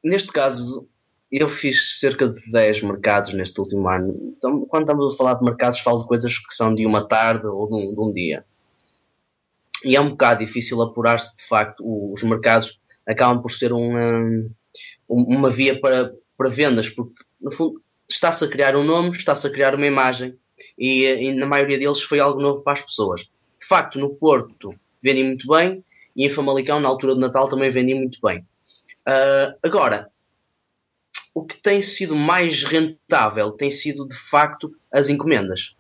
neste 0.02 0.32
caso, 0.32 0.88
eu 1.30 1.50
fiz 1.50 2.00
cerca 2.00 2.30
de 2.30 2.52
10 2.52 2.84
mercados 2.84 3.34
neste 3.34 3.60
último 3.60 3.90
ano. 3.90 4.34
Então, 4.38 4.66
quando 4.66 4.84
estamos 4.84 5.14
a 5.14 5.18
falar 5.18 5.34
de 5.34 5.44
mercados, 5.44 5.80
falo 5.80 6.02
de 6.02 6.08
coisas 6.08 6.38
que 6.38 6.54
são 6.54 6.74
de 6.74 6.86
uma 6.86 7.06
tarde 7.06 7.48
ou 7.48 7.68
de 7.68 7.76
um, 7.76 7.94
de 7.94 8.00
um 8.00 8.12
dia. 8.14 8.46
E 9.84 9.96
é 9.96 10.02
um 10.02 10.10
bocado 10.10 10.46
difícil 10.46 10.82
apurar-se, 10.82 11.36
de 11.38 11.44
facto, 11.44 11.84
os 12.14 12.22
mercados 12.24 12.80
acabam 13.08 13.42
por 13.42 13.52
ser 13.52 13.74
uma, 13.74 14.46
uma 15.10 15.50
via 15.50 15.80
para, 15.80 16.14
para 16.42 16.50
vendas, 16.50 16.90
porque, 16.90 17.24
no 17.40 17.52
fundo, 17.52 17.80
está-se 18.10 18.44
a 18.44 18.48
criar 18.48 18.76
um 18.76 18.84
nome, 18.84 19.12
está-se 19.12 19.46
a 19.46 19.52
criar 19.52 19.76
uma 19.76 19.86
imagem, 19.86 20.36
e, 20.78 21.06
e, 21.06 21.34
na 21.34 21.46
maioria 21.46 21.78
deles 21.78 22.02
foi 22.02 22.20
algo 22.20 22.42
novo 22.42 22.64
para 22.64 22.74
as 22.74 22.82
pessoas. 22.82 23.22
De 23.60 23.68
facto, 23.68 24.00
no 24.00 24.16
Porto 24.16 24.74
vendi 25.04 25.24
muito 25.24 25.48
bem, 25.48 25.86
e 26.16 26.26
em 26.26 26.30
Famalicão, 26.30 26.80
na 26.80 26.90
altura 26.90 27.14
de 27.14 27.20
Natal, 27.20 27.48
também 27.48 27.70
vendi 27.70 27.94
muito 27.94 28.18
bem. 28.24 28.40
Uh, 29.08 29.54
agora, 29.62 30.10
o 31.36 31.46
que 31.46 31.58
tem 31.62 31.80
sido 31.80 32.16
mais 32.16 32.64
rentável 32.64 33.52
tem 33.52 33.70
sido 33.70 34.08
de 34.08 34.16
facto 34.16 34.72
as 34.92 35.10
encomendas. 35.10 35.76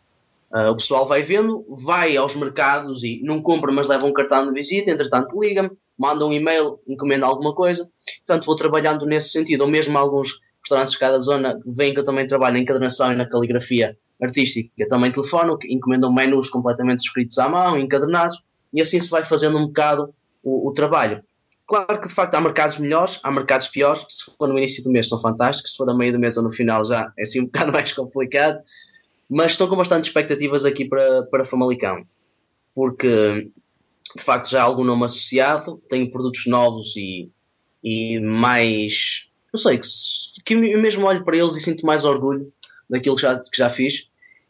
Uh, 0.54 0.70
o 0.70 0.76
pessoal 0.76 1.08
vai 1.08 1.24
vendo, 1.24 1.66
vai 1.70 2.16
aos 2.16 2.36
mercados 2.36 3.04
e 3.04 3.20
não 3.24 3.42
compra, 3.42 3.72
mas 3.72 3.88
leva 3.88 4.06
um 4.06 4.14
cartão 4.14 4.46
de 4.46 4.54
visita, 4.54 4.92
entretanto 4.92 5.42
liga-me, 5.42 5.72
manda 5.98 6.26
um 6.26 6.34
e-mail, 6.34 6.80
encomenda 6.88 7.26
alguma 7.26 7.54
coisa. 7.56 7.90
Portanto, 8.26 8.46
vou 8.46 8.56
trabalhando 8.56 9.06
nesse 9.06 9.30
sentido. 9.30 9.62
Ou 9.62 9.68
mesmo 9.68 9.96
alguns 9.98 10.40
restaurantes 10.62 10.94
de 10.94 11.00
cada 11.00 11.20
zona 11.20 11.60
veem 11.66 11.94
que 11.94 12.00
eu 12.00 12.04
também 12.04 12.28
trabalho 12.28 12.56
na 12.56 12.62
encadernação 12.62 13.12
e 13.12 13.16
na 13.16 13.28
caligrafia 13.28 13.98
artística. 14.22 14.88
Também 14.88 15.12
telefono, 15.12 15.58
encomendam 15.66 16.14
menus 16.14 16.50
completamente 16.50 17.00
escritos 17.00 17.38
à 17.38 17.50
mão, 17.50 17.78
encadernados, 17.78 18.44
e 18.74 18.82
assim 18.82 19.00
se 19.00 19.10
vai 19.10 19.24
fazendo 19.24 19.58
um 19.58 19.68
bocado 19.68 20.14
o, 20.44 20.70
o 20.70 20.74
trabalho. 20.74 21.24
Claro 21.68 22.02
que 22.02 22.08
de 22.08 22.14
facto 22.14 22.36
há 22.36 22.42
mercados 22.42 22.78
melhores, 22.78 23.20
há 23.24 23.32
mercados 23.32 23.68
piores. 23.68 24.06
Se 24.10 24.36
for 24.38 24.48
no 24.48 24.58
início 24.58 24.84
do 24.84 24.92
mês 24.92 25.08
são 25.08 25.20
fantásticos, 25.20 25.72
se 25.72 25.78
for 25.78 25.90
a 25.90 25.94
meio 25.94 26.12
do 26.12 26.20
mês 26.20 26.36
ou 26.38 26.44
no 26.44 26.50
final 26.50 26.84
já 26.84 27.12
é 27.18 27.22
assim 27.22 27.42
um 27.42 27.46
bocado 27.52 27.72
mais 27.72 27.94
complicado. 27.94 28.60
Mas 29.30 29.54
estou 29.54 29.70
com 29.70 29.78
bastante 29.78 30.06
expectativas 30.06 30.66
aqui 30.66 30.84
para, 30.84 31.24
para 31.24 31.46
Famalicão, 31.46 32.06
porque 32.76 33.50
de 34.16 34.22
facto 34.22 34.50
já 34.50 34.62
há 34.62 34.64
algum 34.64 34.84
nome 34.84 35.06
associado, 35.06 35.82
tenho 35.88 36.12
produtos 36.12 36.46
novos 36.46 36.94
e, 36.98 37.32
e 37.82 38.20
mais. 38.20 39.31
Não 39.54 39.60
sei, 39.60 39.78
que, 39.78 39.88
que 40.46 40.54
eu 40.54 40.82
mesmo 40.82 41.06
olho 41.06 41.24
para 41.24 41.38
eles 41.38 41.56
e 41.56 41.60
sinto 41.60 41.86
mais 41.86 42.04
orgulho 42.06 42.52
daquilo 42.90 43.16
que 43.16 43.22
já, 43.22 43.40
que 43.40 43.58
já 43.58 43.70
fiz. 43.70 44.08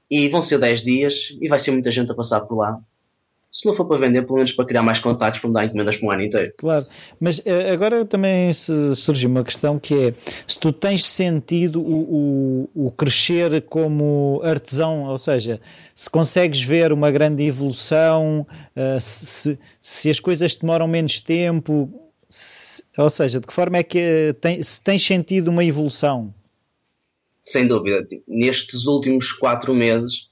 E 0.09 0.27
vão 0.27 0.41
ser 0.41 0.59
10 0.59 0.83
dias 0.83 1.37
e 1.41 1.47
vai 1.47 1.57
ser 1.57 1.71
muita 1.71 1.89
gente 1.91 2.11
a 2.11 2.15
passar 2.15 2.41
por 2.41 2.57
lá 2.57 2.81
se 3.51 3.65
não 3.65 3.73
for 3.73 3.85
para 3.85 3.97
vender, 3.97 4.21
pelo 4.21 4.35
menos 4.35 4.53
para 4.53 4.65
criar 4.65 4.81
mais 4.81 4.99
contactos 4.99 5.41
para 5.41 5.49
me 5.49 5.53
dar 5.53 5.65
encomendas 5.65 5.97
para 5.97 6.07
um 6.07 6.11
ano 6.11 6.23
inteiro. 6.23 6.53
Claro, 6.57 6.85
mas 7.19 7.41
eh, 7.45 7.71
agora 7.71 8.05
também 8.05 8.51
surge 8.53 9.27
uma 9.27 9.43
questão 9.43 9.77
que 9.77 9.93
é 9.93 10.13
se 10.47 10.57
tu 10.57 10.71
tens 10.71 11.05
sentido 11.05 11.81
o, 11.81 12.69
o, 12.73 12.87
o, 12.87 12.91
crescer 12.91 13.61
como 13.63 14.41
artesão, 14.43 15.03
ou 15.03 15.17
seja, 15.17 15.59
se 15.93 16.09
consegues 16.09 16.61
ver 16.61 16.93
uma 16.93 17.11
grande 17.11 17.43
evolução, 17.43 18.47
uh, 18.75 19.01
se, 19.01 19.59
se 19.81 20.09
as 20.09 20.19
coisas 20.19 20.55
demoram 20.55 20.87
menos 20.87 21.19
tempo, 21.19 22.10
se, 22.31 22.83
ou 22.97 23.09
seja, 23.09 23.39
de 23.39 23.47
que 23.47 23.53
forma 23.53 23.77
é 23.77 23.83
que 23.83 24.33
tem, 24.39 24.63
se 24.63 24.81
tens 24.81 25.05
sentido 25.05 25.49
uma 25.49 25.65
evolução? 25.65 26.33
Sem 27.43 27.67
dúvida. 27.67 28.07
Nestes 28.27 28.85
últimos 28.85 29.31
quatro 29.31 29.73
meses 29.73 30.29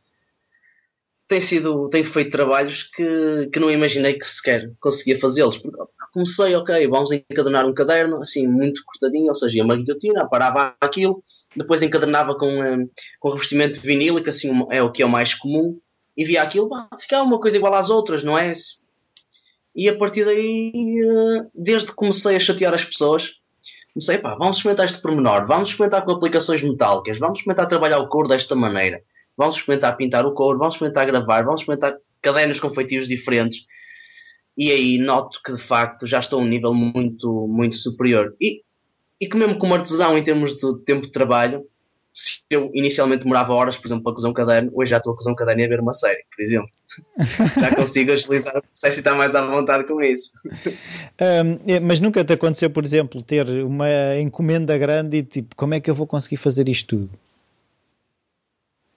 tem 1.28 1.42
sido, 1.42 1.90
tenho 1.90 2.06
feito 2.06 2.32
trabalhos 2.32 2.84
que, 2.84 3.50
que 3.52 3.60
não 3.60 3.70
imaginei 3.70 4.14
que 4.16 4.26
sequer 4.26 4.72
conseguia 4.80 5.20
fazê-los. 5.20 5.62
Comecei, 6.12 6.56
ok, 6.56 6.88
vamos 6.88 7.12
encadernar 7.12 7.68
um 7.68 7.74
caderno, 7.74 8.20
assim, 8.20 8.48
muito 8.48 8.84
cortadinho, 8.84 9.28
ou 9.28 9.36
seja, 9.36 9.64
uma 9.64 9.76
guilhotina, 9.76 10.28
parava 10.28 10.76
aquilo, 10.82 11.24
depois 11.56 11.84
encadernava 11.84 12.36
com, 12.36 12.48
um, 12.48 12.90
com 13.20 13.30
revestimento 13.30 13.80
vinílico, 13.80 14.28
assim, 14.28 14.50
é 14.72 14.82
o 14.82 14.92
que 14.92 15.04
é 15.04 15.06
o 15.06 15.10
mais 15.10 15.36
comum, 15.36 15.80
e 16.18 16.26
via 16.26 16.42
aquilo, 16.42 16.68
bah, 16.68 16.90
ficava 17.00 17.24
uma 17.24 17.40
coisa 17.40 17.58
igual 17.58 17.76
às 17.76 17.92
outras, 17.92 18.24
não 18.24 18.36
é? 18.36 18.52
E 19.80 19.88
a 19.88 19.98
partir 19.98 20.26
daí, 20.26 20.72
eh, 20.76 21.48
desde 21.56 21.88
que 21.88 21.96
comecei 21.96 22.36
a 22.36 22.40
chatear 22.40 22.74
as 22.74 22.84
pessoas, 22.84 23.40
comecei, 23.94 24.18
pá, 24.18 24.36
vamos 24.36 24.58
experimentar 24.58 24.86
este 24.86 25.02
pormenor, 25.02 25.48
vamos 25.48 25.70
experimentar 25.70 26.04
com 26.04 26.12
aplicações 26.12 26.62
metálicas, 26.62 27.18
vamos 27.18 27.40
experimentar 27.40 27.66
trabalhar 27.66 28.00
o 28.00 28.10
couro 28.10 28.28
desta 28.28 28.56
maneira 28.56 29.02
vamos 29.40 29.56
experimentar 29.56 29.96
pintar 29.96 30.26
o 30.26 30.34
couro, 30.34 30.60
vamos 30.60 30.76
experimentar 30.76 31.06
gravar, 31.08 31.46
vamos 31.46 31.62
experimentar 31.62 31.98
cadernos 32.22 32.60
com 32.60 32.70
feitios 32.70 33.08
diferentes. 33.08 33.66
E 34.58 34.70
aí 34.70 34.98
noto 34.98 35.40
que 35.42 35.54
de 35.54 35.62
facto 35.62 36.06
já 36.06 36.20
estou 36.20 36.42
a 36.42 36.44
um 36.44 36.46
nível 36.46 36.74
muito, 36.74 37.48
muito 37.48 37.78
superior. 37.78 38.36
E, 38.42 38.62
e 39.20 39.30
que 39.30 39.38
mesmo 39.38 39.58
como 39.58 39.74
artesão 39.74 40.18
em 40.18 40.24
termos 40.24 40.58
de 40.58 40.84
tempo 40.84 41.04
de 41.04 41.12
trabalho, 41.12 41.66
se 42.20 42.42
eu 42.50 42.70
inicialmente 42.74 43.24
demorava 43.24 43.54
horas, 43.54 43.78
por 43.78 43.88
exemplo, 43.88 44.04
para 44.04 44.14
cozer 44.14 44.28
um 44.28 44.34
caderno, 44.34 44.72
hoje 44.74 44.92
já 44.92 44.98
estou 44.98 45.14
a 45.14 45.16
cozer 45.16 45.32
um 45.32 45.36
caderno 45.36 45.62
e 45.62 45.66
a 45.66 45.70
ver 45.70 45.80
uma 45.80 45.94
série, 45.94 46.24
por 46.36 46.42
exemplo. 46.42 46.70
já 47.60 47.76
consigo 47.76 48.12
agilizar 48.12 48.58
o 48.58 48.62
processo 48.62 48.98
e 48.98 49.00
estar 49.00 49.16
mais 49.16 49.36
à 49.36 49.46
vontade 49.46 49.86
com 49.86 50.02
isso. 50.02 50.34
Um, 51.22 51.80
mas 51.82 52.00
nunca 52.00 52.26
te 52.26 52.34
aconteceu, 52.34 52.70
por 52.70 52.84
exemplo, 52.84 53.22
ter 53.22 53.48
uma 53.64 53.88
encomenda 54.20 54.78
grande 54.78 55.18
e 55.18 55.24
tipo, 55.24 55.56
como 55.56 55.74
é 55.74 55.80
que 55.80 55.90
eu 55.90 55.96
vou 55.96 56.06
conseguir 56.06 56.38
fazer 56.38 56.68
isto 56.68 56.98
tudo? 56.98 57.12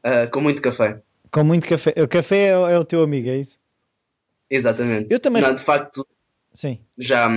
Uh, 0.04 0.28
com 0.32 0.40
muito 0.40 0.60
café. 0.60 1.00
Com 1.30 1.44
muito 1.44 1.68
café. 1.68 1.94
O 2.02 2.08
café 2.08 2.36
é, 2.36 2.48
é, 2.48 2.78
o 2.78 2.84
teu 2.84 3.02
amigo, 3.02 3.30
é 3.30 3.38
isso? 3.38 3.56
Exatamente. 4.50 5.12
Eu 5.14 5.20
também. 5.20 5.40
Não, 5.40 5.54
de 5.54 5.62
facto, 5.62 6.04
Sim. 6.52 6.80
já 6.98 7.28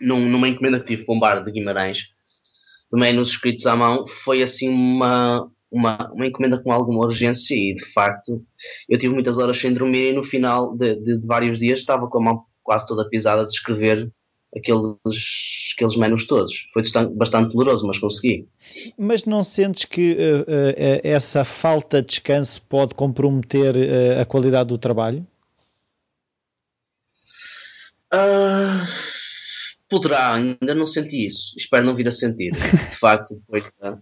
num, 0.00 0.28
numa 0.28 0.48
encomenda 0.48 0.80
que 0.80 0.86
tive 0.86 1.04
para 1.04 1.14
um 1.14 1.20
bar 1.20 1.44
de 1.44 1.52
Guimarães, 1.52 2.12
também 2.92 3.14
nos 3.14 3.30
escritos 3.30 3.66
à 3.66 3.74
mão, 3.74 4.06
foi 4.06 4.42
assim 4.42 4.68
uma, 4.68 5.50
uma, 5.70 6.12
uma 6.12 6.26
encomenda 6.26 6.62
com 6.62 6.70
alguma 6.70 7.02
urgência 7.06 7.54
e 7.54 7.74
de 7.74 7.84
facto 7.86 8.44
eu 8.86 8.98
tive 8.98 9.14
muitas 9.14 9.38
horas 9.38 9.56
sem 9.56 9.72
dormir 9.72 10.10
e 10.10 10.12
no 10.12 10.22
final 10.22 10.76
de, 10.76 10.96
de, 10.96 11.18
de 11.18 11.26
vários 11.26 11.58
dias 11.58 11.78
estava 11.78 12.06
com 12.06 12.18
a 12.18 12.22
mão 12.22 12.44
quase 12.62 12.86
toda 12.86 13.08
pisada 13.08 13.46
de 13.46 13.50
escrever 13.50 14.12
aqueles, 14.54 14.98
aqueles 15.74 15.96
menus 15.96 16.26
todos. 16.26 16.68
Foi 16.74 16.82
bastante 17.14 17.54
doloroso, 17.54 17.86
mas 17.86 17.98
consegui. 17.98 18.46
Mas 18.98 19.24
não 19.24 19.42
sentes 19.42 19.86
que 19.86 20.12
uh, 20.12 20.42
uh, 20.42 21.00
essa 21.02 21.46
falta 21.46 22.02
de 22.02 22.08
descanso 22.08 22.60
pode 22.68 22.94
comprometer 22.94 23.74
uh, 23.74 24.20
a 24.20 24.26
qualidade 24.26 24.68
do 24.68 24.76
trabalho? 24.76 25.26
Uh, 28.12 29.21
poderá, 29.92 30.32
ainda 30.32 30.74
não 30.74 30.86
senti 30.86 31.26
isso. 31.26 31.54
Espero 31.54 31.84
não 31.84 31.94
vir 31.94 32.08
a 32.08 32.10
sentir. 32.10 32.50
De 32.52 32.96
facto, 32.96 33.34
depois 33.34 33.70
da, 33.78 33.98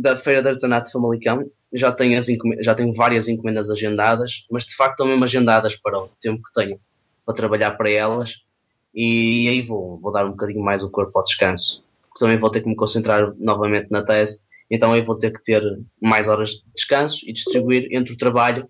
da 0.00 0.16
Feira 0.16 0.42
de 0.42 0.48
Artesanato 0.48 0.86
de 0.86 0.92
Famalicão, 0.92 1.48
já 1.72 1.92
tenho, 1.92 2.20
já 2.58 2.74
tenho 2.74 2.92
várias 2.92 3.28
encomendas 3.28 3.70
agendadas, 3.70 4.44
mas 4.50 4.64
de 4.64 4.74
facto 4.74 4.94
estão 4.94 5.06
mesmo 5.06 5.22
agendadas 5.22 5.76
para 5.76 5.96
o 5.96 6.08
tempo 6.20 6.42
que 6.42 6.52
tenho 6.52 6.80
para 7.24 7.34
trabalhar 7.34 7.70
para 7.72 7.88
elas 7.88 8.42
e 8.92 9.48
aí 9.48 9.62
vou, 9.62 10.00
vou 10.00 10.10
dar 10.10 10.26
um 10.26 10.30
bocadinho 10.30 10.60
mais 10.60 10.82
o 10.82 10.90
corpo 10.90 11.16
ao 11.16 11.22
descanso, 11.22 11.84
porque 12.02 12.18
também 12.18 12.38
vou 12.38 12.50
ter 12.50 12.62
que 12.62 12.68
me 12.68 12.74
concentrar 12.74 13.32
novamente 13.38 13.88
na 13.90 14.02
tese, 14.02 14.40
então 14.68 14.92
aí 14.92 15.02
vou 15.02 15.16
ter 15.16 15.32
que 15.32 15.42
ter 15.42 15.62
mais 16.00 16.26
horas 16.26 16.50
de 16.50 16.64
descanso 16.74 17.28
e 17.28 17.32
distribuir 17.32 17.88
entre 17.92 18.12
o 18.12 18.18
trabalho 18.18 18.68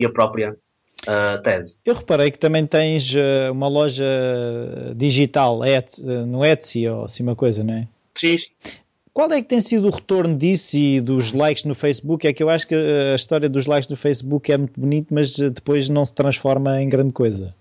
e 0.00 0.06
a 0.06 0.10
própria 0.12 0.56
uh, 1.02 1.42
tese. 1.42 1.76
Eu 1.84 1.94
reparei 1.94 2.30
que 2.30 2.38
também 2.38 2.66
tens 2.66 3.14
uh, 3.14 3.52
uma 3.52 3.68
loja 3.68 4.04
digital 4.96 5.60
no 6.26 6.44
Etsy 6.44 6.88
ou 6.88 7.04
assim 7.04 7.22
uma 7.22 7.36
coisa, 7.36 7.62
não 7.62 7.74
é? 7.74 7.88
Sim. 8.14 8.36
Qual 9.12 9.30
é 9.32 9.42
que 9.42 9.48
tem 9.48 9.60
sido 9.60 9.88
o 9.88 9.90
retorno 9.90 10.36
disso 10.36 10.76
e 10.76 11.00
dos 11.00 11.32
likes 11.32 11.64
no 11.64 11.74
Facebook? 11.74 12.26
É 12.26 12.32
que 12.32 12.42
eu 12.42 12.48
acho 12.48 12.66
que 12.66 12.74
a 12.74 13.14
história 13.14 13.48
dos 13.48 13.66
likes 13.66 13.90
no 13.90 13.96
Facebook 13.96 14.50
é 14.50 14.56
muito 14.56 14.80
bonito, 14.80 15.12
mas 15.12 15.34
depois 15.36 15.88
não 15.88 16.04
se 16.06 16.14
transforma 16.14 16.80
em 16.80 16.88
grande 16.88 17.12
coisa. 17.12 17.54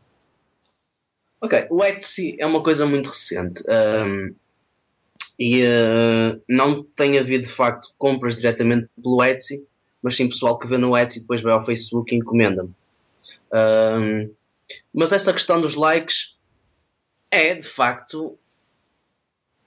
Ok, 1.41 1.67
o 1.69 1.83
Etsy 1.83 2.35
é 2.39 2.45
uma 2.45 2.61
coisa 2.61 2.85
muito 2.85 3.09
recente. 3.09 3.63
Um, 3.69 4.33
E 5.39 5.61
uh, 5.61 6.41
não 6.49 6.83
tem 6.83 7.19
havido 7.19 7.43
de 7.43 7.53
facto 7.53 7.93
compras 7.95 8.37
diretamente 8.37 8.87
pelo 8.99 9.23
Etsy, 9.23 9.63
mas 10.01 10.15
sim 10.15 10.27
pessoal 10.27 10.57
que 10.57 10.67
vê 10.67 10.79
no 10.79 10.97
Etsy 10.97 11.19
e 11.19 11.21
depois 11.21 11.43
vai 11.43 11.53
ao 11.53 11.61
Facebook 11.61 12.11
e 12.11 12.17
encomenda-me. 12.17 12.71
Uh, 13.47 14.33
mas 14.93 15.11
essa 15.11 15.33
questão 15.33 15.61
dos 15.61 15.75
likes 15.75 16.37
é 17.31 17.55
de 17.55 17.67
facto. 17.67 18.37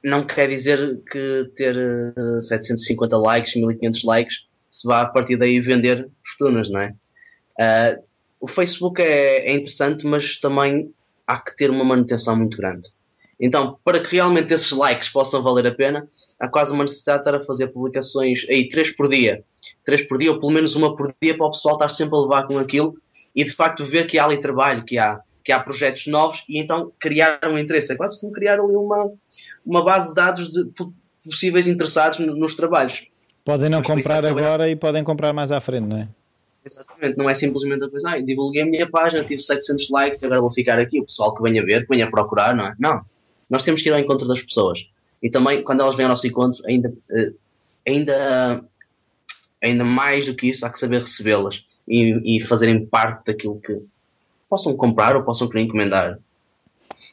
Não 0.03 0.25
quer 0.25 0.49
dizer 0.49 1.03
que 1.11 1.51
ter 1.55 1.77
uh, 1.77 2.39
eh, 2.39 2.41
750 2.41 3.19
likes, 3.19 3.55
1500 3.55 4.05
likes, 4.05 4.47
se 4.69 4.89
vá 4.89 5.03
a 5.03 5.07
partir 5.07 5.37
daí 5.37 5.61
vender 5.61 6.09
fortunas, 6.25 6.71
não 6.71 6.81
é? 6.81 6.95
Uh, 7.61 8.03
o 8.41 8.49
Facebook 8.49 9.03
é, 9.03 9.51
é 9.51 9.53
interessante, 9.53 10.07
mas 10.07 10.41
também 10.41 10.95
há 11.27 11.39
que 11.39 11.55
ter 11.55 11.71
uma 11.71 11.85
manutenção 11.85 12.35
muito 12.35 12.57
grande. 12.57 12.89
Então, 13.39 13.79
para 13.85 14.01
que 14.01 14.17
realmente 14.17 14.55
esses 14.55 14.73
likes 14.73 15.11
possam 15.11 15.43
valer 15.43 15.67
a 15.67 15.75
pena, 15.75 16.09
há 16.39 16.49
quase 16.49 16.73
uma 16.73 16.85
necessidade 16.85 17.23
de 17.23 17.29
estar 17.29 17.39
a 17.39 17.45
fazer 17.45 17.69
publicações 17.69 18.47
aí, 18.49 18.69
três 18.69 18.91
por 18.91 19.09
dia. 19.09 19.45
Três 19.85 20.03
por 20.03 20.19
dia, 20.19 20.33
ou 20.33 20.39
pelo 20.39 20.53
menos 20.53 20.75
uma 20.75 20.95
por 20.95 21.15
dia, 21.21 21.37
para 21.37 21.47
o 21.47 21.51
pessoal 21.51 21.75
estar 21.75 21.91
sempre 21.91 22.17
a 22.17 22.23
levar 22.23 22.47
com 22.47 22.59
aquilo 22.59 22.95
e 23.35 23.45
de 23.45 23.53
facto 23.53 23.85
ver 23.85 24.07
que 24.07 24.19
há 24.19 24.25
ali 24.25 24.39
trabalho, 24.39 24.85
que 24.85 24.99
há, 24.99 25.21
que 25.45 25.53
há 25.53 25.61
projetos 25.61 26.07
novos 26.07 26.45
e 26.49 26.59
então 26.59 26.93
criar 27.01 27.41
um 27.45 27.59
interesse. 27.59 27.93
É 27.93 27.97
quase 27.97 28.21
como 28.21 28.33
criar 28.33 28.61
ali 28.61 28.75
uma, 28.75 29.13
uma 29.65 29.85
base 29.85 30.09
de 30.09 30.15
dados 30.15 30.51
de 30.51 30.69
possíveis 31.23 31.67
interessados 31.67 32.19
nos 32.19 32.55
trabalhos. 32.55 33.07
Podem 33.45 33.69
não 33.69 33.79
Mas 33.79 33.87
comprar 33.87 34.25
agora 34.25 34.69
e 34.69 34.77
podem 34.77 35.05
comprar 35.05 35.33
mais 35.33 35.53
à 35.53 35.61
frente, 35.61 35.87
não 35.87 35.97
é? 35.97 36.09
Exatamente, 36.65 37.17
não 37.17 37.29
é 37.29 37.33
simplesmente 37.33 37.85
a 37.85 37.89
coisa, 37.89 38.11
ah, 38.11 38.21
divulguei 38.21 38.63
a 38.63 38.67
minha 38.67 38.89
página, 38.89 39.25
tive 39.25 39.41
700 39.41 39.89
likes, 39.89 40.23
agora 40.23 40.43
vou 40.43 40.51
ficar 40.51 40.79
aqui, 40.79 41.01
o 41.01 41.07
pessoal 41.07 41.35
que 41.35 41.43
venha 41.43 41.65
ver, 41.65 41.87
que 41.87 41.95
venha 41.95 42.11
procurar, 42.11 42.55
não 42.55 42.67
é? 42.67 42.75
Não, 42.79 43.01
nós 43.49 43.63
temos 43.63 43.81
que 43.81 43.89
ir 43.89 43.93
ao 43.93 43.99
encontro 43.99 44.29
das 44.29 44.43
pessoas. 44.43 44.91
E 45.23 45.31
também, 45.31 45.63
quando 45.63 45.81
elas 45.81 45.97
vêm 45.97 46.05
ao 46.05 46.11
nosso 46.11 46.27
encontro, 46.27 46.63
ainda, 46.67 46.93
eh, 47.11 47.33
ainda, 47.89 48.63
ainda 49.63 49.85
mais 49.85 50.27
do 50.27 50.35
que 50.35 50.49
isso, 50.49 50.67
há 50.67 50.71
que 50.71 50.79
saber 50.79 51.01
recebê-las 51.01 51.65
e, 51.87 52.37
e 52.37 52.41
fazerem 52.41 52.87
parte 52.87 53.25
daquilo 53.27 53.61
que 53.61 53.81
possam 54.49 54.77
comprar 54.77 55.15
ou 55.17 55.23
possam 55.23 55.49
querer 55.49 55.65
encomendar. 55.65 56.19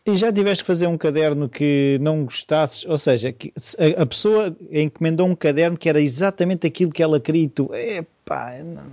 E 0.05 0.15
já 0.15 0.31
tiveste 0.31 0.63
que 0.63 0.67
fazer 0.67 0.87
um 0.87 0.97
caderno 0.97 1.49
que 1.49 1.97
não 2.01 2.23
gostasses, 2.23 2.85
ou 2.85 2.97
seja, 2.97 3.33
que 3.33 3.53
a, 3.97 4.05
pessoa 4.05 4.55
encomendou 4.71 5.27
um 5.27 5.35
caderno 5.35 5.77
que 5.77 5.89
era 5.89 6.01
exatamente 6.01 6.65
aquilo 6.65 6.91
que 6.91 7.03
ela 7.03 7.19
queria 7.19 7.43
e 7.43 7.49
tu, 7.49 7.69
epá, 7.73 8.57
não, 8.63 8.89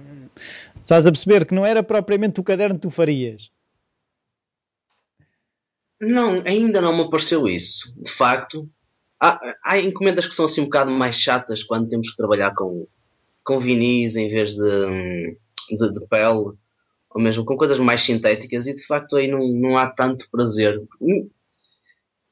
estás 0.81 1.07
a 1.07 1.13
perceber 1.13 1.47
que 1.47 1.55
não 1.55 1.65
era 1.65 1.85
propriamente 1.85 2.41
o 2.41 2.45
caderno 2.45 2.75
que 2.75 2.83
tu 2.83 2.91
farias. 2.91 3.51
Não, 6.01 6.43
ainda 6.45 6.81
não 6.81 6.95
me 6.95 7.03
apareceu 7.03 7.47
isso. 7.47 7.95
De 7.97 8.11
facto, 8.11 8.69
há, 9.21 9.41
há 9.65 9.79
encomendas 9.79 10.27
que 10.27 10.35
são 10.35 10.45
assim 10.45 10.63
um 10.63 10.65
bocado 10.65 10.91
mais 10.91 11.17
chatas 11.17 11.63
quando 11.63 11.89
temos 11.89 12.11
que 12.11 12.17
trabalhar 12.17 12.53
com, 12.55 12.89
com 13.45 13.61
vinis 13.61 14.17
em 14.17 14.29
vez 14.29 14.55
de, 14.55 15.37
de, 15.71 15.93
de 15.93 16.07
pele 16.07 16.53
ou 17.15 17.23
mesmo 17.23 17.45
com 17.45 17.57
coisas 17.57 17.79
mais 17.79 18.03
sintéticas, 18.03 18.67
e 18.67 18.75
de 18.75 18.85
facto 18.85 19.17
aí 19.17 19.29
não, 19.29 19.39
não 19.47 19.79
há 19.79 19.89
tanto 19.89 20.29
prazer. 20.31 20.83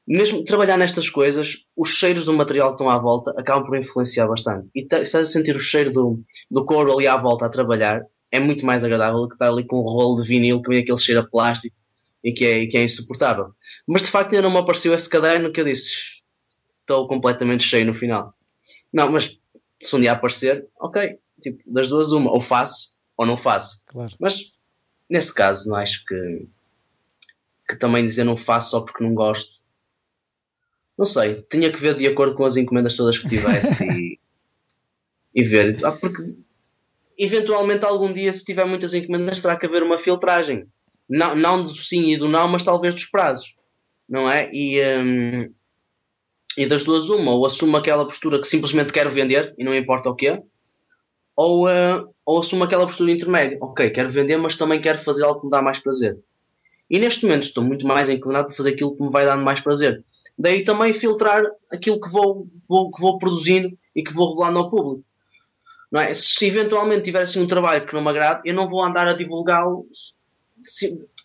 Mesmo 0.05 0.43
trabalhar 0.43 0.77
nestas 0.77 1.09
coisas, 1.09 1.65
os 1.75 1.89
cheiros 1.89 2.25
do 2.25 2.33
material 2.33 2.69
que 2.69 2.75
estão 2.75 2.89
à 2.89 2.97
volta 2.97 3.33
acabam 3.37 3.65
por 3.65 3.77
influenciar 3.77 4.27
bastante. 4.27 4.67
E 4.75 4.81
estás 4.81 5.15
a 5.15 5.25
sentir 5.25 5.55
o 5.55 5.59
cheiro 5.59 5.91
do, 5.91 6.19
do 6.51 6.65
couro 6.65 6.91
ali 6.91 7.07
à 7.07 7.15
volta 7.15 7.45
a 7.45 7.49
trabalhar, 7.49 8.01
é 8.29 8.39
muito 8.39 8.65
mais 8.65 8.83
agradável 8.83 9.21
do 9.21 9.29
que 9.29 9.35
estar 9.35 9.47
ali 9.47 9.65
com 9.65 9.79
um 9.79 9.83
rolo 9.83 10.21
de 10.21 10.27
vinil 10.27 10.61
que 10.61 10.69
vem 10.69 10.79
aquele 10.79 10.97
cheiro 10.97 11.21
a 11.21 11.25
plástico 11.25 11.75
e 12.21 12.33
que 12.33 12.43
é, 12.43 12.65
que 12.65 12.77
é 12.77 12.83
insuportável. 12.83 13.53
Mas 13.87 14.01
de 14.01 14.09
facto 14.09 14.33
ainda 14.33 14.41
não 14.41 14.51
me 14.51 14.59
apareceu 14.59 14.93
esse 14.93 15.07
caderno 15.07 15.51
que 15.51 15.61
eu 15.61 15.65
disse 15.65 16.23
estou 16.81 17.07
completamente 17.07 17.63
cheio 17.63 17.85
no 17.85 17.93
final. 17.93 18.33
Não, 18.91 19.09
mas 19.09 19.39
se 19.81 19.95
um 19.95 20.01
dia 20.01 20.11
aparecer, 20.11 20.67
ok, 20.79 21.17
tipo, 21.41 21.63
das 21.71 21.89
duas 21.89 22.11
uma, 22.11 22.31
ou 22.31 22.41
faço 22.41 22.92
ou 23.17 23.25
não 23.25 23.37
faço. 23.37 23.85
Claro. 23.87 24.13
Mas 24.19 24.53
Nesse 25.13 25.31
caso, 25.31 25.69
não 25.69 25.75
acho 25.75 26.03
que, 26.05 26.47
que 27.69 27.75
também 27.77 28.03
dizer 28.03 28.23
não 28.23 28.35
faço 28.35 28.71
só 28.71 28.81
porque 28.81 29.03
não 29.03 29.13
gosto. 29.13 29.61
Não 30.97 31.05
sei, 31.05 31.43
tinha 31.49 31.71
que 31.71 31.79
ver 31.79 31.95
de 31.95 32.07
acordo 32.07 32.35
com 32.35 32.45
as 32.45 32.55
encomendas 32.55 32.95
todas 32.95 33.19
que 33.19 33.27
tivesse 33.27 33.83
e, 33.83 34.19
e 35.35 35.43
ver. 35.43 35.77
Ah, 35.85 35.91
porque 35.91 36.23
eventualmente 37.15 37.85
algum 37.85 38.11
dia, 38.11 38.33
se 38.33 38.43
tiver 38.43 38.65
muitas 38.65 38.95
encomendas, 38.95 39.39
terá 39.39 39.55
que 39.55 39.67
haver 39.67 39.83
uma 39.83 39.99
filtragem. 39.99 40.65
Não, 41.07 41.35
não 41.35 41.63
do 41.63 41.69
sim 41.69 42.11
e 42.11 42.17
do 42.17 42.27
não, 42.27 42.47
mas 42.47 42.63
talvez 42.63 42.95
dos 42.95 43.05
prazos. 43.05 43.55
Não 44.09 44.27
é? 44.29 44.49
E, 44.51 44.81
hum, 44.97 45.53
e 46.57 46.65
das 46.65 46.83
duas, 46.83 47.09
uma, 47.09 47.31
ou 47.33 47.45
assumo 47.45 47.77
aquela 47.77 48.05
postura 48.05 48.39
que 48.39 48.47
simplesmente 48.47 48.93
quero 48.93 49.11
vender 49.11 49.53
e 49.59 49.63
não 49.63 49.75
importa 49.75 50.09
o 50.09 50.15
quê, 50.15 50.41
ou, 51.35 51.67
uh, 51.67 52.09
ou 52.25 52.39
assumo 52.39 52.63
aquela 52.63 52.85
postura 52.85 53.11
intermédia. 53.11 53.57
Ok, 53.61 53.89
quero 53.89 54.09
vender, 54.09 54.37
mas 54.37 54.55
também 54.55 54.81
quero 54.81 54.99
fazer 54.99 55.23
algo 55.23 55.39
que 55.39 55.45
me 55.45 55.51
dá 55.51 55.61
mais 55.61 55.79
prazer. 55.79 56.17
E 56.89 56.99
neste 56.99 57.25
momento 57.25 57.43
estou 57.43 57.63
muito 57.63 57.87
mais 57.87 58.09
inclinado 58.09 58.47
para 58.47 58.55
fazer 58.55 58.71
aquilo 58.71 58.95
que 58.95 59.03
me 59.03 59.09
vai 59.09 59.25
dando 59.25 59.43
mais 59.43 59.59
prazer. 59.59 60.03
Daí 60.37 60.63
também 60.63 60.93
filtrar 60.93 61.43
aquilo 61.71 61.99
que 61.99 62.09
vou, 62.09 62.47
vou, 62.67 62.91
que 62.91 63.01
vou 63.01 63.17
produzindo 63.17 63.77
e 63.95 64.03
que 64.03 64.13
vou 64.13 64.29
revelando 64.29 64.59
ao 64.59 64.69
público. 64.69 65.03
Não 65.91 66.01
é? 66.01 66.13
Se 66.13 66.45
eventualmente 66.45 67.03
tiver 67.03 67.21
assim 67.21 67.39
um 67.39 67.47
trabalho 67.47 67.85
que 67.85 67.93
não 67.93 68.01
me 68.01 68.09
agrade, 68.09 68.41
eu 68.45 68.53
não 68.53 68.67
vou 68.67 68.83
andar 68.83 69.07
a 69.07 69.13
divulgá-lo 69.13 69.87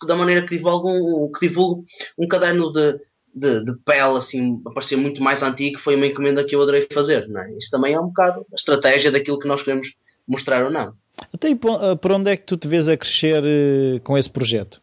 da 0.07 0.17
maneira 0.17 0.45
que 0.47 0.57
divulgo 0.57 1.31
que 1.33 1.49
divulgo 1.49 1.85
um 2.19 2.29
caderno 2.29 2.71
de, 2.71 3.01
de, 3.35 3.65
de, 3.65 3.73
pele 3.85 4.17
assim, 4.17 4.61
a 4.67 4.71
parecer 4.71 4.97
muito 4.97 5.23
mais 5.23 5.43
antigo, 5.43 5.79
foi 5.79 5.95
uma 5.95 6.07
encomenda 6.07 6.45
que 6.45 6.55
eu 6.55 6.63
adorei 6.63 6.87
fazer. 6.93 7.29
Não 7.29 7.41
é? 7.41 7.57
Isso 7.57 7.71
também 7.71 7.95
é 7.95 8.01
um 8.01 8.07
bocado 8.07 8.47
a 8.53 8.55
estratégia 8.55 9.11
daquilo 9.11 9.39
que 9.39 9.49
nós 9.49 9.63
queremos 9.63 9.95
mostrar 10.27 10.65
ou 10.65 10.71
não. 10.71 10.95
Até 11.33 11.49
então, 11.49 11.97
por 11.97 12.13
onde 12.13 12.31
é 12.31 12.37
que 12.37 12.45
tu 12.45 12.57
te 12.57 12.69
vês 12.69 12.89
a 12.89 12.97
crescer 12.97 13.43
uh, 13.43 14.01
com 14.01 14.17
esse 14.17 14.31
projeto? 14.31 14.81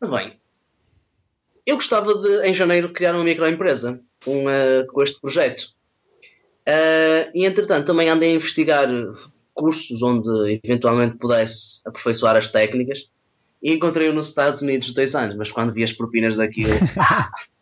Bem, 0.00 0.38
eu 1.66 1.76
gostava 1.76 2.14
de, 2.14 2.46
em 2.46 2.54
janeiro, 2.54 2.92
criar 2.92 3.14
uma 3.14 3.24
microempresa 3.24 4.00
com, 4.24 4.44
uh, 4.44 4.86
com 4.88 5.02
este 5.02 5.20
projeto. 5.20 5.72
Uh, 6.68 7.30
e 7.34 7.46
entretanto, 7.46 7.86
também 7.86 8.08
andei 8.08 8.32
a 8.32 8.34
investigar 8.34 8.88
cursos 9.54 10.02
onde 10.02 10.60
eventualmente 10.64 11.16
pudesse 11.16 11.80
aperfeiçoar 11.84 12.36
as 12.36 12.50
técnicas 12.50 13.10
e 13.62 13.72
encontrei-o 13.72 14.12
nos 14.12 14.28
Estados 14.28 14.62
Unidos 14.62 14.92
dois 14.94 15.14
anos, 15.14 15.36
mas 15.36 15.50
quando 15.50 15.72
vi 15.72 15.82
as 15.82 15.92
propinas 15.92 16.36
daquilo, 16.36 16.72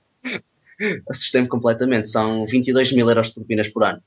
assustei-me 1.09 1.49
completamente. 1.49 2.09
São 2.09 2.47
22 2.47 2.92
mil 2.92 3.09
euros 3.09 3.28
de 3.28 3.34
propinas 3.34 3.68
por 3.68 3.84
ano. 3.84 4.03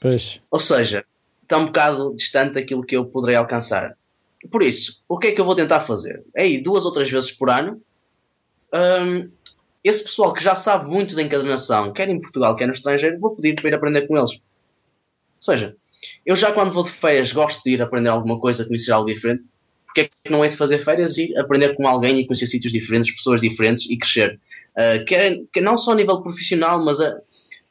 Pois. 0.00 0.40
Ou 0.50 0.58
seja, 0.58 1.04
está 1.42 1.58
um 1.58 1.66
bocado 1.66 2.14
distante 2.14 2.54
daquilo 2.54 2.84
que 2.84 2.96
eu 2.96 3.04
poderei 3.04 3.36
alcançar. 3.36 3.96
Por 4.50 4.62
isso, 4.62 5.02
o 5.08 5.18
que 5.18 5.28
é 5.28 5.32
que 5.32 5.40
eu 5.40 5.44
vou 5.44 5.54
tentar 5.54 5.80
fazer? 5.80 6.24
É 6.34 6.48
ir 6.48 6.62
duas 6.62 6.84
ou 6.84 6.92
três 6.92 7.10
vezes 7.10 7.30
por 7.30 7.50
ano. 7.50 7.82
Um, 8.72 9.28
esse 9.82 10.04
pessoal 10.04 10.32
que 10.32 10.42
já 10.42 10.54
sabe 10.54 10.88
muito 10.88 11.14
da 11.14 11.22
encadernação, 11.22 11.92
quer 11.92 12.08
em 12.08 12.20
Portugal, 12.20 12.56
quer 12.56 12.66
no 12.66 12.72
estrangeiro, 12.72 13.18
vou 13.18 13.34
pedir 13.34 13.56
para 13.56 13.68
ir 13.68 13.74
aprender 13.74 14.06
com 14.06 14.16
eles. 14.16 14.32
Ou 14.32 15.42
seja, 15.42 15.76
eu 16.24 16.36
já 16.36 16.52
quando 16.52 16.70
vou 16.70 16.84
de 16.84 16.90
férias 16.90 17.32
gosto 17.32 17.62
de 17.62 17.72
ir 17.72 17.82
aprender 17.82 18.08
alguma 18.08 18.38
coisa, 18.38 18.64
conhecer 18.64 18.92
algo 18.92 19.12
diferente. 19.12 19.44
Porque 19.90 20.02
é 20.02 20.04
que 20.04 20.30
não 20.30 20.44
é 20.44 20.48
de 20.48 20.56
fazer 20.56 20.78
férias 20.78 21.18
e 21.18 21.36
aprender 21.36 21.74
com 21.74 21.86
alguém 21.86 22.20
e 22.20 22.26
conhecer 22.26 22.46
sítios 22.46 22.72
diferentes, 22.72 23.14
pessoas 23.14 23.40
diferentes 23.40 23.90
e 23.90 23.96
crescer? 23.96 24.38
Uh, 24.76 25.04
quer, 25.04 25.40
quer 25.52 25.60
não 25.60 25.76
só 25.76 25.92
a 25.92 25.96
nível 25.96 26.22
profissional, 26.22 26.84
mas 26.84 27.00
a, 27.00 27.18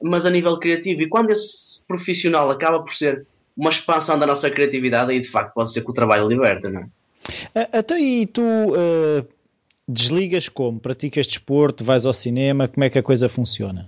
mas 0.03 0.25
a 0.25 0.29
nível 0.29 0.59
criativo. 0.59 1.01
E 1.01 1.07
quando 1.07 1.29
esse 1.29 1.85
profissional 1.87 2.49
acaba 2.51 2.83
por 2.83 2.93
ser 2.93 3.25
uma 3.55 3.69
expansão 3.69 4.19
da 4.19 4.25
nossa 4.25 4.49
criatividade, 4.49 5.11
aí 5.11 5.21
de 5.21 5.29
facto 5.29 5.53
pode 5.53 5.71
ser 5.71 5.81
que 5.81 5.89
o 5.89 5.93
trabalho 5.93 6.27
liberta, 6.27 6.69
não 6.69 6.81
é? 6.81 7.69
Até 7.71 7.95
aí 7.95 8.25
tu 8.25 8.41
uh, 8.41 9.25
desligas 9.87 10.49
como? 10.49 10.79
Praticas 10.79 11.27
desporto, 11.27 11.83
vais 11.83 12.05
ao 12.05 12.13
cinema, 12.13 12.67
como 12.67 12.83
é 12.83 12.89
que 12.89 12.99
a 12.99 13.03
coisa 13.03 13.29
funciona? 13.29 13.87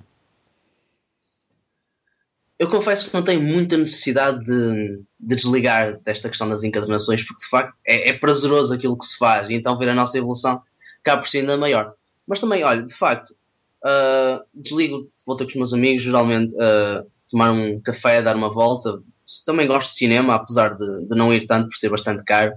Eu 2.61 2.69
confesso 2.69 3.07
que 3.07 3.13
não 3.15 3.23
tenho 3.23 3.41
muita 3.41 3.75
necessidade 3.75 4.45
de, 4.45 5.01
de 5.19 5.35
desligar 5.35 5.99
desta 6.01 6.29
questão 6.29 6.47
das 6.47 6.63
encadernações, 6.63 7.23
porque 7.23 7.43
de 7.43 7.49
facto 7.49 7.75
é, 7.83 8.09
é 8.09 8.13
prazeroso 8.13 8.71
aquilo 8.71 8.95
que 8.95 9.03
se 9.03 9.17
faz, 9.17 9.49
e 9.49 9.55
então 9.55 9.75
ver 9.75 9.89
a 9.89 9.95
nossa 9.95 10.15
evolução 10.19 10.61
acaba 10.99 11.23
por 11.23 11.27
ser 11.27 11.39
ainda 11.39 11.57
maior. 11.57 11.95
Mas 12.27 12.39
também, 12.39 12.63
olha, 12.63 12.83
de 12.83 12.93
facto, 12.93 13.31
uh, 13.83 14.45
desligo, 14.53 15.07
vou 15.25 15.35
ter 15.35 15.45
com 15.45 15.49
os 15.49 15.55
meus 15.55 15.73
amigos, 15.73 16.03
geralmente 16.03 16.53
uh, 16.53 17.03
tomar 17.27 17.51
um 17.51 17.81
café, 17.81 18.21
dar 18.21 18.35
uma 18.35 18.51
volta. 18.51 19.01
Também 19.43 19.65
gosto 19.65 19.89
de 19.89 19.95
cinema, 19.95 20.35
apesar 20.35 20.77
de, 20.77 21.07
de 21.07 21.15
não 21.15 21.33
ir 21.33 21.47
tanto 21.47 21.67
por 21.67 21.75
ser 21.75 21.89
bastante 21.89 22.23
caro. 22.23 22.53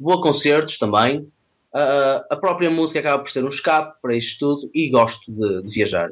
Vou 0.00 0.14
a 0.14 0.20
concertos 0.20 0.76
também. 0.76 1.20
Uh, 1.72 2.18
a 2.28 2.36
própria 2.36 2.68
música 2.68 2.98
acaba 2.98 3.22
por 3.22 3.30
ser 3.30 3.44
um 3.44 3.48
escape 3.48 3.96
para 4.02 4.16
isto 4.16 4.40
tudo 4.40 4.70
e 4.74 4.90
gosto 4.90 5.30
de, 5.30 5.62
de, 5.62 5.72
viajar. 5.72 6.10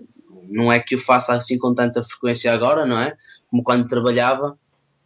Não 0.48 0.72
é 0.72 0.78
que 0.78 0.94
eu 0.94 0.98
faça 0.98 1.34
assim 1.34 1.58
com 1.58 1.74
tanta 1.74 2.02
frequência 2.02 2.52
agora, 2.52 2.86
não 2.86 2.98
é? 2.98 3.16
Como 3.50 3.62
quando 3.62 3.86
trabalhava, 3.86 4.58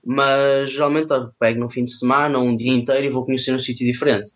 mas 0.04 0.70
geralmente 0.70 1.08
pego 1.38 1.60
no 1.60 1.70
fim 1.70 1.84
de 1.84 1.92
semana 1.92 2.38
ou 2.38 2.44
um 2.44 2.56
dia 2.56 2.72
inteiro 2.72 3.04
e 3.04 3.10
vou 3.10 3.24
conhecer 3.24 3.54
um 3.54 3.58
sítio 3.58 3.86
diferente. 3.86 4.30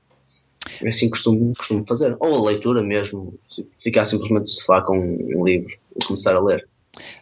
É 0.83 0.89
assim 0.89 1.09
costumo, 1.09 1.53
costumo 1.57 1.87
fazer. 1.87 2.17
Ou 2.21 2.35
a 2.35 2.51
leitura 2.51 2.83
mesmo, 2.83 3.39
ficar 3.73 4.05
simplesmente 4.05 4.41
no 4.41 4.47
sofá 4.47 4.83
com 4.83 4.99
um 4.99 5.45
livro 5.45 5.73
e 5.95 6.05
começar 6.05 6.35
a 6.35 6.41
ler. 6.41 6.69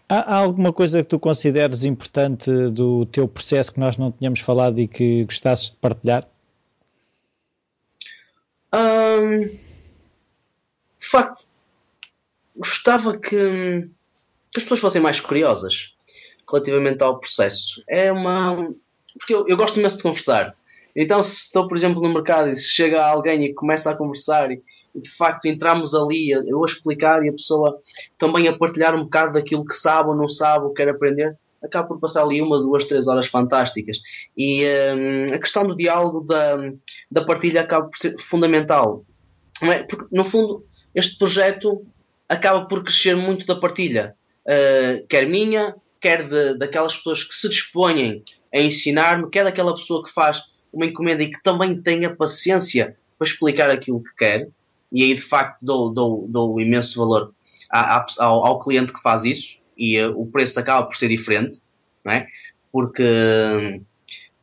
Há, 0.09 0.35
há, 0.35 0.37
alguma 0.37 0.73
coisa 0.73 1.03
que 1.03 1.09
tu 1.09 1.19
consideres 1.19 1.85
importante 1.85 2.51
do 2.69 3.07
teu 3.07 3.27
processo 3.27 3.73
que 3.73 3.81
nós 3.81 3.97
não 3.97 4.13
tínhamos 4.13 4.41
falado 4.41 4.79
e 4.79 4.87
que 4.87 5.25
gostasses 5.25 5.71
de 5.71 5.77
partilhar? 5.77 6.29
Um, 8.73 9.41
de 9.41 11.07
facto, 11.07 11.44
gostava 12.57 13.19
que, 13.19 13.31
que, 13.31 14.57
as 14.57 14.63
pessoas 14.63 14.81
fossem 14.81 15.03
mais 15.03 15.21
curiosas 15.21 15.95
relativamente 16.49 17.03
ao 17.03 17.19
processo. 17.19 17.83
É 17.89 18.13
uma. 18.13 18.73
Porque 19.19 19.35
eu, 19.35 19.45
eu 19.49 19.57
gosto 19.57 19.79
imenso 19.79 19.97
de 19.97 20.03
conversar. 20.03 20.55
Então, 20.97 21.23
se 21.23 21.43
estou, 21.43 21.67
por 21.67 21.77
exemplo, 21.77 22.01
no 22.01 22.13
mercado 22.13 22.51
e 22.51 22.57
se 22.57 22.69
chega 22.69 23.05
alguém 23.05 23.45
e 23.45 23.55
começa 23.55 23.91
a 23.91 23.97
conversar 23.97 24.51
e, 24.53 24.63
de 24.95 25.11
facto 25.11 25.47
entramos 25.47 25.93
ali, 25.93 26.31
eu 26.31 26.63
a 26.63 26.67
explicar 26.67 27.25
e 27.25 27.29
a 27.29 27.33
pessoa 27.33 27.81
também 28.17 28.47
a 28.47 28.57
partilhar 28.57 28.95
um 28.95 29.03
bocado 29.03 29.33
daquilo 29.33 29.67
que 29.67 29.75
sabe 29.75 30.11
ou 30.11 30.17
não 30.17 30.29
sabe 30.29 30.67
ou 30.67 30.73
quer 30.73 30.89
aprender, 30.89 31.37
acaba 31.61 31.89
por 31.89 31.99
passar 31.99 32.23
ali 32.23 32.41
uma, 32.41 32.61
duas, 32.61 32.85
três 32.85 33.09
horas 33.09 33.27
fantásticas. 33.27 33.99
E 34.37 34.65
um, 34.65 35.35
a 35.35 35.39
questão 35.39 35.67
do 35.67 35.77
diálogo, 35.77 36.21
da, 36.21 36.57
da 37.11 37.25
partilha, 37.25 37.63
acaba 37.63 37.89
por 37.89 37.97
ser 37.97 38.17
fundamental. 38.19 39.05
É? 39.63 39.83
Porque, 39.83 40.07
no 40.13 40.25
fundo, 40.25 40.65
este 40.95 41.19
projeto 41.19 41.85
acaba 42.29 42.67
por 42.67 42.83
crescer 42.83 43.17
muito 43.17 43.47
da 43.47 43.55
partilha, 43.55 44.15
uh, 44.47 45.07
quer 45.07 45.29
minha, 45.29 45.75
quer 46.01 46.29
de, 46.29 46.59
daquelas 46.59 46.97
pessoas 46.97 47.25
que 47.25 47.35
se 47.35 47.49
dispõem 47.49 48.23
a 48.53 48.61
ensinar-me, 48.61 49.31
quer 49.31 49.45
daquela 49.45 49.75
pessoa 49.75 50.03
que 50.05 50.11
faz 50.11 50.43
uma 50.73 50.87
encomenda 50.87 51.23
e 51.23 51.31
que 51.31 51.43
também 51.43 51.81
tenha 51.81 52.15
paciência 52.15 52.97
para 53.19 53.29
explicar 53.29 53.71
aquilo 53.71 54.03
que 54.03 54.15
quer, 54.17 54.49
e 54.93 55.03
aí 55.03 55.15
de 55.15 55.23
facto 55.23 55.59
dou, 55.63 55.93
dou, 55.93 56.27
dou 56.29 56.61
imenso 56.61 56.99
valor 56.99 57.33
ao, 57.71 58.47
ao, 58.47 58.59
cliente 58.59 58.93
que 58.93 59.03
faz 59.03 59.25
isso, 59.25 59.59
e 59.77 60.01
uh, 60.01 60.19
o 60.19 60.27
preço 60.27 60.59
acaba 60.59 60.87
por 60.87 60.97
ser 60.97 61.09
diferente, 61.09 61.61
não 62.05 62.13
é? 62.13 62.27
porque 62.75 63.81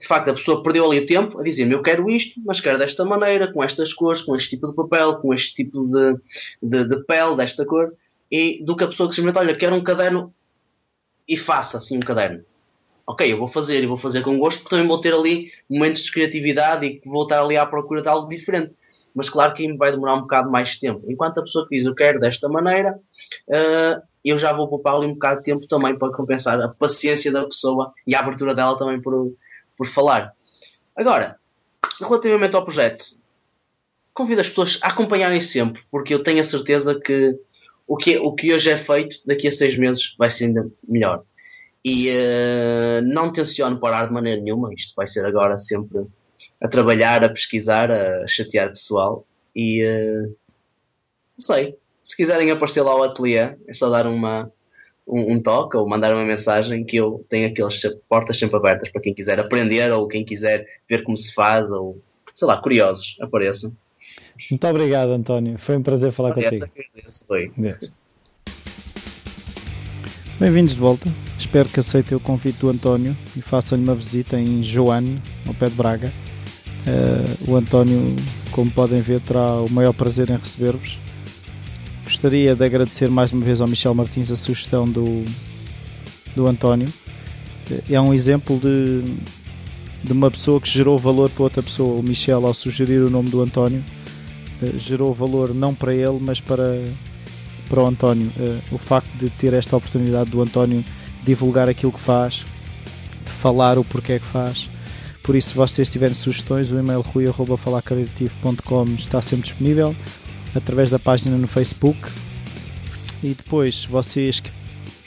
de 0.02 0.08
facto 0.08 0.30
a 0.30 0.34
pessoa 0.34 0.64
perdeu 0.64 0.86
ali 0.86 1.00
o 1.00 1.06
tempo 1.06 1.40
a 1.40 1.44
dizer-me 1.44 1.74
eu 1.74 1.82
quero 1.82 2.10
isto, 2.10 2.42
mas 2.44 2.60
quero 2.60 2.78
desta 2.78 3.06
maneira, 3.06 3.52
com 3.52 3.64
estas 3.64 3.94
cores, 3.94 4.22
com 4.22 4.36
este 4.36 4.52
tipo 4.52 4.68
de 4.68 4.76
papel, 4.76 5.18
com 5.18 5.34
este 5.34 5.54
tipo 5.56 5.88
de, 5.88 6.16
de, 6.62 6.90
de 6.90 7.04
pele, 7.06 7.36
desta 7.36 7.66
cor, 7.66 7.94
e 8.30 8.64
do 8.64 8.76
que 8.76 8.84
a 8.84 8.88
pessoa 8.88 9.08
que 9.08 9.16
simplesmente, 9.16 9.46
olha, 9.46 9.58
quero 9.58 9.76
um 9.76 9.84
caderno 9.84 10.34
e 11.28 11.38
faça 11.38 11.78
assim 11.78 11.98
um 11.98 12.02
caderno 12.02 12.44
ok, 13.12 13.32
eu 13.32 13.38
vou 13.38 13.48
fazer 13.48 13.84
e 13.84 13.88
vou 13.88 13.98
fazer 13.98 14.22
com 14.22 14.38
gosto 14.38 14.62
porque 14.62 14.76
também 14.76 14.88
vou 14.88 15.02
ter 15.02 15.14
ali 15.14 15.52
momentos 15.70 16.04
de 16.04 16.12
criatividade 16.12 16.86
e 16.86 17.02
vou 17.06 17.24
estar 17.24 17.42
ali 17.42 17.58
à 17.58 17.66
procura 17.66 18.02
de 18.02 18.08
algo 18.08 18.28
diferente. 18.28 18.74
Mas 19.14 19.30
claro 19.30 19.54
que 19.54 19.74
vai 19.74 19.92
demorar 19.92 20.16
um 20.16 20.22
bocado 20.22 20.50
mais 20.50 20.78
tempo. 20.78 21.04
Enquanto 21.10 21.40
a 21.40 21.42
pessoa 21.42 21.68
que 21.68 21.76
diz 21.76 21.86
eu 21.86 21.94
quero 21.94 22.20
desta 22.20 22.48
maneira, 22.48 22.98
uh, 23.50 24.02
eu 24.24 24.38
já 24.38 24.54
vou 24.54 24.70
poupar 24.70 24.96
ali 24.96 25.08
um 25.08 25.14
bocado 25.14 25.40
de 25.40 25.44
tempo 25.44 25.68
também 25.68 25.98
para 25.98 26.14
compensar 26.14 26.62
a 26.62 26.70
paciência 26.70 27.32
da 27.32 27.44
pessoa 27.44 27.94
e 28.08 28.16
a 28.16 28.20
abertura 28.20 28.56
dela 28.56 28.78
também 28.78 29.02
por, 29.02 29.34
por 29.82 29.88
falar. 29.88 30.36
Agora, 30.96 31.40
relativamente 32.00 32.56
ao 32.56 32.64
projeto, 32.64 33.18
convido 34.14 34.40
as 34.40 34.48
pessoas 34.48 34.78
a 34.84 34.90
acompanharem 34.90 35.42
sempre, 35.42 35.82
porque 35.90 36.14
eu 36.14 36.22
tenho 36.22 36.40
a 36.40 36.44
certeza 36.44 37.00
que 37.00 37.36
o 37.88 37.98
que, 37.98 38.20
o 38.20 38.32
que 38.36 38.54
hoje 38.54 38.70
é 38.70 38.78
feito, 38.78 39.18
daqui 39.26 39.48
a 39.48 39.52
seis 39.52 39.76
meses 39.76 40.14
vai 40.20 40.30
ser 40.30 40.46
ainda 40.46 40.70
melhor. 40.88 41.24
E 41.84 42.12
uh, 42.12 43.02
não 43.02 43.34
tenciono 43.34 43.80
parar 43.80 44.06
de 44.06 44.14
maneira 44.14 44.40
nenhuma. 44.40 44.72
Isto 44.72 44.94
vai 44.96 45.08
ser 45.08 45.26
agora 45.26 45.58
sempre 45.58 46.06
a 46.62 46.68
trabalhar, 46.68 47.24
a 47.24 47.30
pesquisar, 47.30 47.92
a 47.92 48.28
chatear 48.28 48.70
pessoal. 48.70 49.26
E 49.56 49.84
uh, 49.84 50.28
não 50.28 51.40
sei. 51.40 51.76
Se 52.04 52.16
quiserem 52.16 52.52
aparecer 52.52 52.84
lá 52.84 52.92
ao 52.92 53.02
ateliê, 53.02 53.56
é 53.68 53.74
só 53.74 53.90
dar 53.90 54.06
uma, 54.06 54.52
um, 55.12 55.34
um, 55.34 55.42
toque 55.42 55.76
ou 55.76 55.88
mandar 55.88 56.16
uma 56.16 56.26
mensagem 56.26 56.86
que 56.86 56.96
eu 56.96 57.26
tenho 57.28 57.50
aquelas 57.50 57.82
portas 58.08 58.38
sempre 58.38 58.56
abertas 58.56 58.90
para 58.90 59.02
quem 59.02 59.14
quiser 59.14 59.38
aprender 59.40 59.92
ou 59.92 60.08
quem 60.08 60.24
quiser 60.24 60.66
ver 60.90 61.04
como 61.04 61.18
se 61.18 61.34
faz 61.34 61.70
ou 61.70 62.02
sei 62.34 62.48
lá, 62.48 62.58
curiosos, 62.58 63.18
apareçam. 63.20 63.76
Muito 64.50 64.66
obrigado, 64.66 65.10
António. 65.12 65.58
Foi 65.58 65.76
um 65.76 65.84
prazer 65.84 66.14
falar 66.14 66.34
contigo. 66.34 66.66
Bem-vindos 70.40 70.74
de 70.74 70.80
volta. 70.80 71.14
Espero 71.38 71.68
que 71.70 71.80
aceitem 71.80 72.18
o 72.18 72.20
convite 72.20 72.60
do 72.60 72.70
António 72.70 73.16
e 73.36 73.42
façam-lhe 73.42 73.84
uma 73.84 73.94
visita 73.94 74.40
em 74.40 74.64
Joane, 74.64 75.22
ao 75.46 75.54
pé 75.54 75.68
de 75.68 75.76
Braga. 75.76 76.12
Uh, 76.88 77.52
o 77.52 77.56
António, 77.56 78.16
como 78.52 78.72
podem 78.72 79.02
ver, 79.02 79.20
terá 79.20 79.62
o 79.62 79.70
maior 79.70 79.94
prazer 79.94 80.30
em 80.32 80.38
receber-vos. 80.38 81.00
Gostaria 82.22 82.56
de 82.56 82.64
agradecer 82.64 83.10
mais 83.10 83.34
uma 83.34 83.44
vez 83.44 83.62
ao 83.62 83.68
Michel 83.68 83.96
Martins 83.96 84.30
a 84.30 84.36
sugestão 84.36 84.86
do, 84.86 85.26
do 86.36 86.46
António. 86.46 86.88
É 87.90 88.00
um 88.00 88.14
exemplo 88.14 88.60
de, 88.60 89.02
de 90.04 90.14
uma 90.14 90.30
pessoa 90.30 90.62
que 90.62 90.70
gerou 90.70 91.00
valor 91.00 91.32
para 91.32 91.42
outra 91.42 91.64
pessoa. 91.64 92.00
O 92.00 92.04
Michel, 92.04 92.46
ao 92.46 92.54
sugerir 92.54 93.00
o 93.00 93.10
nome 93.10 93.28
do 93.32 93.42
António, 93.42 93.84
uh, 94.62 94.78
gerou 94.78 95.16
valor 95.16 95.52
não 95.52 95.74
para 95.74 95.96
ele, 95.96 96.20
mas 96.22 96.40
para, 96.40 96.80
para 97.68 97.82
o 97.82 97.88
António. 97.88 98.32
Uh, 98.38 98.76
o 98.76 98.78
facto 98.78 99.10
de 99.18 99.28
ter 99.32 99.56
esta 99.56 99.76
oportunidade 99.76 100.30
do 100.30 100.44
António 100.44 100.86
divulgar 101.24 101.68
aquilo 101.68 101.92
que 101.92 102.00
faz, 102.00 102.46
de 103.26 103.32
falar 103.32 103.80
o 103.80 103.84
porquê 103.84 104.20
que 104.20 104.28
faz. 104.28 104.70
Por 105.24 105.36
isso, 105.36 105.50
se 105.50 105.56
vocês 105.56 105.90
tiverem 105.90 106.14
sugestões, 106.14 106.70
o 106.70 106.78
e-mail 106.78 107.02
rui.falarcreativo.com 107.02 108.86
está 109.00 109.24
sempre 109.24 109.48
disponível 109.50 109.96
através 110.56 110.90
da 110.90 111.00
página 111.00 111.38
no 111.38 111.48
Facebook. 111.48 112.00
E 113.24 113.30
depois, 113.30 113.86
vocês 113.86 114.42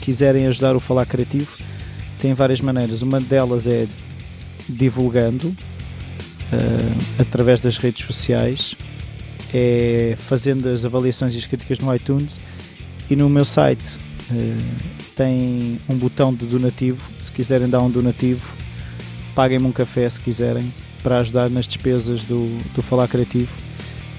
quiserem 0.01 0.47
ajudar 0.47 0.77
o 0.77 0.81
Falar 0.81 1.07
Criativo, 1.07 1.57
tem 2.19 2.35
várias 2.35 2.61
maneiras. 2.61 3.03
Uma 3.03 3.21
delas 3.21 3.67
é 3.67 3.87
divulgando 4.69 5.49
uh, 5.49 5.57
através 7.19 7.61
das 7.61 7.77
redes 7.77 8.07
sociais, 8.07 8.75
é 9.53 10.17
fazendo 10.19 10.69
as 10.69 10.85
avaliações 10.85 11.35
e 11.35 11.39
as 11.39 11.47
críticas 11.47 11.79
no 11.79 11.95
iTunes 11.95 12.41
e 13.11 13.17
no 13.17 13.29
meu 13.29 13.45
site. 13.45 13.97
Uh, 14.31 14.95
tem 15.17 15.81
um 15.89 15.97
botão 15.97 16.35
de 16.35 16.45
donativo. 16.47 16.99
Se 17.21 17.31
quiserem 17.31 17.69
dar 17.69 17.81
um 17.81 17.91
donativo, 17.91 18.43
paguem-me 19.35 19.67
um 19.67 19.73
café 19.73 20.09
se 20.09 20.21
quiserem, 20.21 20.73
para 21.03 21.19
ajudar 21.19 21.51
nas 21.51 21.67
despesas 21.67 22.25
do, 22.25 22.47
do 22.75 22.83
Falar 22.83 23.07
Criativo, 23.07 23.53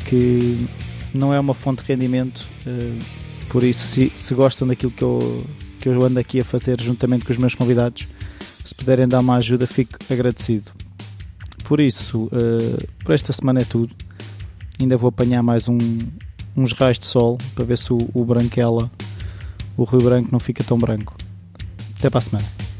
que 0.05 0.67
não 1.15 1.33
é 1.33 1.39
uma 1.39 1.53
fonte 1.53 1.81
de 1.81 1.87
rendimento. 1.87 2.45
Uh, 2.65 2.99
por 3.49 3.63
isso, 3.63 3.87
se, 3.87 4.11
se 4.15 4.33
gostam 4.33 4.67
daquilo 4.67 4.91
que 4.91 5.03
eu, 5.03 5.45
que 5.79 5.89
eu 5.89 6.03
ando 6.03 6.19
aqui 6.19 6.39
a 6.39 6.45
fazer 6.45 6.79
juntamente 6.81 7.25
com 7.25 7.31
os 7.31 7.37
meus 7.37 7.55
convidados, 7.55 8.07
se 8.63 8.75
puderem 8.75 9.07
dar 9.07 9.19
uma 9.19 9.35
ajuda, 9.37 9.65
fico 9.65 9.97
agradecido. 10.09 10.71
Por 11.63 11.79
isso, 11.79 12.25
uh, 12.25 12.87
por 13.03 13.13
esta 13.13 13.31
semana 13.33 13.61
é 13.61 13.65
tudo. 13.65 13.95
Ainda 14.79 14.97
vou 14.97 15.07
apanhar 15.07 15.41
mais 15.41 15.67
um, 15.67 15.77
uns 16.55 16.73
raios 16.73 16.99
de 16.99 17.05
sol 17.05 17.37
para 17.53 17.63
ver 17.63 17.77
se 17.77 17.93
o, 17.93 17.97
o 18.13 18.25
branquela 18.25 18.91
o 19.77 19.83
Rio 19.83 20.01
Branco 20.01 20.29
não 20.31 20.39
fica 20.39 20.63
tão 20.63 20.77
branco. 20.77 21.15
Até 21.97 22.09
para 22.09 22.19
a 22.19 22.21
semana. 22.21 22.74